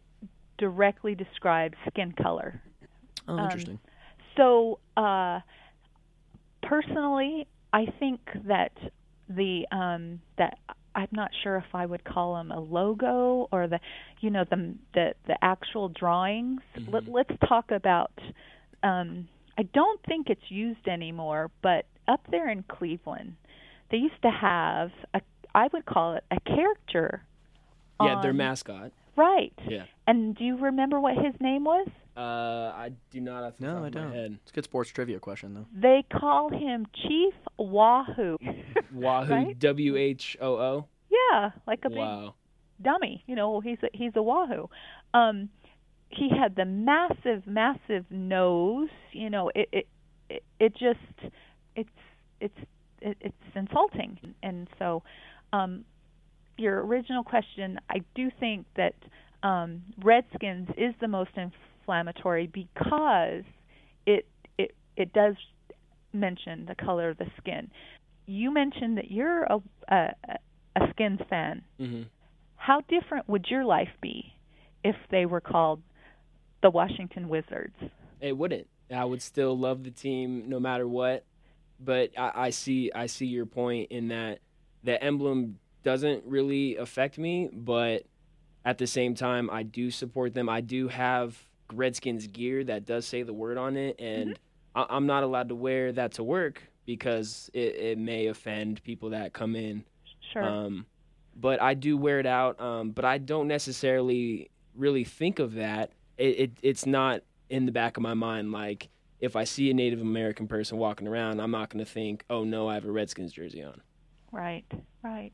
directly 0.57 1.15
describes 1.15 1.75
skin 1.89 2.13
color. 2.13 2.61
Oh, 3.27 3.33
Um, 3.33 3.39
interesting. 3.45 3.79
So, 4.37 4.79
uh, 4.95 5.41
personally, 6.61 7.47
I 7.73 7.85
think 7.99 8.19
that 8.47 8.71
the 9.29 9.65
um, 9.71 10.21
that 10.37 10.57
I'm 10.95 11.09
not 11.11 11.29
sure 11.43 11.57
if 11.57 11.75
I 11.75 11.85
would 11.85 12.03
call 12.03 12.35
them 12.35 12.51
a 12.51 12.59
logo 12.59 13.47
or 13.51 13.67
the, 13.67 13.79
you 14.19 14.31
know, 14.31 14.45
the 14.49 14.73
the 14.93 15.13
the 15.27 15.37
actual 15.43 15.89
drawings. 15.89 16.61
Let, 16.91 17.07
let's 17.07 17.33
talk 17.47 17.71
about. 17.71 18.11
Um, 18.83 19.27
I 19.59 19.63
don't 19.63 19.99
think 20.05 20.29
it's 20.29 20.49
used 20.49 20.87
anymore, 20.87 21.51
but 21.61 21.85
up 22.07 22.21
there 22.29 22.49
in 22.49 22.63
Cleveland, 22.63 23.35
they 23.91 23.97
used 23.97 24.21
to 24.23 24.31
have 24.31 24.91
a. 25.13 25.21
I 25.53 25.67
would 25.71 25.85
call 25.85 26.15
it 26.15 26.23
a 26.31 26.39
character. 26.39 27.23
Yeah, 28.01 28.21
their 28.21 28.33
mascot. 28.33 28.91
Right. 29.15 29.53
Yeah. 29.67 29.85
And 30.07 30.35
do 30.35 30.43
you 30.45 30.57
remember 30.57 30.99
what 30.99 31.15
his 31.15 31.33
name 31.41 31.65
was? 31.65 31.87
Uh, 32.15 32.19
I 32.73 32.91
do 33.11 33.19
not 33.21 33.43
have 33.43 33.57
to 33.57 33.63
No, 33.63 33.73
top 33.75 33.83
I 33.83 33.87
of 33.87 33.93
don't. 33.93 34.11
head. 34.13 34.39
It's 34.41 34.51
a 34.51 34.55
good 34.55 34.63
sports 34.63 34.89
trivia 34.89 35.19
question, 35.19 35.53
though. 35.53 35.65
They 35.73 36.03
call 36.11 36.49
him 36.49 36.87
Chief 36.93 37.33
Wahoo. 37.57 38.37
Wahoo, 38.93 39.33
Right? 39.33 39.59
W 39.59 39.95
H 39.97 40.37
O 40.41 40.55
O. 40.55 40.85
Yeah, 41.09 41.51
like 41.67 41.83
a 41.85 41.89
big 41.89 41.97
Wow. 41.99 42.33
dummy. 42.81 43.23
You 43.27 43.35
know, 43.35 43.59
he's 43.59 43.77
a, 43.83 43.89
he's 43.93 44.13
a 44.15 44.21
Wahoo. 44.23 44.69
Um, 45.13 45.49
he 46.09 46.29
had 46.29 46.55
the 46.55 46.65
massive, 46.65 47.45
massive 47.45 48.05
nose. 48.09 48.89
You 49.11 49.29
know, 49.29 49.51
it 49.53 49.69
it 49.71 49.87
it, 50.29 50.43
it 50.59 50.73
just 50.73 51.31
it's 51.75 51.89
it's 52.39 52.57
it, 53.01 53.17
it's 53.19 53.35
insulting. 53.55 54.17
And 54.41 54.67
so, 54.79 55.03
um, 55.53 55.83
your 56.57 56.83
original 56.85 57.23
question, 57.23 57.79
I 57.89 57.99
do 58.15 58.31
think 58.39 58.65
that 58.75 58.95
um, 59.43 59.83
Redskins 60.03 60.69
is 60.77 60.93
the 60.99 61.07
most 61.07 61.31
inflammatory 61.35 62.47
because 62.47 63.43
it 64.05 64.25
it 64.57 64.75
it 64.95 65.13
does 65.13 65.35
mention 66.13 66.65
the 66.65 66.75
color 66.75 67.09
of 67.09 67.17
the 67.17 67.27
skin. 67.37 67.69
You 68.25 68.51
mentioned 68.51 68.97
that 68.97 69.11
you're 69.11 69.43
a 69.43 69.59
a, 69.89 70.09
a 70.75 70.89
Skins 70.91 71.19
fan. 71.29 71.63
hmm 71.77 72.03
How 72.55 72.81
different 72.81 73.27
would 73.29 73.47
your 73.49 73.65
life 73.65 73.91
be 74.01 74.33
if 74.83 74.95
they 75.11 75.25
were 75.25 75.41
called 75.41 75.81
the 76.61 76.69
Washington 76.69 77.29
Wizards? 77.29 77.75
It 78.19 78.35
wouldn't. 78.37 78.67
I 78.93 79.05
would 79.05 79.21
still 79.21 79.57
love 79.57 79.83
the 79.83 79.91
team 79.91 80.47
no 80.47 80.59
matter 80.59 80.87
what. 80.87 81.23
But 81.79 82.11
I, 82.17 82.31
I 82.35 82.49
see 82.49 82.91
I 82.93 83.05
see 83.05 83.27
your 83.27 83.45
point 83.45 83.91
in 83.91 84.07
that 84.07 84.39
the 84.83 85.01
emblem 85.01 85.59
doesn't 85.83 86.23
really 86.25 86.75
affect 86.77 87.17
me, 87.17 87.49
but 87.53 88.03
at 88.67 88.77
the 88.77 88.87
same 88.87 89.15
time 89.15 89.49
I 89.49 89.63
do 89.63 89.89
support 89.89 90.33
them. 90.33 90.49
I 90.49 90.61
do 90.61 90.87
have 90.89 91.37
Redskins 91.73 92.27
gear 92.27 92.63
that 92.65 92.85
does 92.85 93.05
say 93.05 93.23
the 93.23 93.33
word 93.33 93.57
on 93.57 93.77
it 93.77 93.95
and 93.99 94.37
I, 94.75 94.85
I'm 94.89 95.07
not 95.07 95.23
allowed 95.23 95.49
to 95.49 95.55
wear 95.55 95.91
that 95.93 96.13
to 96.13 96.23
work 96.23 96.61
because 96.85 97.49
it, 97.53 97.75
it 97.75 97.97
may 97.97 98.27
offend 98.27 98.83
people 98.83 99.09
that 99.09 99.33
come 99.33 99.55
in 99.55 99.83
Sure. 100.33 100.43
Um, 100.43 100.85
but 101.35 101.61
I 101.61 101.73
do 101.73 101.97
wear 101.97 102.19
it 102.19 102.25
out. 102.25 102.59
Um, 102.59 102.91
but 102.91 103.05
I 103.05 103.17
don't 103.17 103.47
necessarily 103.47 104.49
really 104.75 105.03
think 105.03 105.39
of 105.39 105.55
that. 105.55 105.91
It, 106.17 106.39
it 106.39 106.51
it's 106.61 106.85
not 106.85 107.21
in 107.49 107.65
the 107.65 107.71
back 107.71 107.97
of 107.97 108.03
my 108.03 108.13
mind. 108.13 108.51
Like 108.51 108.89
if 109.19 109.35
I 109.35 109.43
see 109.43 109.69
a 109.69 109.73
Native 109.73 110.01
American 110.01 110.47
person 110.47 110.77
walking 110.77 111.07
around, 111.07 111.39
I'm 111.39 111.51
not 111.51 111.69
going 111.69 111.83
to 111.83 111.89
think, 111.89 112.23
"Oh 112.29 112.43
no, 112.43 112.67
I 112.67 112.75
have 112.75 112.85
a 112.85 112.91
Redskins 112.91 113.31
jersey 113.31 113.63
on." 113.63 113.81
Right, 114.31 114.65
right. 115.03 115.33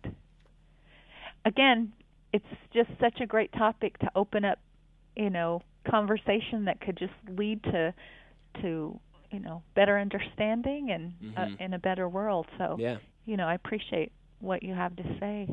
Again, 1.46 1.94
it's 2.34 2.46
just 2.74 2.90
such 3.00 3.22
a 3.22 3.28
great 3.28 3.52
topic 3.54 3.98
to 4.00 4.12
open 4.16 4.46
up, 4.46 4.60
you 5.16 5.30
know, 5.30 5.62
conversation 5.90 6.66
that 6.66 6.82
could 6.82 6.98
just 6.98 7.14
lead 7.30 7.64
to 7.66 7.94
to, 8.62 9.00
you 9.32 9.40
know, 9.40 9.64
better 9.76 10.00
understanding 10.00 10.92
and 10.92 11.14
uh, 11.38 11.48
Mhm. 11.48 11.60
in 11.60 11.74
a 11.74 11.80
better 11.80 12.08
world. 12.10 12.48
So, 12.58 12.78
Yeah, 12.80 13.00
you 13.26 13.38
know, 13.38 13.48
I 13.48 13.56
appreciate 13.56 14.12
what 14.40 14.64
you 14.64 14.74
have 14.74 14.96
to 14.98 15.04
say. 15.20 15.48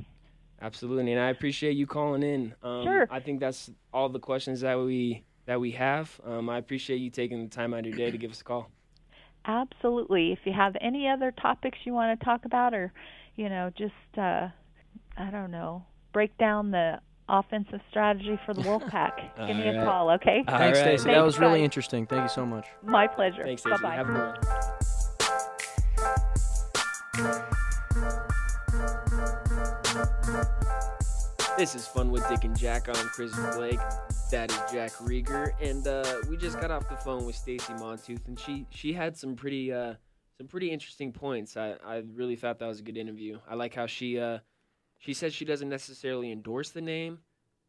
absolutely. 0.61 1.13
And 1.13 1.21
I 1.21 1.31
appreciate 1.31 1.77
you 1.77 1.87
calling 1.87 2.23
in. 2.23 2.55
Um, 2.63 2.85
Sure. 2.85 3.09
I 3.09 3.21
think 3.21 3.41
that's 3.41 3.71
all 3.93 4.09
the 4.09 4.21
questions 4.21 4.61
that 4.61 4.79
we 4.79 5.25
that 5.47 5.61
we 5.61 5.73
have. 5.73 6.21
Um, 6.25 6.49
I 6.49 6.59
appreciate 6.59 6.99
you 6.99 7.11
taking 7.11 7.43
the 7.43 7.49
time 7.49 7.75
out 7.75 7.81
of 7.81 7.87
your 7.87 7.95
day 7.95 8.11
to 8.11 8.19
give 8.19 8.31
us 8.31 8.41
a 8.41 8.45
call. 8.45 8.71
Absolutely. 9.45 10.33
If 10.33 10.41
you 10.45 10.53
have 10.53 10.77
any 10.81 11.09
other 11.09 11.31
topics 11.33 11.79
you 11.85 11.93
want 11.95 12.19
to 12.19 12.25
talk 12.25 12.45
about 12.45 12.75
or, 12.75 12.93
you 13.37 13.49
know, 13.49 13.71
just 13.77 14.19
uh 14.19 14.49
I 15.17 15.31
don't 15.31 15.51
know, 15.51 15.85
break 16.13 16.37
down 16.39 16.71
the 16.71 17.01
offensive 17.29 17.81
strategy 17.91 18.39
for 18.45 18.55
the 18.55 18.63
Wolfpack, 18.63 19.13
give 19.47 19.57
me 19.57 19.69
All 19.69 19.75
a 19.75 19.79
right. 19.79 19.85
call, 19.87 20.11
okay? 20.13 20.45
All 20.49 20.59
Thanks, 20.59 20.79
right. 20.79 20.85
Stacey. 20.99 21.05
That 21.05 21.15
Thanks, 21.15 21.25
was 21.25 21.39
really 21.39 21.59
guys. 21.61 21.65
interesting. 21.65 22.07
Thank 22.07 22.23
you 22.23 22.29
so 22.29 22.45
much. 22.47 22.67
My 22.83 23.07
pleasure. 23.07 23.45
Thanks, 23.45 23.63
Stacey. 23.63 23.77
Bye-bye. 23.83 23.95
Have 23.95 24.09
a 24.09 24.13
good 24.13 24.21
one. 24.21 25.51
This 31.59 31.75
is 31.75 31.87
Fun 31.87 32.11
with 32.11 32.27
Dick 32.31 32.45
and 32.45 32.57
Jack. 32.59 32.89
I'm 32.89 33.07
Chris 33.09 33.37
Blake. 33.55 33.79
That 34.31 34.51
is 34.51 34.59
Jack 34.73 34.93
Rieger, 34.93 35.53
and 35.61 35.87
uh, 35.87 36.05
we 36.29 36.37
just 36.39 36.59
got 36.59 36.71
off 36.71 36.89
the 36.89 36.97
phone 36.97 37.27
with 37.27 37.35
Stacy 37.37 37.75
Montooth, 37.75 38.27
and 38.29 38.39
she 38.39 38.65
she 38.71 38.95
had 38.95 39.15
some 39.17 39.37
pretty 39.37 39.71
uh, 39.71 39.95
some 40.39 40.47
pretty 40.47 40.71
interesting 40.71 41.13
points. 41.13 41.59
I, 41.59 41.75
I 41.85 42.03
really 42.15 42.37
thought 42.37 42.59
that 42.61 42.67
was 42.67 42.81
a 42.81 42.83
good 42.83 42.97
interview. 42.97 43.39
I 43.47 43.57
like 43.57 43.75
how 43.75 43.87
she 43.87 44.19
uh, 44.19 44.39
she 45.01 45.13
says 45.15 45.35
she 45.35 45.45
doesn't 45.45 45.69
necessarily 45.69 46.31
endorse 46.31 46.71
the 46.71 46.81
name. 46.81 47.19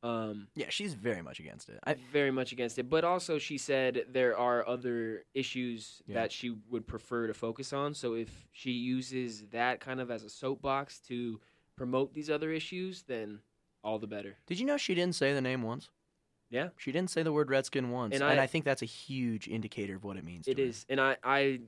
Um, 0.04 0.48
Yeah, 0.56 0.66
she's 0.70 0.94
very 0.96 1.22
much 1.22 1.40
against 1.40 1.70
it. 1.70 1.80
I, 1.86 1.96
very 2.12 2.32
much 2.32 2.52
against 2.52 2.78
it. 2.80 2.90
But 2.90 3.04
also, 3.04 3.38
she 3.40 3.58
said 3.58 4.06
there 4.12 4.36
are 4.38 4.68
other 4.68 5.26
issues 5.34 6.02
Yeah. 6.08 6.16
that 6.16 6.32
she 6.32 6.56
would 6.70 6.86
prefer 6.88 7.28
to 7.28 7.34
focus 7.34 7.72
on. 7.74 7.94
So 7.94 8.14
if 8.16 8.48
she 8.52 8.72
uses 8.72 9.44
that 9.52 9.80
kind 9.80 10.00
of 10.00 10.10
as 10.12 10.24
a 10.24 10.30
soapbox 10.30 11.00
to 11.08 11.40
promote 11.76 12.14
these 12.14 12.30
other 12.30 12.52
issues, 12.52 13.04
then 13.04 13.40
all 13.84 13.98
the 14.00 14.08
better. 14.08 14.38
did 14.46 14.60
you 14.60 14.66
know 14.66 14.78
she 14.78 14.94
didn't 14.94 15.16
say 15.16 15.34
the 15.34 15.42
name 15.42 15.64
once? 15.64 15.90
Yeah, 16.52 16.70
She 16.78 16.92
didn't 16.92 17.10
say 17.12 17.24
the 17.24 17.32
word 17.32 17.50
Redskin 17.50 17.92
once, 17.92 18.14
And 18.14 18.22
and 18.24 18.40
I- 18.40 18.44
I, 18.44 18.48
think 18.48 18.66
that's 18.66 18.82
a 18.82 18.86
huge 18.86 19.48
indicator 19.48 19.96
of 19.96 20.04
what 20.04 20.18
it 20.18 20.24
means. 20.26 20.48
it 20.48 20.56
to 20.56 20.68
her. 20.68 20.74
And 20.90 21.00
I, 21.00 21.16
I 21.24 21.62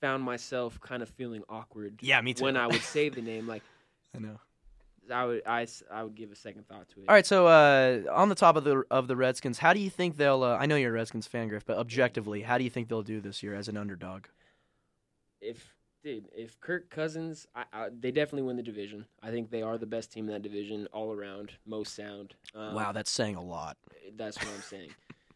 found 0.00 0.22
myself 0.22 0.78
kind 0.80 1.02
of 1.02 1.08
feeling 1.08 1.42
awkward. 1.48 2.00
Yeah, 2.02 2.20
me 2.20 2.34
too. 2.34 2.44
When 2.44 2.56
I 2.56 2.66
would 2.66 2.82
say 2.82 3.08
the 3.08 3.22
name, 3.22 3.46
like 3.46 3.62
I 4.14 4.18
know. 4.18 4.38
I 5.12 5.24
would, 5.24 5.42
I, 5.46 5.66
I 5.90 6.02
would 6.02 6.14
give 6.14 6.32
a 6.32 6.36
second 6.36 6.68
thought 6.68 6.88
to 6.90 7.00
it. 7.00 7.08
All 7.08 7.14
right, 7.14 7.26
so 7.26 7.46
uh, 7.46 8.02
on 8.12 8.28
the 8.28 8.34
top 8.34 8.56
of 8.56 8.64
the 8.64 8.84
of 8.90 9.08
the 9.08 9.16
Redskins, 9.16 9.58
how 9.58 9.72
do 9.72 9.80
you 9.80 9.90
think 9.90 10.16
they'll? 10.16 10.42
Uh, 10.42 10.56
I 10.56 10.66
know 10.66 10.76
you're 10.76 10.90
a 10.90 10.94
Redskins 10.94 11.26
fan, 11.26 11.48
Griff, 11.48 11.64
but 11.64 11.78
objectively, 11.78 12.42
how 12.42 12.58
do 12.58 12.64
you 12.64 12.70
think 12.70 12.88
they'll 12.88 13.02
do 13.02 13.20
this 13.20 13.42
year 13.42 13.54
as 13.54 13.68
an 13.68 13.76
underdog? 13.76 14.26
if 15.46 15.74
dude, 16.02 16.28
if 16.34 16.60
Kirk 16.60 16.90
Cousins, 16.90 17.46
I, 17.54 17.64
I, 17.72 17.88
they 17.98 18.10
definitely 18.10 18.42
win 18.42 18.56
the 18.56 18.62
division. 18.62 19.06
I 19.22 19.30
think 19.30 19.50
they 19.50 19.62
are 19.62 19.78
the 19.78 19.86
best 19.86 20.12
team 20.12 20.26
in 20.26 20.32
that 20.32 20.42
division 20.42 20.86
all 20.92 21.12
around, 21.12 21.52
most 21.66 21.94
sound. 21.94 22.34
Um, 22.54 22.74
wow, 22.74 22.92
that's 22.92 23.10
saying 23.10 23.36
a 23.36 23.42
lot. 23.42 23.76
that's 24.16 24.38
what 24.38 24.48
I'm 24.54 24.62
saying. 24.62 24.90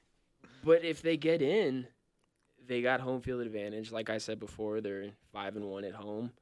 but 0.65 0.85
if 0.85 1.03
they 1.03 1.17
get 1.17 1.43
in, 1.43 1.87
they 2.67 2.83
got 2.83 3.01
home 3.01 3.21
field 3.21 3.41
advantage. 3.41 3.91
Like 3.91 4.11
I 4.11 4.19
said 4.19 4.39
before, 4.39 4.81
they're 4.81 5.11
five 5.33 5.57
and 5.57 5.67
one 5.67 5.85
at 5.85 5.95
home. 5.95 6.33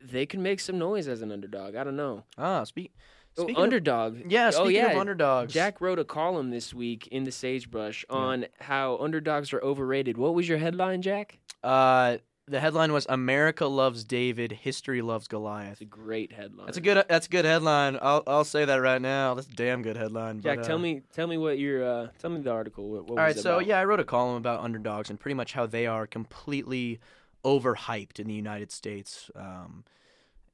They 0.00 0.26
can 0.26 0.42
make 0.42 0.60
some 0.60 0.78
noise 0.78 1.08
as 1.08 1.22
an 1.22 1.30
underdog. 1.32 1.76
I 1.76 1.84
don't 1.84 1.96
know. 1.96 2.24
Ah, 2.38 2.64
speak. 2.64 2.92
Oh, 3.38 3.42
Speaking 3.44 3.56
of- 3.56 3.62
underdog. 3.62 4.20
yeah, 4.30 4.50
oh, 4.56 4.66
yeah. 4.68 4.90
of 4.92 4.98
underdogs, 4.98 5.52
Jack 5.52 5.80
wrote 5.80 5.98
a 6.00 6.04
column 6.04 6.50
this 6.50 6.74
week 6.74 7.06
in 7.08 7.22
the 7.24 7.30
Sagebrush 7.30 8.04
Yeah. 8.10 8.16
on 8.16 8.46
how 8.60 8.96
underdogs 8.98 9.52
are 9.52 9.60
overrated. 9.62 10.18
What 10.18 10.34
was 10.34 10.48
your 10.48 10.58
headline, 10.58 11.00
Jack? 11.02 11.38
Uh, 11.62 12.18
The 12.48 12.58
headline 12.58 12.92
was 12.92 13.06
America 13.08 13.66
loves 13.66 14.02
David, 14.02 14.50
history 14.50 15.00
loves 15.02 15.28
Goliath. 15.28 15.72
It's 15.74 15.82
a 15.82 15.84
great 15.84 16.32
headline. 16.32 16.66
That's 16.66 16.78
a 16.78 16.80
good. 16.80 17.04
That's 17.08 17.26
a 17.28 17.30
good 17.30 17.44
headline. 17.44 17.96
I'll 18.02 18.24
I'll 18.26 18.42
say 18.44 18.64
that 18.64 18.78
right 18.78 19.00
now. 19.00 19.34
That's 19.34 19.46
a 19.46 19.52
damn 19.52 19.82
good 19.82 19.96
headline. 19.96 20.40
Jack, 20.40 20.56
but, 20.58 20.66
tell 20.66 20.74
uh, 20.74 20.80
me, 20.80 21.02
tell 21.12 21.28
me 21.28 21.38
what 21.38 21.60
your, 21.60 21.84
uh, 21.84 22.08
tell 22.18 22.30
me 22.30 22.40
the 22.40 22.50
article. 22.50 22.88
What, 22.90 23.02
what 23.08 23.18
All 23.20 23.24
right, 23.24 23.38
so 23.38 23.56
about? 23.58 23.66
yeah, 23.66 23.78
I 23.78 23.84
wrote 23.84 24.00
a 24.00 24.04
column 24.04 24.34
about 24.36 24.64
underdogs 24.64 25.10
and 25.10 25.20
pretty 25.20 25.34
much 25.36 25.52
how 25.52 25.66
they 25.66 25.86
are 25.86 26.08
completely 26.08 26.98
overhyped 27.44 28.18
in 28.18 28.26
the 28.26 28.34
United 28.34 28.70
States. 28.72 29.30
Um, 29.34 29.84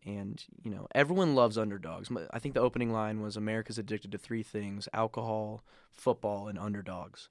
and 0.04 0.42
you 0.62 0.70
know, 0.70 0.86
everyone 0.94 1.34
loves 1.34 1.58
underdogs. 1.58 2.08
I 2.30 2.38
think 2.38 2.54
the 2.54 2.60
opening 2.60 2.92
line 2.92 3.20
was 3.20 3.36
America's 3.36 3.78
addicted 3.78 4.12
to 4.12 4.18
three 4.18 4.42
things: 4.42 4.88
alcohol, 4.92 5.64
football, 5.90 6.48
and 6.48 6.58
underdogs. 6.58 7.28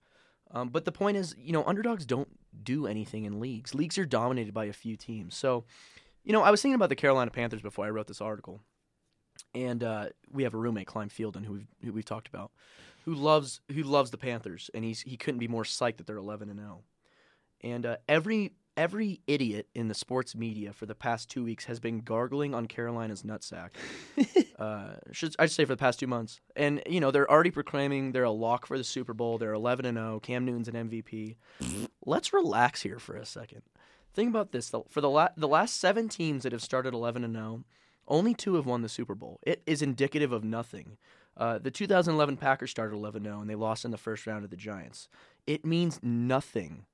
Um, 0.51 0.69
but 0.69 0.85
the 0.85 0.91
point 0.91 1.17
is, 1.17 1.35
you 1.37 1.53
know, 1.53 1.63
underdogs 1.63 2.05
don't 2.05 2.29
do 2.63 2.85
anything 2.85 3.25
in 3.25 3.39
leagues. 3.39 3.73
Leagues 3.73 3.97
are 3.97 4.05
dominated 4.05 4.53
by 4.53 4.65
a 4.65 4.73
few 4.73 4.95
teams. 4.95 5.35
So, 5.35 5.65
you 6.23 6.33
know, 6.33 6.43
I 6.43 6.51
was 6.51 6.61
thinking 6.61 6.75
about 6.75 6.89
the 6.89 6.95
Carolina 6.95 7.31
Panthers 7.31 7.61
before 7.61 7.85
I 7.85 7.89
wrote 7.89 8.07
this 8.07 8.21
article, 8.21 8.61
and 9.53 9.83
uh, 9.83 10.07
we 10.31 10.43
have 10.43 10.53
a 10.53 10.57
roommate, 10.57 10.87
Clyde 10.87 11.09
Fielden, 11.09 11.45
who 11.45 11.53
we've, 11.53 11.67
who 11.83 11.93
we've 11.93 12.05
talked 12.05 12.27
about, 12.27 12.51
who 13.05 13.13
loves 13.13 13.61
who 13.71 13.83
loves 13.83 14.11
the 14.11 14.17
Panthers, 14.17 14.69
and 14.73 14.83
he's 14.83 15.01
he 15.01 15.17
couldn't 15.17 15.39
be 15.39 15.47
more 15.47 15.63
psyched 15.63 15.97
that 15.97 16.07
they're 16.07 16.17
11 16.17 16.49
and 16.49 16.59
0. 16.59 16.83
And 17.61 17.85
uh, 17.85 17.97
every 18.07 18.53
every 18.78 19.21
idiot 19.28 19.67
in 19.73 19.88
the 19.88 19.93
sports 19.93 20.36
media 20.36 20.73
for 20.73 20.86
the 20.86 20.95
past 20.95 21.30
two 21.30 21.43
weeks 21.43 21.65
has 21.65 21.80
been 21.80 21.99
gargling 21.99 22.53
on 22.53 22.67
Carolina's 22.67 23.23
nutsack. 23.23 23.69
uh, 24.59 24.95
should 25.11 25.36
I 25.39 25.45
should 25.45 25.55
say 25.55 25.65
for 25.65 25.73
the 25.73 25.78
past 25.78 25.99
two 25.99 26.07
months, 26.07 26.39
and 26.55 26.82
you 26.88 26.99
know 26.99 27.11
they're 27.11 27.30
already 27.30 27.51
proclaiming 27.51 28.11
they're 28.11 28.23
a 28.23 28.32
lock 28.32 28.65
for 28.65 28.78
the 28.78 28.84
Super 28.84 29.13
Bowl. 29.13 29.38
They're 29.38 29.53
11 29.53 29.86
and 29.86 29.97
0. 29.97 30.19
Cam 30.21 30.45
Newton's 30.45 30.67
an 30.67 30.89
MVP. 30.89 31.36
Let's 32.05 32.34
relax 32.34 32.82
here 32.82 32.99
for 32.99 33.15
a 33.15 33.26
second. 33.26 33.61
Think 34.13 34.30
about 34.30 34.51
this: 34.51 34.71
for 34.89 35.01
the 35.01 35.09
la- 35.09 35.30
the 35.36 35.47
last 35.47 35.80
seven 35.80 36.09
teams 36.09 36.43
that 36.43 36.51
have 36.51 36.63
started 36.63 36.93
11 36.93 37.23
and 37.23 37.36
0, 37.36 37.63
only 38.07 38.34
two 38.34 38.55
have 38.55 38.65
won 38.65 38.82
the 38.82 38.89
Super 38.89 39.15
Bowl. 39.15 39.39
It 39.43 39.61
is 39.65 39.82
indicative 39.82 40.32
of 40.32 40.43
nothing. 40.43 40.97
Uh, 41.38 41.59
the 41.59 41.71
2011 41.71 42.38
Packers 42.38 42.71
started 42.71 42.95
11 42.95 43.23
0 43.23 43.41
and 43.41 43.49
they 43.49 43.55
lost 43.55 43.84
in 43.84 43.91
the 43.91 43.97
first 43.97 44.26
round 44.26 44.45
of 44.45 44.51
the 44.51 44.55
Giants. 44.55 45.09
It 45.45 45.65
means 45.65 45.99
nothing. 46.01 46.86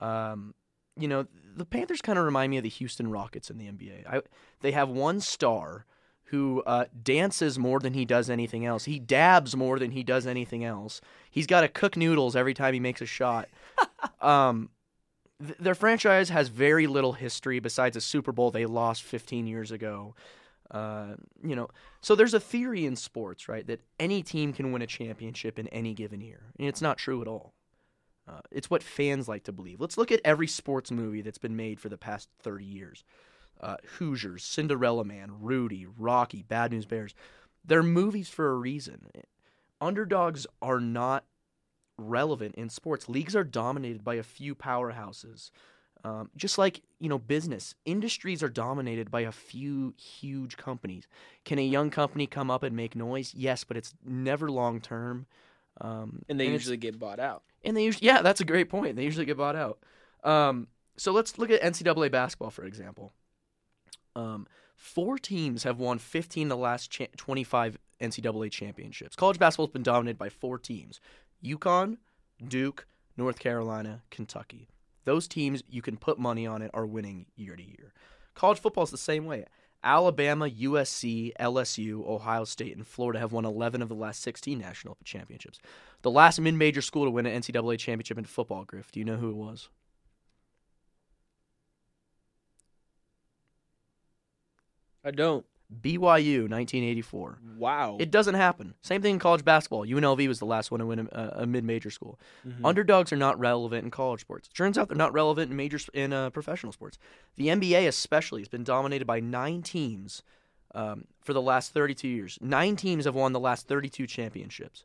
Um, 0.00 0.54
you 0.98 1.08
know, 1.08 1.26
the 1.56 1.64
Panthers 1.64 2.00
kind 2.00 2.18
of 2.18 2.24
remind 2.24 2.50
me 2.50 2.58
of 2.58 2.62
the 2.62 2.68
Houston 2.68 3.10
Rockets 3.10 3.50
in 3.50 3.58
the 3.58 3.66
NBA. 3.66 4.06
I, 4.06 4.22
they 4.60 4.72
have 4.72 4.88
one 4.88 5.20
star 5.20 5.86
who 6.24 6.62
uh, 6.66 6.84
dances 7.02 7.58
more 7.58 7.80
than 7.80 7.94
he 7.94 8.04
does 8.04 8.28
anything 8.28 8.66
else. 8.66 8.84
He 8.84 8.98
dabs 8.98 9.56
more 9.56 9.78
than 9.78 9.92
he 9.92 10.02
does 10.02 10.26
anything 10.26 10.62
else. 10.62 11.00
He's 11.30 11.46
got 11.46 11.62
to 11.62 11.68
cook 11.68 11.96
noodles 11.96 12.36
every 12.36 12.52
time 12.52 12.74
he 12.74 12.80
makes 12.80 13.00
a 13.00 13.06
shot. 13.06 13.48
um, 14.20 14.68
th- 15.44 15.58
their 15.58 15.74
franchise 15.74 16.28
has 16.28 16.48
very 16.48 16.86
little 16.86 17.14
history 17.14 17.60
besides 17.60 17.96
a 17.96 18.00
Super 18.00 18.30
Bowl 18.30 18.50
they 18.50 18.66
lost 18.66 19.02
15 19.04 19.46
years 19.46 19.72
ago. 19.72 20.14
Uh, 20.70 21.14
you 21.42 21.56
know, 21.56 21.68
so 22.02 22.14
there's 22.14 22.34
a 22.34 22.40
theory 22.40 22.84
in 22.84 22.94
sports, 22.94 23.48
right, 23.48 23.66
that 23.66 23.80
any 23.98 24.22
team 24.22 24.52
can 24.52 24.70
win 24.70 24.82
a 24.82 24.86
championship 24.86 25.58
in 25.58 25.66
any 25.68 25.94
given 25.94 26.20
year, 26.20 26.52
and 26.58 26.68
it's 26.68 26.82
not 26.82 26.98
true 26.98 27.22
at 27.22 27.28
all. 27.28 27.54
Uh, 28.28 28.40
it's 28.50 28.68
what 28.68 28.82
fans 28.82 29.26
like 29.28 29.44
to 29.44 29.52
believe. 29.52 29.80
Let's 29.80 29.96
look 29.96 30.12
at 30.12 30.20
every 30.24 30.46
sports 30.46 30.90
movie 30.90 31.22
that's 31.22 31.38
been 31.38 31.56
made 31.56 31.80
for 31.80 31.88
the 31.88 31.96
past 31.96 32.28
30 32.42 32.64
years. 32.64 33.04
Uh, 33.60 33.76
Hoosiers, 33.98 34.44
Cinderella 34.44 35.04
Man, 35.04 35.32
Rudy, 35.40 35.86
Rocky, 35.86 36.42
Bad 36.42 36.72
News 36.72 36.84
Bears. 36.84 37.14
They're 37.64 37.82
movies 37.82 38.28
for 38.28 38.50
a 38.50 38.54
reason. 38.54 39.06
Underdogs 39.80 40.46
are 40.60 40.80
not 40.80 41.24
relevant 41.96 42.54
in 42.56 42.68
sports. 42.68 43.08
Leagues 43.08 43.34
are 43.34 43.44
dominated 43.44 44.04
by 44.04 44.14
a 44.14 44.22
few 44.22 44.54
powerhouses. 44.54 45.50
Um, 46.04 46.30
just 46.36 46.58
like 46.58 46.82
you 47.00 47.08
know, 47.08 47.18
business 47.18 47.74
industries 47.84 48.42
are 48.42 48.48
dominated 48.48 49.10
by 49.10 49.22
a 49.22 49.32
few 49.32 49.94
huge 49.96 50.56
companies. 50.56 51.08
Can 51.44 51.58
a 51.58 51.66
young 51.66 51.90
company 51.90 52.26
come 52.26 52.50
up 52.50 52.62
and 52.62 52.76
make 52.76 52.94
noise? 52.94 53.34
Yes, 53.34 53.64
but 53.64 53.76
it's 53.76 53.94
never 54.04 54.50
long 54.50 54.80
term. 54.80 55.26
Um, 55.80 56.22
and 56.28 56.38
they 56.38 56.44
it's- 56.44 56.60
usually 56.60 56.76
get 56.76 56.98
bought 56.98 57.18
out. 57.20 57.42
And 57.64 57.76
they 57.76 57.84
usually, 57.84 58.06
yeah, 58.06 58.22
that's 58.22 58.40
a 58.40 58.44
great 58.44 58.68
point. 58.68 58.96
They 58.96 59.04
usually 59.04 59.26
get 59.26 59.36
bought 59.36 59.56
out. 59.56 59.78
Um, 60.24 60.68
so 60.96 61.12
let's 61.12 61.38
look 61.38 61.50
at 61.50 61.62
NCAA 61.62 62.10
basketball 62.10 62.50
for 62.50 62.64
example. 62.64 63.12
Um, 64.16 64.46
four 64.74 65.18
teams 65.18 65.62
have 65.62 65.78
won 65.78 65.98
15 65.98 66.46
of 66.46 66.48
the 66.48 66.56
last 66.56 66.90
cha- 66.90 67.06
25 67.16 67.78
NCAA 68.00 68.50
championships. 68.50 69.16
College 69.16 69.38
basketball's 69.38 69.70
been 69.70 69.82
dominated 69.82 70.18
by 70.18 70.28
four 70.28 70.58
teams: 70.58 71.00
UConn, 71.44 71.98
Duke, 72.46 72.86
North 73.16 73.38
Carolina, 73.38 74.02
Kentucky. 74.10 74.68
Those 75.04 75.26
teams 75.26 75.62
you 75.68 75.82
can 75.82 75.96
put 75.96 76.18
money 76.18 76.46
on 76.46 76.62
it 76.62 76.70
are 76.74 76.86
winning 76.86 77.26
year 77.36 77.56
to 77.56 77.62
year. 77.62 77.92
College 78.34 78.60
football 78.60 78.84
is 78.84 78.90
the 78.90 78.98
same 78.98 79.24
way. 79.24 79.44
Alabama, 79.82 80.48
USC, 80.48 81.32
LSU, 81.38 82.06
Ohio 82.06 82.44
State, 82.44 82.76
and 82.76 82.86
Florida 82.86 83.18
have 83.20 83.32
won 83.32 83.44
11 83.44 83.80
of 83.80 83.88
the 83.88 83.94
last 83.94 84.22
16 84.22 84.58
national 84.58 84.96
championships. 85.04 85.58
The 86.02 86.10
last 86.10 86.40
mid-major 86.40 86.82
school 86.82 87.04
to 87.04 87.10
win 87.10 87.26
an 87.26 87.40
NCAA 87.40 87.78
championship 87.78 88.18
in 88.18 88.24
football, 88.24 88.64
Griff. 88.64 88.90
Do 88.90 88.98
you 88.98 89.04
know 89.04 89.16
who 89.16 89.30
it 89.30 89.36
was? 89.36 89.68
I 95.04 95.10
don't. 95.10 95.46
BYU, 95.82 96.48
1984. 96.48 97.38
Wow. 97.58 97.96
It 98.00 98.10
doesn't 98.10 98.34
happen. 98.34 98.74
Same 98.82 99.02
thing 99.02 99.14
in 99.14 99.18
college 99.18 99.44
basketball. 99.44 99.84
UNLV 99.84 100.26
was 100.26 100.38
the 100.38 100.46
last 100.46 100.70
one 100.70 100.80
to 100.80 100.86
win 100.86 101.08
a, 101.12 101.32
a 101.36 101.46
mid-major 101.46 101.90
school. 101.90 102.18
Mhm. 102.46 102.60
Underdogs 102.64 103.12
are 103.12 103.16
not 103.16 103.38
relevant 103.38 103.84
in 103.84 103.90
college 103.90 104.20
sports. 104.22 104.48
Turns 104.48 104.78
out 104.78 104.88
they're 104.88 104.96
not 104.96 105.12
relevant 105.12 105.50
in 105.50 105.56
major 105.56 105.78
in 105.92 106.12
uh, 106.12 106.30
professional 106.30 106.72
sports. 106.72 106.98
The 107.36 107.48
NBA 107.48 107.86
especially 107.86 108.40
has 108.40 108.48
been 108.48 108.64
dominated 108.64 109.04
by 109.06 109.20
nine 109.20 109.62
teams 109.62 110.22
um, 110.74 111.04
for 111.20 111.32
the 111.32 111.42
last 111.42 111.72
32 111.72 112.08
years. 112.08 112.38
Nine 112.40 112.76
teams 112.76 113.04
have 113.04 113.14
won 113.14 113.32
the 113.32 113.40
last 113.40 113.68
32 113.68 114.06
championships. 114.06 114.84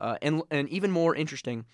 Uh, 0.00 0.16
and 0.20 0.42
and 0.50 0.68
even 0.70 0.90
more 0.90 1.14
interesting, 1.14 1.64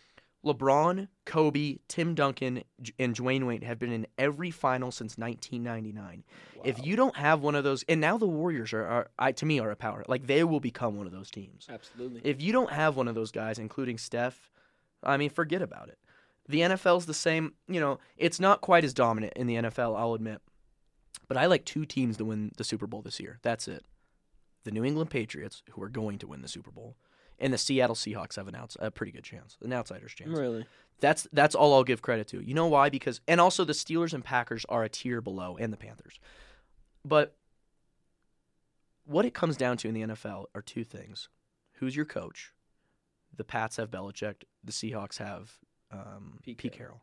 LeBron, 0.45 1.09
Kobe, 1.27 1.77
Tim 1.89 2.15
Duncan, 2.15 2.63
and 2.99 3.15
Dwyane 3.15 3.47
Wade 3.47 3.63
have 3.63 3.79
been 3.79 3.93
in 3.93 4.07
every 4.17 4.51
final 4.51 4.91
since 4.91 5.19
1999. 5.19 6.25
If 6.65 6.85
you 6.85 6.97
don't 6.97 7.17
have 7.17 7.41
one 7.41 7.55
of 7.55 7.65
those, 7.65 7.85
and 7.89 8.01
now 8.01 8.17
the 8.17 8.27
Warriors 8.27 8.73
are, 8.73 8.87
are 8.87 9.11
I, 9.19 9.33
to 9.33 9.47
me 9.47 9.61
are 9.61 9.71
a 9.71 9.77
power. 9.77 10.05
Like 10.09 10.27
they 10.27 10.45
will 10.45 10.61
become 10.61 10.97
one 10.97 11.07
of 11.07 11.13
those 11.13 11.31
teams. 11.31 11.67
Absolutely. 11.69 12.23
If 12.25 12.41
you 12.41 12.53
don't 12.53 12.73
have 12.73 12.97
one 12.97 13.09
of 13.09 13.15
those 13.15 13.31
guys, 13.31 13.59
including 13.59 13.99
Steph, 13.99 14.51
I 15.03 15.17
mean, 15.17 15.31
forget 15.31 15.63
about 15.63 15.89
it. 15.89 15.99
The 16.49 16.61
NFL's 16.61 17.07
the 17.07 17.15
same. 17.15 17.55
You 17.69 17.81
know, 17.81 17.99
it's 18.17 18.41
not 18.41 18.61
quite 18.61 18.85
as 18.85 18.95
dominant 18.95 19.35
in 19.37 19.47
the 19.47 19.57
NFL, 19.57 19.99
I'll 19.99 20.15
admit. 20.15 20.41
But 21.29 21.37
I 21.37 21.47
like 21.47 21.65
two 21.65 21.85
teams 21.85 22.17
to 22.17 22.25
win 22.25 22.51
the 22.57 22.65
Super 22.65 22.87
Bowl 22.87 23.03
this 23.03 23.21
year. 23.21 23.39
That's 23.43 23.69
it. 23.69 23.85
The 24.65 24.73
New 24.73 24.85
England 24.85 25.11
Patriots, 25.11 25.63
who 25.71 25.83
are 25.83 25.89
going 25.89 26.19
to 26.19 26.27
win 26.27 26.43
the 26.43 26.49
Super 26.49 26.71
Bowl, 26.71 26.97
and 27.41 27.53
the 27.53 27.59
Seattle 27.59 27.97
Seahawks 27.97 28.37
have 28.37 28.49
an 28.49 28.55
outs- 28.55 28.77
a 28.81 28.91
pretty 28.91 29.13
good 29.13 29.25
chance, 29.25 29.57
an 29.63 29.73
outsider's 29.73 30.13
chance. 30.13 30.31
Really? 30.31 30.67
That's 31.01 31.27
that's 31.33 31.55
all 31.55 31.75
I'll 31.75 31.85
give 31.85 32.03
credit 32.03 32.29
to. 32.29 32.41
You 32.41 32.55
know 32.55 32.67
why? 32.67 32.91
Because 32.91 33.21
and 33.27 33.41
also 33.41 33.65
the 33.65 33.73
Steelers 33.73 34.13
and 34.13 34.25
Packers 34.25 34.65
are 34.69 34.85
a 34.85 34.89
tier 34.89 35.21
below, 35.21 35.57
and 35.59 35.73
the 35.73 35.77
Panthers. 35.77 36.21
But 37.05 37.35
what 39.05 39.25
it 39.25 39.35
comes 39.35 39.57
down 39.57 39.79
to 39.79 39.89
in 39.89 39.95
the 39.95 40.03
NFL 40.03 40.47
are 40.55 40.63
two 40.63 40.85
things: 40.85 41.29
who's 41.75 41.97
your 41.97 42.05
coach? 42.05 42.53
The 43.35 43.45
Pats 43.45 43.79
have 43.79 43.91
Belichick. 43.91 44.45
The 44.63 44.73
Seahawks 44.73 45.19
have 45.19 45.53
um, 45.91 46.39
Pete 46.43 46.59
Pete, 46.59 46.73
Carroll. 46.73 46.89
Carroll. 46.89 47.03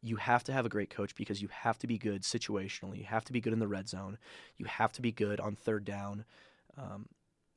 You 0.00 0.16
have 0.16 0.44
to 0.44 0.52
have 0.52 0.64
a 0.64 0.68
great 0.68 0.90
coach 0.90 1.16
because 1.16 1.42
you 1.42 1.48
have 1.50 1.78
to 1.78 1.88
be 1.88 1.98
good 1.98 2.22
situationally. 2.22 2.98
You 2.98 3.04
have 3.04 3.24
to 3.24 3.32
be 3.32 3.40
good 3.40 3.52
in 3.52 3.58
the 3.58 3.66
red 3.66 3.88
zone. 3.88 4.16
You 4.56 4.66
have 4.66 4.92
to 4.92 5.02
be 5.02 5.10
good 5.10 5.40
on 5.40 5.56
third 5.56 5.84
down, 5.84 6.24
um, 6.76 7.08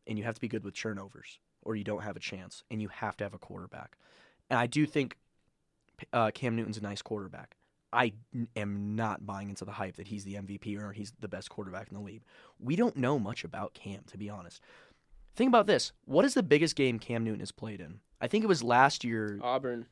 and 0.07 0.17
you 0.17 0.23
have 0.23 0.33
to 0.35 0.41
be 0.41 0.47
good 0.47 0.63
with 0.63 0.73
turnovers, 0.73 1.39
or 1.61 1.75
you 1.75 1.83
don't 1.83 2.03
have 2.03 2.15
a 2.15 2.19
chance. 2.19 2.63
And 2.71 2.81
you 2.81 2.87
have 2.89 3.15
to 3.17 3.23
have 3.23 3.33
a 3.33 3.37
quarterback. 3.39 3.97
And 4.49 4.59
I 4.59 4.67
do 4.67 4.85
think 4.85 5.17
uh, 6.13 6.31
Cam 6.33 6.55
Newton's 6.55 6.77
a 6.77 6.81
nice 6.81 7.01
quarterback. 7.01 7.55
I 7.93 8.13
am 8.55 8.95
not 8.95 9.25
buying 9.25 9.49
into 9.49 9.65
the 9.65 9.71
hype 9.73 9.97
that 9.97 10.07
he's 10.07 10.23
the 10.23 10.35
MVP 10.35 10.79
or 10.81 10.93
he's 10.93 11.11
the 11.19 11.27
best 11.27 11.49
quarterback 11.49 11.89
in 11.89 11.93
the 11.95 12.01
league. 12.01 12.23
We 12.59 12.75
don't 12.77 12.95
know 12.95 13.19
much 13.19 13.43
about 13.43 13.73
Cam, 13.73 14.01
to 14.07 14.17
be 14.17 14.29
honest. 14.29 14.61
Think 15.35 15.49
about 15.49 15.67
this. 15.67 15.91
What 16.05 16.23
is 16.23 16.33
the 16.33 16.43
biggest 16.43 16.75
game 16.75 16.99
Cam 16.99 17.23
Newton 17.23 17.41
has 17.41 17.51
played 17.51 17.81
in? 17.81 17.99
I 18.21 18.27
think 18.27 18.43
it 18.43 18.47
was 18.47 18.63
last 18.63 19.03
year. 19.03 19.39
Auburn. 19.41 19.87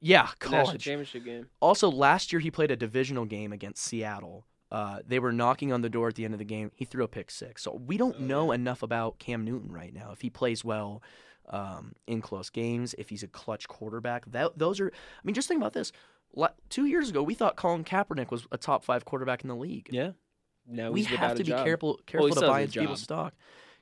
yeah, 0.00 0.28
National 0.42 0.64
college. 0.64 0.84
championship 0.84 1.24
game. 1.24 1.46
Also, 1.60 1.90
last 1.90 2.32
year 2.32 2.40
he 2.40 2.50
played 2.50 2.70
a 2.72 2.76
divisional 2.76 3.24
game 3.24 3.52
against 3.52 3.82
Seattle. 3.84 4.44
Uh, 4.70 4.98
they 5.06 5.18
were 5.18 5.32
knocking 5.32 5.72
on 5.72 5.80
the 5.80 5.88
door 5.88 6.08
at 6.08 6.14
the 6.14 6.24
end 6.24 6.34
of 6.34 6.38
the 6.38 6.44
game. 6.44 6.70
He 6.74 6.84
threw 6.84 7.04
a 7.04 7.08
pick 7.08 7.30
six. 7.30 7.62
So 7.62 7.80
we 7.86 7.96
don't 7.96 8.20
know 8.20 8.52
enough 8.52 8.82
about 8.82 9.18
Cam 9.18 9.44
Newton 9.44 9.72
right 9.72 9.94
now. 9.94 10.10
If 10.12 10.20
he 10.20 10.30
plays 10.30 10.64
well 10.64 11.02
um, 11.48 11.92
in 12.06 12.20
close 12.20 12.50
games, 12.50 12.94
if 12.98 13.08
he's 13.08 13.22
a 13.22 13.28
clutch 13.28 13.66
quarterback, 13.68 14.30
that 14.32 14.58
those 14.58 14.80
are. 14.80 14.88
I 14.88 15.20
mean, 15.24 15.34
just 15.34 15.48
think 15.48 15.60
about 15.60 15.72
this. 15.72 15.92
Two 16.68 16.84
years 16.84 17.08
ago, 17.08 17.22
we 17.22 17.34
thought 17.34 17.56
Colin 17.56 17.84
Kaepernick 17.84 18.30
was 18.30 18.46
a 18.52 18.58
top 18.58 18.84
five 18.84 19.04
quarterback 19.04 19.42
in 19.42 19.48
the 19.48 19.56
league. 19.56 19.88
Yeah. 19.90 20.12
Now 20.66 20.90
we 20.90 21.02
have 21.04 21.36
to 21.36 21.44
be 21.44 21.50
job. 21.50 21.64
careful 21.64 22.00
careful 22.06 22.28
he 22.28 22.34
to 22.34 22.40
buy 22.42 22.60
into 22.60 22.80
people's 22.80 23.00
stock. 23.00 23.34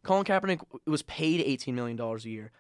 Colin 0.05 0.25
Kaepernick 0.25 0.61
was 0.87 1.03
paid 1.03 1.41
eighteen 1.41 1.75
million 1.75 1.97
dollars 1.97 2.25
a 2.25 2.31
year. 2.31 2.53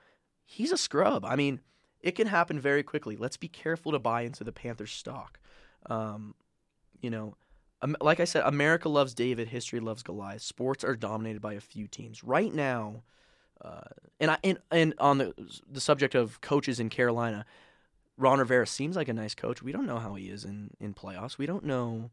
He's 0.45 0.73
a 0.73 0.77
scrub. 0.77 1.25
I 1.25 1.37
mean, 1.37 1.61
it 2.01 2.13
can 2.13 2.27
happen 2.27 2.59
very 2.59 2.83
quickly. 2.83 3.17
Let's 3.17 3.37
be 3.37 3.47
careful 3.49 3.93
to 3.93 4.01
buy 4.01 4.23
into 4.23 4.43
the 4.43 4.53
Panthers 4.53 4.91
stock. 4.91 5.39
Um, 5.89 6.35
you 7.01 7.11
know, 7.11 7.37
um, 7.83 7.97
like 8.01 8.21
I 8.21 8.25
said, 8.25 8.43
America 8.45 8.89
loves 8.89 9.15
David, 9.15 9.49
history 9.49 9.81
loves 9.81 10.03
Goliath. 10.03 10.43
Sports 10.43 10.85
are 10.85 10.97
dominated 10.97 11.41
by 11.41 11.55
a 11.55 11.61
few 11.61 11.87
teams 11.87 12.25
right 12.25 12.53
now. 12.53 13.03
Uh, 13.61 13.81
and 14.21 14.31
I 14.31 14.39
and, 14.45 14.59
and 14.71 14.95
on 14.99 15.19
the 15.19 15.35
the 15.71 15.81
subject 15.81 16.15
of 16.15 16.41
coaches 16.41 16.81
in 16.81 16.89
Carolina, 16.89 17.45
Ron 18.17 18.39
Rivera 18.39 18.67
seems 18.67 18.97
like 18.97 19.09
a 19.09 19.15
nice 19.15 19.35
coach. 19.35 19.63
We 19.63 19.73
don't 19.73 19.87
know 19.87 19.99
how 19.99 20.15
he 20.15 20.29
is 20.29 20.45
in 20.45 20.71
in 20.81 20.95
playoffs. 20.95 21.39
We 21.39 21.47
don't 21.47 21.65
know. 21.65 22.11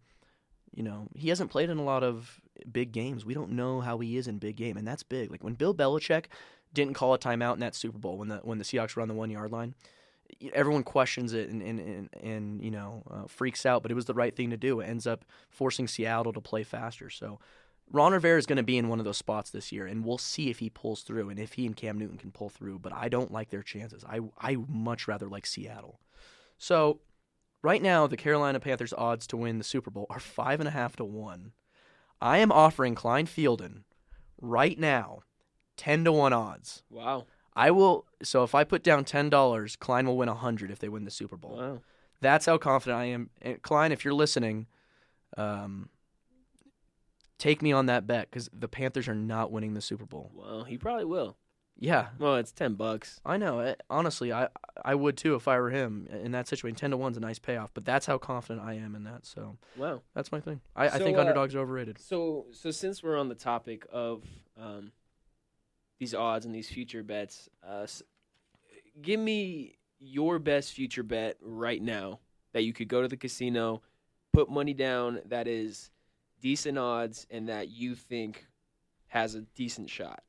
You 0.74 0.84
know, 0.84 1.08
he 1.16 1.30
hasn't 1.30 1.52
played 1.52 1.70
in 1.70 1.78
a 1.78 1.84
lot 1.84 2.04
of 2.04 2.42
big 2.72 2.92
games. 2.92 3.26
We 3.26 3.36
don't 3.36 3.52
know 3.52 3.80
how 3.82 4.00
he 4.00 4.18
is 4.18 4.28
in 4.28 4.40
big 4.40 4.56
game, 4.56 4.76
and 4.76 4.88
that's 4.88 5.04
big. 5.04 5.30
Like 5.30 5.44
when 5.44 5.54
Bill 5.54 5.74
Belichick 5.76 6.26
didn't 6.74 6.96
call 6.96 7.14
a 7.14 7.20
timeout 7.20 7.54
in 7.54 7.60
that 7.60 7.76
Super 7.76 8.00
Bowl 8.00 8.18
when 8.18 8.30
the 8.30 8.38
when 8.38 8.58
the 8.58 8.64
Seahawks 8.64 8.96
were 8.96 9.02
on 9.02 9.08
the 9.08 9.14
one 9.14 9.30
yard 9.30 9.52
line, 9.52 9.76
everyone 10.54 10.84
questions 10.84 11.34
it 11.34 11.50
and 11.50 11.62
and, 11.62 11.80
and, 11.80 12.10
and 12.22 12.64
you 12.64 12.72
know 12.72 13.04
uh, 13.10 13.28
freaks 13.28 13.66
out. 13.66 13.82
But 13.82 13.92
it 13.92 13.96
was 13.96 14.06
the 14.06 14.14
right 14.14 14.36
thing 14.36 14.50
to 14.50 14.58
do. 14.58 14.80
It 14.80 14.88
ends 14.88 15.08
up 15.08 15.26
forcing 15.50 15.88
Seattle 15.88 16.34
to 16.34 16.42
play 16.42 16.64
faster. 16.64 17.10
So 17.10 17.40
Ron 17.92 18.14
Rivera 18.14 18.38
is 18.38 18.46
going 18.46 18.58
to 18.58 18.64
be 18.64 18.78
in 18.78 18.88
one 18.88 19.00
of 19.00 19.06
those 19.06 19.18
spots 19.18 19.50
this 19.50 19.72
year, 19.72 19.86
and 19.86 20.06
we'll 20.06 20.18
see 20.18 20.50
if 20.50 20.60
he 20.60 20.70
pulls 20.70 21.02
through 21.02 21.30
and 21.30 21.40
if 21.40 21.54
he 21.54 21.66
and 21.66 21.76
Cam 21.76 21.98
Newton 21.98 22.18
can 22.18 22.32
pull 22.32 22.50
through. 22.50 22.80
But 22.80 22.94
I 22.94 23.10
don't 23.10 23.32
like 23.32 23.50
their 23.50 23.64
chances. 23.64 24.04
I 24.06 24.22
I 24.40 24.58
much 24.68 25.08
rather 25.08 25.28
like 25.28 25.46
Seattle. 25.46 26.00
So 26.58 27.02
right 27.62 27.82
now, 27.82 28.08
the 28.08 28.18
Carolina 28.18 28.60
Panthers' 28.60 28.94
odds 28.94 29.28
to 29.28 29.38
win 29.38 29.58
the 29.58 29.64
Super 29.64 29.92
Bowl 29.92 30.08
are 30.10 30.20
five 30.20 30.60
and 30.60 30.68
a 30.68 30.72
half 30.72 30.96
to 30.98 31.06
one. 31.06 31.52
I 32.22 32.38
am 32.38 32.52
offering 32.52 32.96
Klein 32.96 33.28
Fielden 33.28 33.84
right 34.42 34.80
now 34.80 35.22
ten 35.78 36.04
to 36.06 36.12
one 36.12 36.34
odds. 36.34 36.84
Wow. 36.90 37.26
I 37.56 37.72
will. 37.72 38.06
So 38.24 38.44
if 38.44 38.56
I 38.56 38.64
put 38.64 38.84
down 38.84 39.06
ten 39.06 39.30
dollars, 39.30 39.76
Klein 39.76 40.06
will 40.08 40.18
win 40.18 40.30
a 40.30 40.34
hundred 40.36 40.72
if 40.72 40.80
they 40.80 40.90
win 40.90 41.06
the 41.06 41.12
Super 41.12 41.38
Bowl. 41.38 41.58
Wow. 41.58 41.80
That's 42.22 42.46
how 42.46 42.58
confident 42.58 43.00
I 43.00 43.06
am. 43.06 43.30
And 43.42 43.62
Klein, 43.62 43.92
if 43.92 44.06
you're 44.06 44.14
listening, 44.14 44.68
um, 45.38 45.90
take 47.38 47.62
me 47.62 47.72
on 47.72 47.88
that 47.88 48.08
bet 48.08 48.30
because 48.30 48.50
the 48.54 48.68
Panthers 48.68 49.08
are 49.08 49.16
not 49.16 49.52
winning 49.52 49.74
the 49.74 49.82
Super 49.82 50.06
Bowl. 50.06 50.32
Well, 50.34 50.64
he 50.64 50.78
probably 50.78 51.06
will. 51.06 51.38
Yeah, 51.80 52.10
Well, 52.20 52.36
it's 52.36 52.52
ten 52.52 52.76
bucks. 52.76 53.20
I 53.26 53.36
know. 53.38 53.60
Eh, 53.60 53.74
Honestly, 53.90 54.32
I 54.32 54.48
I 54.86 54.94
would 54.94 55.18
too 55.18 55.34
if 55.34 55.48
I 55.48 55.60
were 55.60 55.72
him 55.72 56.08
in 56.24 56.32
that 56.32 56.48
situation. 56.48 56.76
Ten 56.76 56.92
to 56.92 56.98
one's 56.98 57.18
a 57.18 57.20
nice 57.20 57.40
payoff, 57.40 57.74
but 57.74 57.84
that's 57.84 58.06
how 58.06 58.20
confident 58.20 58.64
I 58.66 58.76
am 58.76 58.94
in 58.96 59.04
that. 59.06 59.26
So 59.26 59.58
Wow. 59.76 60.02
that's 60.14 60.32
my 60.32 60.40
thing. 60.40 60.62
I, 60.76 60.86
I 60.86 60.98
think 61.00 61.18
uh, 61.18 61.22
underdogs 61.22 61.56
are 61.56 61.60
overrated. 61.62 61.98
So, 62.00 62.46
so 62.52 62.70
since 62.70 63.02
we're 63.02 63.18
on 63.18 63.28
the 63.28 63.36
topic 63.36 63.88
of 63.92 64.24
um, 64.56 64.92
these 66.04 66.14
odds 66.14 66.46
and 66.46 66.54
these 66.54 66.68
future 66.68 67.02
bets, 67.02 67.48
uh, 67.66 67.88
give 69.02 69.22
me 69.22 69.78
your 70.00 70.38
best 70.38 70.74
future 70.74 71.02
bet 71.02 71.38
right 71.42 71.82
now 71.82 72.20
that 72.52 72.64
you 72.64 72.74
could 72.74 72.90
go 72.90 73.02
to 73.02 73.08
the 73.08 73.16
casino, 73.16 73.82
put 74.34 74.50
money 74.50 74.74
down 74.74 75.22
that 75.26 75.48
is 75.48 75.92
decent 76.42 76.78
odds 76.78 77.26
and 77.32 77.48
that 77.48 77.70
you 77.70 77.96
think 77.96 78.46
has 79.08 79.34
a 79.34 79.42
decent 79.56 79.90
shot. 79.90 80.24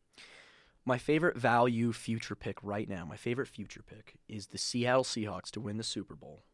My 0.85 0.97
favorite 0.97 1.37
value 1.37 1.93
future 1.93 2.37
pick 2.37 2.59
right 2.63 2.89
now, 2.89 3.05
my 3.05 3.17
favorite 3.17 3.49
future 3.49 3.83
pick 3.83 4.15
is 4.29 4.47
the 4.47 4.59
Seattle 4.59 5.03
Seahawks 5.03 5.51
to 5.51 5.61
win 5.61 5.77
the 5.77 5.83
Super 5.83 6.15
Bowl 6.15 6.45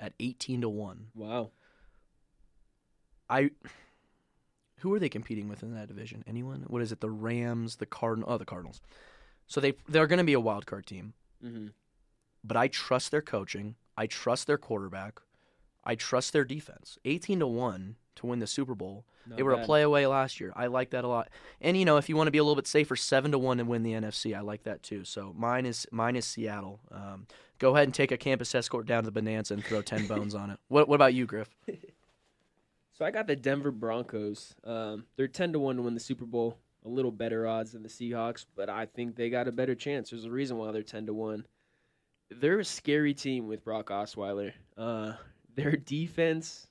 at 0.00 0.14
eighteen 0.18 0.62
to 0.62 0.68
one. 0.68 1.06
Wow. 1.14 1.52
I 3.30 3.50
who 4.84 4.94
are 4.94 5.00
they 5.00 5.08
competing 5.08 5.48
with 5.48 5.62
in 5.62 5.74
that 5.74 5.88
division? 5.88 6.22
Anyone? 6.26 6.64
What 6.68 6.82
is 6.82 6.92
it? 6.92 7.00
The 7.00 7.10
Rams, 7.10 7.76
the 7.76 7.86
Cardinal, 7.86 8.30
oh 8.30 8.38
the 8.38 8.44
Cardinals. 8.44 8.80
So 9.46 9.60
they 9.60 9.74
they're 9.88 10.06
going 10.06 10.18
to 10.18 10.24
be 10.24 10.32
a 10.34 10.40
wild 10.40 10.66
card 10.66 10.86
team, 10.86 11.14
hmm 11.42 11.68
but 12.44 12.56
I 12.56 12.68
trust 12.68 13.10
their 13.10 13.22
coaching. 13.22 13.76
I 13.96 14.06
trust 14.06 14.46
their 14.46 14.58
quarterback. 14.58 15.20
I 15.84 15.94
trust 15.94 16.32
their 16.32 16.44
defense. 16.44 16.98
18 17.04 17.40
to 17.40 17.46
1 17.46 17.96
to 18.16 18.26
win 18.26 18.38
the 18.38 18.46
Super 18.46 18.74
Bowl. 18.74 19.04
they 19.26 19.42
were 19.42 19.52
a 19.52 19.58
play 19.66 19.82
away 19.82 20.06
last 20.06 20.40
year. 20.40 20.52
I 20.56 20.66
like 20.66 20.90
that 20.90 21.04
a 21.04 21.08
lot. 21.08 21.28
And 21.60 21.76
you 21.76 21.84
know, 21.86 21.96
if 21.96 22.08
you 22.08 22.16
want 22.16 22.26
to 22.26 22.30
be 22.30 22.38
a 22.38 22.44
little 22.44 22.56
bit 22.56 22.66
safer, 22.66 22.96
7 22.96 23.32
to 23.32 23.38
1 23.38 23.58
to 23.58 23.64
win 23.64 23.82
the 23.82 23.92
NFC. 23.92 24.36
I 24.36 24.40
like 24.40 24.64
that 24.64 24.82
too. 24.82 25.04
So 25.04 25.32
mine 25.36 25.66
is 25.66 25.86
mine 25.90 26.16
is 26.16 26.26
Seattle. 26.26 26.80
Um, 26.90 27.26
go 27.58 27.74
ahead 27.74 27.88
and 27.88 27.94
take 27.94 28.12
a 28.12 28.18
campus 28.18 28.54
escort 28.54 28.86
down 28.86 29.04
to 29.04 29.10
the 29.10 29.20
Bonanza 29.20 29.54
and 29.54 29.64
throw 29.64 29.80
10 29.82 30.06
bones 30.12 30.34
on 30.34 30.50
it. 30.50 30.58
What 30.68 30.88
what 30.88 30.96
about 30.96 31.14
you, 31.14 31.26
Griff? 31.26 31.48
So 32.96 33.04
I 33.04 33.10
got 33.10 33.26
the 33.26 33.36
Denver 33.36 33.70
Broncos. 33.72 34.54
Um, 34.64 35.04
they're 35.16 35.28
ten 35.28 35.52
to 35.52 35.58
one 35.58 35.76
to 35.76 35.82
win 35.82 35.94
the 35.94 36.00
Super 36.00 36.24
Bowl. 36.26 36.58
A 36.84 36.88
little 36.88 37.10
better 37.10 37.46
odds 37.46 37.72
than 37.72 37.82
the 37.82 37.88
Seahawks, 37.88 38.44
but 38.54 38.68
I 38.68 38.86
think 38.86 39.16
they 39.16 39.30
got 39.30 39.48
a 39.48 39.52
better 39.52 39.74
chance. 39.74 40.10
There's 40.10 40.26
a 40.26 40.30
reason 40.30 40.58
why 40.58 40.70
they're 40.70 40.82
ten 40.82 41.06
to 41.06 41.14
one. 41.14 41.46
They're 42.30 42.60
a 42.60 42.64
scary 42.64 43.14
team 43.14 43.46
with 43.48 43.64
Brock 43.64 43.88
Osweiler. 43.88 44.52
Uh, 44.76 45.14
their 45.54 45.72
defense, 45.76 46.66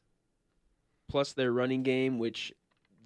plus 1.07 1.34
their 1.34 1.51
running 1.51 1.84
game, 1.84 2.19
which 2.19 2.53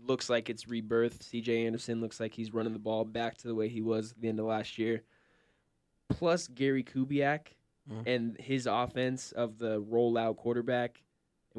looks 0.06 0.30
like 0.30 0.50
it's 0.50 0.68
rebirth. 0.68 1.24
C.J. 1.24 1.66
Anderson 1.66 2.02
looks 2.02 2.20
like 2.20 2.34
he's 2.34 2.54
running 2.54 2.74
the 2.74 2.80
ball 2.80 3.04
back 3.06 3.38
to 3.38 3.48
the 3.48 3.56
way 3.56 3.68
he 3.70 3.82
was 3.82 4.12
at 4.12 4.22
the 4.22 4.28
end 4.30 4.40
of 4.40 4.46
last 4.46 4.78
year. 4.78 5.04
Plus 6.10 6.48
Gary 6.48 6.84
Kubiak 6.84 7.48
Mhm. 7.90 8.04
and 8.06 8.38
his 8.38 8.68
offense 8.68 9.32
of 9.32 9.58
the 9.60 9.82
rollout 9.82 10.36
quarterback 10.38 11.02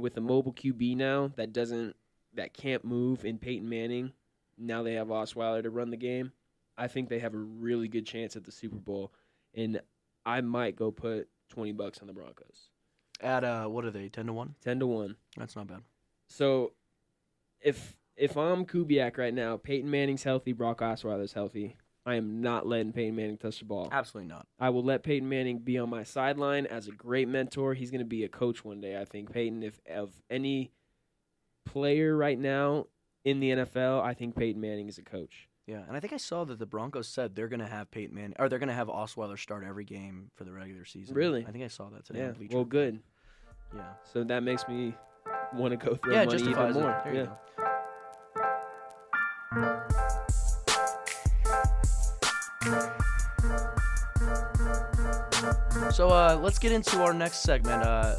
with 0.00 0.16
a 0.16 0.20
mobile 0.20 0.52
QB 0.52 0.96
now 0.96 1.32
that 1.36 1.52
doesn't 1.52 1.94
that 2.34 2.54
can't 2.54 2.84
move 2.84 3.24
in 3.24 3.38
Peyton 3.38 3.68
Manning. 3.68 4.12
Now 4.56 4.82
they 4.82 4.94
have 4.94 5.08
Osweiler 5.08 5.62
to 5.62 5.70
run 5.70 5.90
the 5.90 5.96
game. 5.96 6.32
I 6.76 6.86
think 6.88 7.08
they 7.08 7.18
have 7.20 7.34
a 7.34 7.38
really 7.38 7.88
good 7.88 8.06
chance 8.06 8.36
at 8.36 8.44
the 8.44 8.52
Super 8.52 8.76
Bowl, 8.76 9.12
and 9.54 9.80
I 10.24 10.40
might 10.40 10.76
go 10.76 10.90
put 10.90 11.28
twenty 11.48 11.72
bucks 11.72 11.98
on 12.00 12.06
the 12.06 12.12
Broncos, 12.12 12.70
At 13.20 13.44
uh 13.44 13.66
what 13.66 13.84
are 13.84 13.90
they? 13.90 14.08
10 14.08 14.26
to 14.26 14.32
1? 14.32 14.54
ten 14.60 14.78
to 14.80 14.86
one. 14.86 15.16
That's 15.36 15.56
not 15.56 15.66
bad. 15.66 15.82
So, 16.28 16.72
if 17.60 17.96
if 18.16 18.36
I'm 18.36 18.64
Kubiak 18.66 19.16
right 19.16 19.32
now, 19.34 19.56
Peyton 19.56 19.90
Manning's 19.90 20.24
healthy, 20.24 20.52
Brock 20.52 20.80
Osweiler's 20.80 21.32
healthy. 21.32 21.76
I 22.08 22.14
am 22.14 22.40
not 22.40 22.66
letting 22.66 22.92
Peyton 22.92 23.14
Manning 23.14 23.36
touch 23.36 23.58
the 23.58 23.66
ball. 23.66 23.90
Absolutely 23.92 24.28
not. 24.32 24.46
I 24.58 24.70
will 24.70 24.82
let 24.82 25.02
Peyton 25.02 25.28
Manning 25.28 25.58
be 25.58 25.78
on 25.78 25.90
my 25.90 26.04
sideline 26.04 26.64
as 26.64 26.88
a 26.88 26.92
great 26.92 27.28
mentor. 27.28 27.74
He's 27.74 27.90
going 27.90 27.98
to 28.00 28.06
be 28.06 28.24
a 28.24 28.28
coach 28.28 28.64
one 28.64 28.80
day. 28.80 28.98
I 28.98 29.04
think 29.04 29.30
Peyton, 29.30 29.62
if 29.62 29.78
of 29.94 30.12
any 30.30 30.72
player 31.66 32.16
right 32.16 32.38
now 32.38 32.86
in 33.26 33.40
the 33.40 33.50
NFL, 33.50 34.02
I 34.02 34.14
think 34.14 34.36
Peyton 34.36 34.58
Manning 34.58 34.88
is 34.88 34.96
a 34.96 35.02
coach. 35.02 35.48
Yeah, 35.66 35.82
and 35.86 35.94
I 35.94 36.00
think 36.00 36.14
I 36.14 36.16
saw 36.16 36.44
that 36.44 36.58
the 36.58 36.64
Broncos 36.64 37.08
said 37.08 37.34
they're 37.34 37.48
going 37.48 37.60
to 37.60 37.66
have 37.66 37.90
Peyton 37.90 38.14
Manning, 38.14 38.36
or 38.38 38.48
they're 38.48 38.58
going 38.58 38.70
to 38.70 38.74
have 38.74 38.88
Osweiler 38.88 39.38
start 39.38 39.62
every 39.62 39.84
game 39.84 40.30
for 40.34 40.44
the 40.44 40.52
regular 40.52 40.86
season. 40.86 41.14
Really? 41.14 41.44
I 41.46 41.50
think 41.50 41.62
I 41.62 41.68
saw 41.68 41.90
that 41.90 42.06
today. 42.06 42.20
Yeah. 42.20 42.30
Bleacher 42.30 42.56
Well, 42.56 42.64
good. 42.64 43.00
Yeah. 43.76 43.82
So 44.10 44.24
that 44.24 44.42
makes 44.42 44.66
me 44.66 44.94
want 45.52 45.78
to 45.78 45.86
go 45.86 45.94
throw 45.94 46.14
Yeah, 46.14 46.24
money 46.24 46.40
even 46.40 46.54
justifies 46.54 46.74
it. 46.74 46.80
more. 46.80 47.02
There 47.04 47.14
you 47.14 47.24
go. 49.60 50.07
So 55.90 56.08
uh, 56.10 56.38
let's 56.42 56.58
get 56.58 56.72
into 56.72 57.00
our 57.02 57.12
next 57.14 57.38
segment. 57.42 57.82
Uh, 57.82 58.14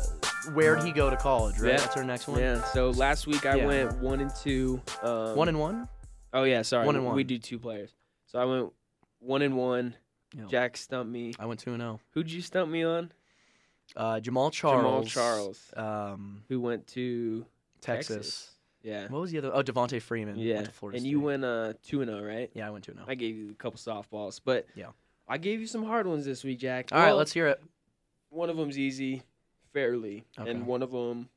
where'd 0.54 0.84
he 0.84 0.92
go 0.92 1.10
to 1.10 1.16
college? 1.18 1.60
Right, 1.60 1.72
Yeah. 1.72 1.78
that's 1.78 1.96
our 1.98 2.04
next 2.04 2.28
one. 2.28 2.40
Yeah. 2.40 2.64
So 2.66 2.90
last 2.92 3.28
week 3.28 3.46
I 3.46 3.56
Yeah. 3.58 3.66
went 3.66 3.98
one 4.00 4.20
and 4.20 4.32
two. 4.36 4.82
Um, 5.02 5.36
One 5.36 5.48
and 5.50 5.60
one. 5.60 5.88
Oh 6.34 6.44
yeah, 6.44 6.62
sorry. 6.64 6.86
One 6.86 6.96
and 6.96 7.06
one. 7.06 7.16
We 7.16 7.24
do 7.24 7.38
two 7.38 7.60
players. 7.60 7.94
So 8.28 8.40
I 8.40 8.46
went 8.46 8.72
one 9.20 9.42
and 9.42 9.56
one. 9.58 9.96
Jack 10.48 10.78
stumped 10.78 11.12
me. 11.12 11.34
I 11.40 11.46
went 11.46 11.60
two 11.60 11.72
and 11.74 11.82
zero. 11.82 12.00
Who'd 12.12 12.32
you 12.32 12.42
stump 12.42 12.70
me 12.72 12.84
on? 12.84 13.12
Uh, 13.96 14.20
Jamaal 14.20 14.52
Charles. 14.52 15.06
Jamaal 15.06 15.10
Charles. 15.10 15.74
Um, 15.76 16.44
Who 16.50 16.60
went 16.62 16.86
to 16.88 17.46
Texas. 17.82 18.52
Yeah. 18.84 19.08
What 19.10 19.22
was 19.22 19.32
the 19.32 19.38
other? 19.40 19.52
Oh, 19.54 19.62
Devonta 19.64 20.02
Freeman. 20.02 20.38
Yeah. 20.38 20.56
Went 20.56 20.66
to 20.68 20.72
Florida 20.72 20.96
and 20.98 21.04
State. 21.04 21.10
you 21.10 21.20
went 21.20 21.44
uh 21.44 21.74
two 21.84 22.02
and 22.02 22.10
zero, 22.10 22.24
right? 22.24 22.50
Yeah, 22.54 22.68
I 22.68 22.70
went 22.72 22.84
two 22.86 22.92
and 22.92 23.00
zero. 23.00 23.10
I 23.10 23.16
gave 23.16 23.36
you 23.36 23.52
a 23.52 23.54
couple 23.56 23.78
softballs, 23.80 24.40
but 24.44 24.68
Yeah. 24.76 24.88
I 25.28 25.38
gave 25.38 25.60
you 25.60 25.68
some 25.68 25.84
hard 25.84 26.08
ones 26.08 26.26
this 26.26 26.44
week, 26.44 26.60
Jack. 26.60 26.90
All 26.92 26.98
right, 27.00 27.08
Well, 27.08 27.18
let's 27.18 27.34
hear 27.34 27.48
it. 27.48 27.62
One 28.30 28.50
of 28.50 28.58
them's 28.58 28.78
easy, 28.80 29.24
fairly, 29.74 30.26
Okay. 30.40 30.50
and 30.50 30.66
one 30.66 30.82
of 30.82 30.92
them, 30.92 31.30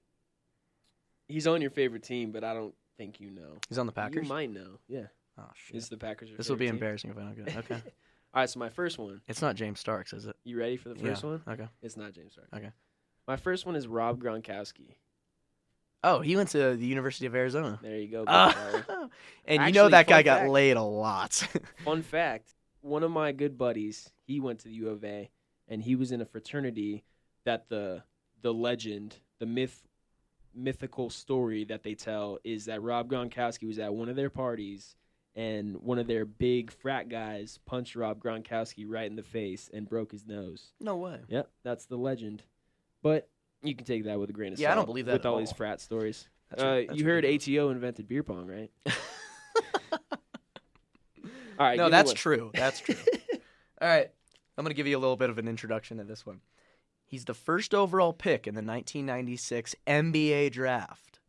he's 1.28 1.46
on 1.46 1.60
your 1.60 1.70
favorite 1.70 2.02
team, 2.02 2.30
but 2.32 2.44
I 2.44 2.54
don't 2.54 2.74
think 2.96 3.20
you 3.20 3.30
know. 3.30 3.56
He's 3.68 3.78
on 3.78 3.86
the 3.86 3.92
Packers. 3.92 4.22
You 4.24 4.28
might 4.28 4.50
know. 4.50 4.78
Yeah, 4.88 5.06
Oh 5.38 5.44
shit. 5.54 5.76
it's 5.76 5.88
the 5.88 5.96
Packers. 5.96 6.30
This 6.36 6.48
will 6.48 6.56
be 6.56 6.66
team? 6.66 6.74
embarrassing 6.74 7.10
if 7.10 7.16
I 7.18 7.20
don't 7.22 7.34
get 7.34 7.48
it. 7.48 7.56
Okay. 7.58 7.74
All 8.34 8.40
right, 8.40 8.48
so 8.48 8.58
my 8.58 8.70
first 8.70 8.98
one. 8.98 9.20
it's 9.28 9.42
not 9.42 9.56
James 9.56 9.78
Starks, 9.80 10.12
is 10.14 10.24
it? 10.26 10.36
You 10.44 10.58
ready 10.58 10.76
for 10.78 10.88
the 10.88 10.94
first 10.94 11.22
Yeah. 11.22 11.30
one? 11.30 11.42
Okay. 11.46 11.68
It's 11.82 11.96
not 11.98 12.12
James 12.12 12.32
Starks. 12.32 12.50
Okay. 12.54 12.70
My 13.28 13.36
first 13.36 13.66
one 13.66 13.76
is 13.76 13.86
Rob 13.86 14.22
Gronkowski. 14.22 14.94
Oh, 16.04 16.20
he 16.20 16.36
went 16.36 16.48
to 16.50 16.76
the 16.76 16.86
University 16.86 17.26
of 17.26 17.34
Arizona. 17.34 17.78
There 17.82 17.96
you 17.96 18.08
go. 18.08 18.24
fella. 18.26 19.10
and 19.44 19.66
you 19.66 19.72
know 19.72 19.88
that 19.88 20.06
guy 20.06 20.22
fun 20.22 20.24
got 20.24 20.48
laid 20.48 20.76
a 20.76 20.82
lot. 20.82 21.32
Fun 21.84 22.02
fact: 22.02 22.54
One 22.80 23.02
of 23.02 23.10
my 23.10 23.32
good 23.32 23.56
buddies, 23.56 24.10
he 24.26 24.40
went 24.40 24.60
to 24.60 24.68
the 24.68 24.74
U 24.74 24.88
of 24.90 25.04
A, 25.04 25.30
and 25.68 25.82
he 25.82 25.94
was 25.94 26.10
in 26.10 26.20
a 26.20 26.24
fraternity 26.24 27.04
that 27.44 27.68
the 27.68 28.02
the 28.42 28.52
legend, 28.52 29.16
the 29.38 29.46
myth, 29.46 29.82
mythical 30.54 31.08
story 31.08 31.64
that 31.64 31.84
they 31.84 31.94
tell 31.94 32.38
is 32.42 32.64
that 32.64 32.82
Rob 32.82 33.08
Gronkowski 33.08 33.66
was 33.66 33.78
at 33.78 33.94
one 33.94 34.08
of 34.08 34.16
their 34.16 34.30
parties, 34.30 34.96
and 35.36 35.76
one 35.76 36.00
of 36.00 36.08
their 36.08 36.24
big 36.24 36.72
frat 36.72 37.08
guys 37.08 37.60
punched 37.64 37.94
Rob 37.94 38.20
Gronkowski 38.20 38.84
right 38.88 39.08
in 39.08 39.16
the 39.16 39.22
face 39.22 39.70
and 39.72 39.88
broke 39.88 40.10
his 40.10 40.26
nose. 40.26 40.72
no 40.80 40.96
way. 40.96 41.20
Yep, 41.28 41.48
that's 41.62 41.86
the 41.86 41.96
legend. 41.96 42.42
But 43.02 43.28
you 43.62 43.74
can 43.74 43.84
take 43.84 44.04
that 44.04 44.18
with 44.18 44.30
a 44.30 44.32
grain 44.32 44.52
of 44.52 44.58
Yeah, 44.58 44.72
I 44.72 44.74
don't 44.74 44.86
believe 44.86 45.06
that 45.06 45.12
with 45.12 45.26
at 45.26 45.28
all 45.28 45.38
these 45.38 45.52
frat 45.52 45.80
stories. 45.80 46.28
That's 46.50 46.62
uh, 46.62 46.82
that's 46.86 46.98
you 46.98 47.04
heard. 47.04 47.24
ATO 47.24 47.70
invented 47.70 48.08
beer 48.08 48.22
pong, 48.22 48.46
right? 48.46 48.70
All 51.58 51.68
right. 51.68 51.76
No, 51.76 51.90
that's 51.90 52.12
true. 52.12 52.50
That's 52.54 52.80
true. 52.80 52.94
All 53.80 53.88
right. 53.88 54.10
I'm 54.56 54.64
going 54.64 54.70
to 54.70 54.76
give 54.76 54.86
you 54.86 54.98
a 54.98 55.00
little 55.00 55.16
bit 55.16 55.30
of 55.30 55.38
an 55.38 55.48
introduction 55.48 55.98
to 55.98 56.04
this 56.04 56.26
one. 56.26 56.40
He's 57.06 57.24
the 57.24 57.34
first 57.34 57.74
overall 57.74 58.12
pick 58.12 58.46
in 58.46 58.54
the 58.54 58.62
1996 58.62 59.74
NBA 59.86 60.52
draft, 60.52 61.20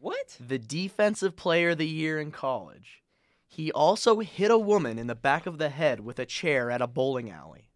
What? 0.00 0.36
the 0.40 0.58
defensive 0.58 1.36
player 1.36 1.70
of 1.70 1.78
the 1.78 1.86
year 1.86 2.18
in 2.18 2.30
college. 2.30 3.02
He 3.46 3.70
also 3.72 4.20
hit 4.20 4.50
a 4.50 4.58
woman 4.58 4.98
in 4.98 5.08
the 5.08 5.14
back 5.14 5.46
of 5.46 5.58
the 5.58 5.68
head 5.68 6.00
with 6.00 6.18
a 6.18 6.26
chair 6.26 6.70
at 6.70 6.80
a 6.80 6.86
bowling 6.86 7.30
alley. 7.30 7.69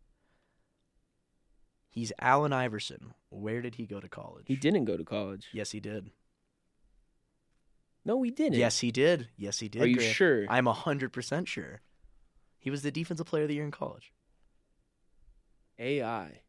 He's 1.95 2.13
Allen 2.21 2.53
Iverson. 2.53 3.15
Where 3.31 3.63
did 3.63 3.77
he 3.77 3.87
go 3.87 4.01
to 4.01 4.09
college? 4.09 4.47
He 4.49 4.57
didn't 4.57 4.85
go 4.85 4.97
to 4.97 5.05
college. 5.05 5.47
Yes, 5.53 5.71
he 5.71 5.79
did. 5.79 6.11
No, 8.05 8.21
he 8.23 8.33
didn't. 8.33 8.59
Yes, 8.59 8.81
he 8.81 8.91
did. 8.91 9.29
Yes, 9.37 9.61
he 9.61 9.69
did. 9.69 9.83
Are 9.83 9.87
you 9.87 9.97
Griff. 9.97 10.13
sure? 10.13 10.45
I'm 10.49 10.67
100% 10.67 11.47
sure. 11.47 11.81
He 12.59 12.69
was 12.71 12.83
the 12.83 12.91
defensive 12.91 13.27
player 13.27 13.43
of 13.45 13.49
the 13.49 13.55
year 13.55 13.65
in 13.65 13.71
college. 13.71 14.13
AI. 15.79 16.41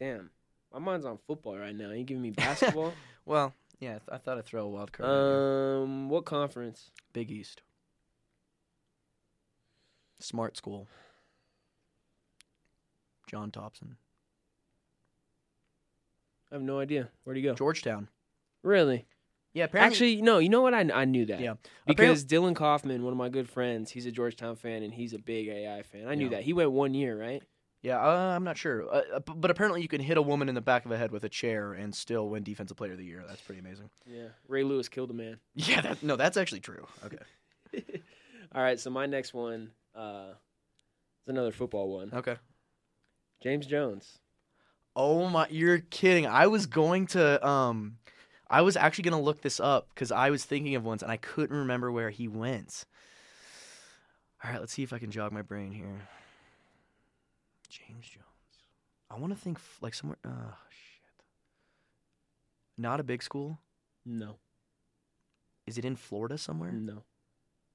Damn. 0.00 0.30
My 0.72 0.78
mind's 0.78 1.04
on 1.06 1.18
football 1.26 1.56
right 1.58 1.76
now. 1.76 1.90
You 1.90 2.02
giving 2.04 2.22
me 2.22 2.30
basketball? 2.30 2.92
Well, 3.26 3.54
yeah, 3.80 3.90
I, 3.90 3.92
th- 3.92 4.02
I 4.12 4.18
thought 4.18 4.36
I'd 4.36 4.44
throw 4.44 4.64
a 4.64 4.68
wild 4.68 4.92
card. 4.92 5.08
um, 5.08 6.10
what 6.10 6.26
conference? 6.26 6.90
Big 7.14 7.30
East. 7.30 7.62
Smart 10.20 10.58
school. 10.58 10.86
John 13.26 13.50
Thompson. 13.50 13.96
I 16.50 16.54
have 16.56 16.62
no 16.62 16.78
idea. 16.78 17.08
Where'd 17.24 17.36
he 17.36 17.42
go? 17.42 17.54
Georgetown. 17.54 18.08
Really? 18.62 19.06
Yeah, 19.52 19.64
apparently. 19.64 19.92
Actually, 19.94 20.22
no. 20.22 20.38
You 20.38 20.48
know 20.48 20.62
what? 20.62 20.74
I, 20.74 20.80
I 20.92 21.04
knew 21.04 21.26
that. 21.26 21.40
Yeah. 21.40 21.54
Because 21.86 22.24
Dylan 22.24 22.56
Kaufman, 22.56 23.02
one 23.02 23.12
of 23.12 23.16
my 23.18 23.28
good 23.28 23.48
friends, 23.48 23.90
he's 23.90 24.06
a 24.06 24.10
Georgetown 24.10 24.56
fan 24.56 24.82
and 24.82 24.92
he's 24.92 25.12
a 25.12 25.18
big 25.18 25.48
AI 25.48 25.82
fan. 25.82 26.08
I 26.08 26.14
knew 26.14 26.24
Yeah. 26.24 26.30
that. 26.36 26.42
He 26.42 26.52
went 26.52 26.72
one 26.72 26.94
year, 26.94 27.18
right? 27.18 27.42
yeah, 27.82 27.98
uh, 28.00 28.34
I'm 28.34 28.44
not 28.44 28.56
sure. 28.56 28.88
Uh, 28.88 29.02
uh, 29.16 29.20
but 29.20 29.50
apparently 29.50 29.82
you 29.82 29.88
can 29.88 30.00
hit 30.00 30.16
a 30.16 30.22
woman 30.22 30.48
in 30.48 30.54
the 30.54 30.60
back 30.62 30.84
of 30.86 30.90
the 30.90 30.96
head 30.96 31.12
with 31.12 31.22
a 31.24 31.28
chair 31.28 31.74
and 31.74 31.94
still 31.94 32.30
win 32.30 32.42
Defensive 32.42 32.76
Player 32.78 32.92
of 32.92 32.98
the 32.98 33.04
Year. 33.04 33.22
That's 33.28 33.42
pretty 33.42 33.60
amazing. 33.60 33.90
Yeah. 34.06 34.28
Ray 34.48 34.64
Lewis 34.64 34.88
killed 34.88 35.10
a 35.10 35.14
man. 35.14 35.38
Yeah, 35.54 35.82
that, 35.82 36.02
no, 36.02 36.16
that's 36.16 36.36
actually 36.38 36.60
true. 36.60 36.86
Okay. 37.04 37.18
All 38.54 38.62
right. 38.62 38.80
So 38.80 38.88
my 38.90 39.04
next 39.06 39.34
one 39.34 39.70
uh, 39.94 40.28
is 41.24 41.28
another 41.28 41.52
football 41.52 41.94
one. 41.94 42.10
Okay. 42.14 42.36
James 43.44 43.66
Jones. 43.66 44.20
Oh 44.96 45.28
my, 45.28 45.46
you're 45.50 45.80
kidding. 45.80 46.26
I 46.26 46.46
was 46.46 46.64
going 46.64 47.08
to 47.08 47.46
um 47.46 47.98
I 48.48 48.62
was 48.62 48.74
actually 48.74 49.04
going 49.04 49.20
to 49.20 49.22
look 49.22 49.42
this 49.42 49.60
up 49.60 49.94
cuz 49.94 50.10
I 50.10 50.30
was 50.30 50.46
thinking 50.46 50.76
of 50.76 50.84
ones 50.84 51.02
and 51.02 51.12
I 51.12 51.18
couldn't 51.18 51.54
remember 51.54 51.92
where 51.92 52.08
he 52.08 52.26
went. 52.26 52.86
All 54.42 54.50
right, 54.50 54.60
let's 54.60 54.72
see 54.72 54.82
if 54.82 54.94
I 54.94 54.98
can 54.98 55.10
jog 55.10 55.30
my 55.30 55.42
brain 55.42 55.72
here. 55.72 56.08
James 57.68 58.08
Jones. 58.08 58.24
I 59.10 59.18
want 59.18 59.34
to 59.34 59.38
think 59.38 59.58
like 59.82 59.92
somewhere 59.92 60.16
oh 60.24 60.54
shit. 60.70 61.24
Not 62.78 62.98
a 62.98 63.04
big 63.04 63.22
school? 63.22 63.58
No. 64.06 64.38
Is 65.66 65.76
it 65.76 65.84
in 65.84 65.96
Florida 65.96 66.38
somewhere? 66.38 66.72
No. 66.72 67.04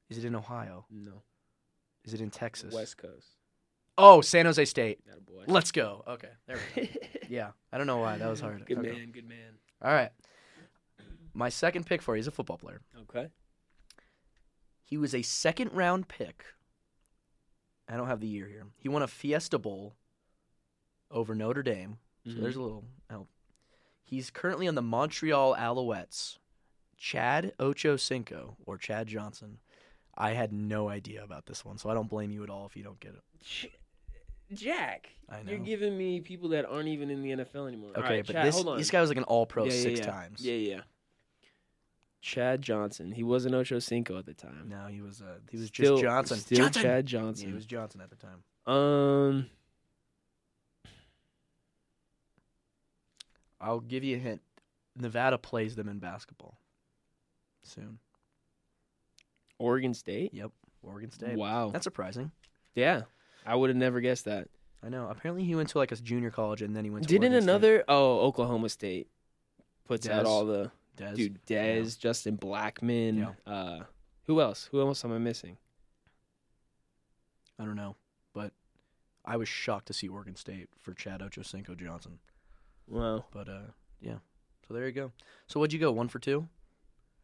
Is 0.10 0.18
it 0.18 0.26
in 0.26 0.36
Ohio? 0.36 0.88
No. 0.90 1.22
Is 2.04 2.16
it 2.16 2.22
in 2.22 2.32
Texas? 2.32 2.74
West 2.74 2.98
Coast. 2.98 3.39
Oh, 4.02 4.22
San 4.22 4.46
Jose 4.46 4.64
State. 4.66 5.00
Let's 5.46 5.72
go. 5.72 6.04
Okay. 6.08 6.30
There 6.48 6.58
we 6.76 6.86
go. 6.86 6.90
yeah. 7.30 7.52
I 7.72 7.78
don't 7.78 7.88
know 7.88 7.98
why. 7.98 8.18
That 8.18 8.30
was 8.30 8.40
hard. 8.40 8.66
Good 8.66 8.78
Okay. 8.80 8.92
man. 8.92 9.12
Good 9.12 9.28
man. 9.28 9.58
All 9.82 9.92
right. 9.92 10.12
My 11.34 11.50
second 11.50 11.86
pick 11.86 12.02
for 12.02 12.16
you 12.16 12.20
is 12.20 12.28
a 12.28 12.32
football 12.32 12.58
player. 12.58 12.82
Okay. 13.10 13.28
He 14.84 14.98
was 14.98 15.14
a 15.16 15.22
second 15.22 15.72
round 15.74 16.08
pick. 16.08 16.44
I 17.88 17.98
don't 17.98 18.08
have 18.08 18.20
the 18.20 18.28
year 18.28 18.48
here. 18.48 18.66
He 18.78 18.90
won 18.90 19.02
a 19.02 19.08
Fiesta 19.08 19.58
Bowl 19.58 19.96
over 21.12 21.34
Notre 21.36 21.64
Dame. 21.64 21.98
So 22.26 22.32
Mhm. 22.34 22.42
there's 22.42 22.56
a 22.56 22.62
little 22.62 22.86
help. 23.10 23.30
He's 24.04 24.30
currently 24.30 24.68
on 24.68 24.76
the 24.76 24.82
Montreal 24.82 25.56
Alouettes. 25.56 26.38
Chad 26.98 27.54
Ochocinco 27.60 28.56
or 28.66 28.78
Chad 28.78 29.08
Johnson. 29.08 29.60
I 30.16 30.32
had 30.34 30.52
no 30.52 30.90
idea 30.90 31.24
about 31.24 31.46
this 31.46 31.64
one, 31.64 31.78
so 31.78 31.90
I 31.90 31.94
don't 31.94 32.10
blame 32.10 32.32
you 32.32 32.44
at 32.44 32.50
all 32.50 32.66
if 32.66 32.76
you 32.76 32.84
don't 32.84 33.00
get 33.00 33.14
it. 33.16 33.72
Jack, 34.54 35.10
I 35.30 35.42
you're 35.42 35.60
giving 35.60 35.98
me 35.98 36.22
people 36.22 36.50
that 36.50 36.66
aren't 36.66 36.88
even 36.88 37.10
in 37.10 37.22
the 37.22 37.30
NFL 37.32 37.68
anymore. 37.68 37.92
Okay, 37.96 38.02
right, 38.18 38.26
but 38.26 38.34
Chad, 38.34 38.46
this 38.48 38.64
this 38.64 38.90
guy 38.92 39.00
was 39.02 39.10
like 39.10 39.18
an 39.18 39.24
all 39.26 39.46
pro 39.46 39.66
Yeah, 39.66 39.74
yeah, 39.74 39.82
six 39.82 40.00
yeah. 40.00 40.06
times. 40.06 40.42
Yeah, 40.46 40.54
yeah. 40.56 40.82
Chad 42.22 42.62
Johnson. 42.62 43.12
He 43.12 43.24
wasn't 43.24 43.56
Ocho 43.56 43.80
Cinco 43.80 44.18
at 44.18 44.26
the 44.26 44.34
time. 44.34 44.68
No, 44.68 44.88
he 44.88 45.02
was 45.02 45.22
uh, 45.22 45.38
he 45.52 45.58
was 45.58 45.68
Still- 45.68 45.96
just 45.96 46.04
Johnson. 46.04 46.38
Still 46.40 46.58
Johnson! 46.66 46.82
Chad 46.82 47.12
Yeah, 47.12 47.20
Johnson. 47.20 47.48
he 47.48 47.54
was 47.54 47.66
Johnson 47.66 48.02
at 48.02 48.10
the 48.10 48.16
time. 48.18 48.44
Um, 48.76 49.46
I'll 53.62 53.80
give 53.80 54.04
you 54.04 54.16
a 54.18 54.20
hint. 54.20 54.42
Nevada 54.98 55.38
plays 55.38 55.76
them 55.76 55.88
in 55.88 56.00
basketball 56.00 56.58
soon. 57.64 58.00
Oregon 59.60 59.94
State. 59.94 60.34
Yep, 60.34 60.52
Oregon 60.84 61.12
State. 61.12 61.38
Wow. 61.38 61.70
That's 61.72 61.84
surprising. 61.84 62.32
yeah, 62.76 63.04
I 63.50 63.56
would 63.56 63.70
have 63.70 63.78
never 63.78 64.00
guessed 64.02 64.26
that. 64.26 64.48
I 64.84 64.90
know. 64.90 65.08
Apparently, 65.10 65.44
he 65.44 65.56
went 65.56 65.70
to 65.70 65.78
like 65.78 65.92
a 65.92 65.96
junior 65.96 66.32
college 66.32 66.62
and 66.62 66.76
then 66.76 66.84
he 66.86 66.90
went. 66.90 67.04
to 67.04 67.10
Didn't 67.10 67.24
Oregon 67.34 67.42
State. 67.42 67.50
another? 67.52 67.84
Oh, 67.88 68.20
Oklahoma 68.22 68.70
State 68.70 69.08
puts 69.88 70.08
out 70.08 70.26
Dez. 70.26 70.28
all 70.30 70.46
the 70.46 70.72
Dez? 70.98 71.16
dude. 71.16 71.46
Dez, 71.46 71.98
Justin 72.00 72.38
Blackmon. 72.38 73.18
Yeah. 73.48 73.52
Uh, 73.54 73.84
who 74.28 74.40
else? 74.40 74.70
Who 74.72 74.80
else 74.80 75.04
am 75.04 75.12
I 75.12 75.18
missing? 75.18 75.58
I 77.60 77.66
don't 77.66 77.76
know, 77.76 77.96
but 78.34 78.54
I 79.26 79.36
was 79.38 79.50
shocked 79.50 79.88
to 79.88 79.94
see 79.94 80.08
Oregon 80.08 80.36
State 80.36 80.70
for 80.78 80.94
Chad 80.94 81.20
Ochocinco 81.22 81.78
Johnson. 81.78 82.20
Wow. 82.88 83.26
But 83.34 83.50
uh, 83.50 83.62
yeah. 84.00 84.16
So 84.68 84.74
there 84.74 84.86
you 84.86 84.94
go. 84.94 85.12
So 85.48 85.60
what'd 85.60 85.74
you 85.74 85.80
go? 85.80 85.92
One 85.92 86.08
for 86.08 86.20
two? 86.20 86.48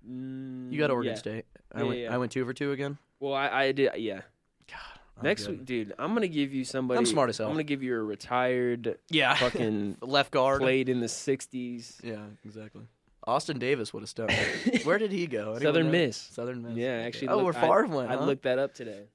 Mm, 0.09 0.71
You 0.71 0.77
got 0.79 0.91
Oregon 0.91 1.13
yeah. 1.13 1.17
State. 1.19 1.45
I 1.71 1.79
Yeah, 1.81 1.87
went. 1.87 1.99
yeah. 1.99 2.13
I 2.13 2.17
went 2.17 2.31
two 2.31 2.43
for 2.45 2.53
two 2.53 2.71
again. 2.73 2.97
Well, 3.19 3.33
I, 3.33 3.47
I 3.49 3.71
did. 3.71 3.91
Yeah. 3.97 4.21
God. 4.67 4.94
Next 5.21 5.47
week, 5.47 5.65
dude, 5.65 5.93
I'm 5.97 6.13
gonna 6.13 6.27
give 6.27 6.53
you 6.53 6.65
somebody. 6.65 6.97
I'm 6.97 7.05
smart 7.05 7.29
as 7.29 7.37
hell. 7.37 7.47
I'm 7.47 7.53
gonna 7.53 7.63
give 7.63 7.81
you 7.81 7.95
a 7.95 8.03
retired, 8.03 8.97
Yeah. 9.09 9.33
fucking 9.35 9.97
left 10.01 10.31
guard. 10.31 10.61
played 10.61 10.89
in 10.89 10.99
the 10.99 11.07
'60s. 11.07 12.03
Yeah, 12.03 12.25
exactly. 12.43 12.83
Austin 13.25 13.57
Davis 13.57 13.93
would 13.93 14.01
have 14.01 14.09
stuck. 14.09 14.31
Where 14.83 14.97
did 14.99 15.11
he 15.11 15.25
go? 15.25 15.53
Anyone 15.53 15.61
Southern 15.61 15.85
know? 15.87 15.91
Miss. 15.93 16.17
Southern 16.17 16.61
Miss. 16.61 16.75
Yeah, 16.75 17.01
actually. 17.05 17.29
Oh, 17.29 17.37
look- 17.37 17.45
where 17.45 17.53
Favre 17.53 17.87
went. 17.87 18.11
I, 18.11 18.15
huh? 18.15 18.21
I 18.21 18.25
looked 18.25 18.43
that 18.43 18.59
up 18.59 18.73
today, 18.73 19.05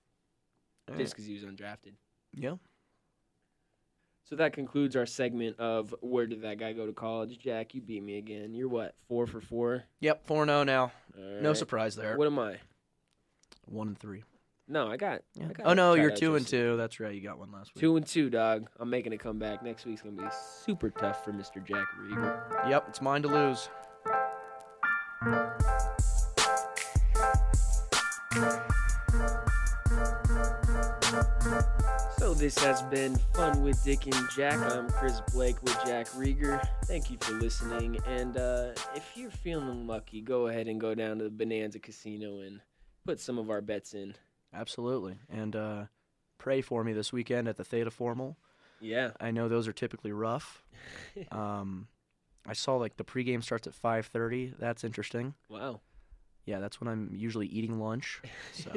All 0.90 0.96
just 0.96 1.12
because 1.14 1.26
he 1.26 1.34
was 1.34 1.42
undrafted. 1.44 1.92
Yeah. 2.34 2.55
So 4.24 4.36
that 4.36 4.53
concludes 4.53 4.94
our 4.94 5.07
segment 5.07 5.59
of 5.59 5.92
where 6.01 6.26
did 6.26 6.42
that 6.42 6.59
guy 6.59 6.72
go 6.72 6.86
to 6.86 6.92
college? 6.92 7.38
Jack, 7.40 7.74
you 7.74 7.80
beat 7.80 8.03
me 8.03 8.16
again. 8.16 8.55
You're 8.55 8.68
what 8.68 8.94
four 9.09 9.26
for 9.26 9.40
four? 9.40 9.84
Yep. 10.01 10.24
Four 10.26 10.44
zero 10.46 10.61
oh 10.61 10.62
now. 10.64 10.92
All 11.18 11.40
No 11.42 11.53
surprise 11.53 11.96
there. 11.96 12.16
What 12.16 12.26
am 12.28 12.38
I? 12.38 12.57
One 13.66 13.88
and 13.88 13.98
three. 13.98 14.22
No, 14.71 14.87
I 14.87 14.97
got. 14.97 15.23
Yeah. 15.35 15.47
I 15.51 15.53
got 15.53 15.66
Oh 15.66 15.75
no, 15.75 15.95
you're 15.95 16.11
two 16.12 16.37
and 16.37 16.45
Hutchinson. 16.45 16.59
two. 16.61 16.77
That's 16.77 17.01
right. 17.01 17.12
You 17.12 17.21
got 17.21 17.41
one 17.41 17.51
last 17.51 17.75
week. 17.75 17.81
Two 17.81 17.97
and 17.97 18.07
two, 18.07 18.31
dog. 18.31 18.68
I'm 18.79 18.89
making 18.89 19.12
a 19.12 19.18
comeback. 19.18 19.64
Next 19.64 19.85
week's 19.85 20.01
gonna 20.01 20.14
be 20.16 20.29
super 20.64 20.91
tough 20.91 21.25
for 21.25 21.33
Mr. 21.33 21.62
Jack 21.66 21.87
Rieger. 22.01 22.68
Yep. 22.71 22.85
It's 22.89 23.01
mine 23.03 23.23
to 23.23 23.29
lose. 23.29 23.68
So 32.18 32.35
this 32.35 32.59
has 32.59 32.83
been 32.83 33.16
Fun 33.35 33.62
with 33.62 33.83
Dick 33.83 34.07
and 34.07 34.29
Jack. 34.37 34.59
I'm 34.73 34.91
Chris 34.91 35.21
Blake 35.33 35.61
with 35.62 35.77
Jack 35.85 36.07
Rieger. 36.11 36.62
Thank 36.85 37.11
you 37.11 37.16
for 37.21 37.33
listening. 37.33 37.99
And 38.07 38.37
uh, 38.37 38.73
if 38.95 39.11
you're 39.14 39.31
feeling 39.31 39.87
lucky, 39.87 40.21
go 40.21 40.49
ahead 40.49 40.68
and 40.68 40.79
go 40.81 40.95
down 40.95 41.18
to 41.18 41.25
the 41.25 41.31
Bonanza 41.31 41.79
Casino 41.79 42.41
and 42.41 42.61
put 43.07 43.18
some 43.18 43.39
of 43.39 43.49
our 43.51 43.61
bets 43.62 43.95
in. 43.95 44.14
Absolutely. 44.55 45.16
And 45.28 45.55
uh, 45.55 45.84
pray 46.38 46.61
for 46.61 46.82
me 46.84 46.92
this 46.92 47.12
weekend 47.12 47.48
at 47.48 47.57
the 47.57 47.64
Theta 47.64 47.90
Formal. 47.90 48.36
Yeah. 48.80 49.11
I 49.20 49.30
know 49.30 49.48
those 49.48 49.68
are 49.68 49.72
typically 49.72 50.12
rough. 50.12 50.64
um, 51.32 51.88
I 52.46 52.55
saw 52.55 52.76
like 52.76 52.96
the 52.96 53.05
pregame 53.05 53.42
starts 53.44 53.66
at 53.66 53.74
5:30. 53.74 54.55
That's 54.59 54.84
interesting. 54.84 55.34
Wow. 55.48 55.80
Yeah, 56.46 56.59
that's 56.59 56.80
when 56.80 56.88
I'm 56.88 57.11
usually 57.14 57.46
eating 57.46 57.78
lunch. 57.78 58.22
So 58.55 58.72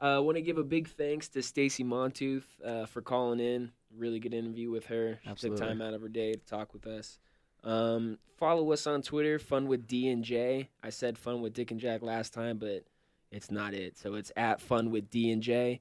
I 0.00 0.06
uh, 0.16 0.20
want 0.20 0.36
to 0.36 0.42
give 0.42 0.58
a 0.58 0.64
big 0.64 0.88
thanks 0.88 1.28
to 1.28 1.42
Stacy 1.42 1.84
Montooth 1.84 2.44
uh, 2.64 2.86
for 2.86 3.00
calling 3.00 3.40
in. 3.40 3.70
Really 3.96 4.18
good 4.18 4.34
interview 4.34 4.70
with 4.70 4.86
her. 4.86 5.20
She 5.22 5.30
Absolutely. 5.30 5.58
took 5.58 5.68
time 5.68 5.80
out 5.80 5.94
of 5.94 6.02
her 6.02 6.08
day 6.08 6.32
to 6.32 6.38
talk 6.40 6.74
with 6.74 6.86
us. 6.86 7.18
Um, 7.64 8.18
follow 8.36 8.70
us 8.72 8.86
on 8.86 9.02
Twitter, 9.02 9.38
Fun 9.38 9.68
with 9.68 9.86
D 9.86 10.08
and 10.08 10.22
J. 10.22 10.68
I 10.82 10.90
said 10.90 11.16
Fun 11.16 11.40
with 11.40 11.54
Dick 11.54 11.70
and 11.70 11.80
Jack 11.80 12.02
last 12.02 12.34
time, 12.34 12.58
but 12.58 12.84
it's 13.30 13.50
not 13.50 13.74
it. 13.74 13.98
So 13.98 14.14
it's 14.14 14.32
at 14.36 14.60
Fun 14.60 14.90
with 14.90 15.10
D 15.10 15.30
and 15.30 15.42
J. 15.42 15.80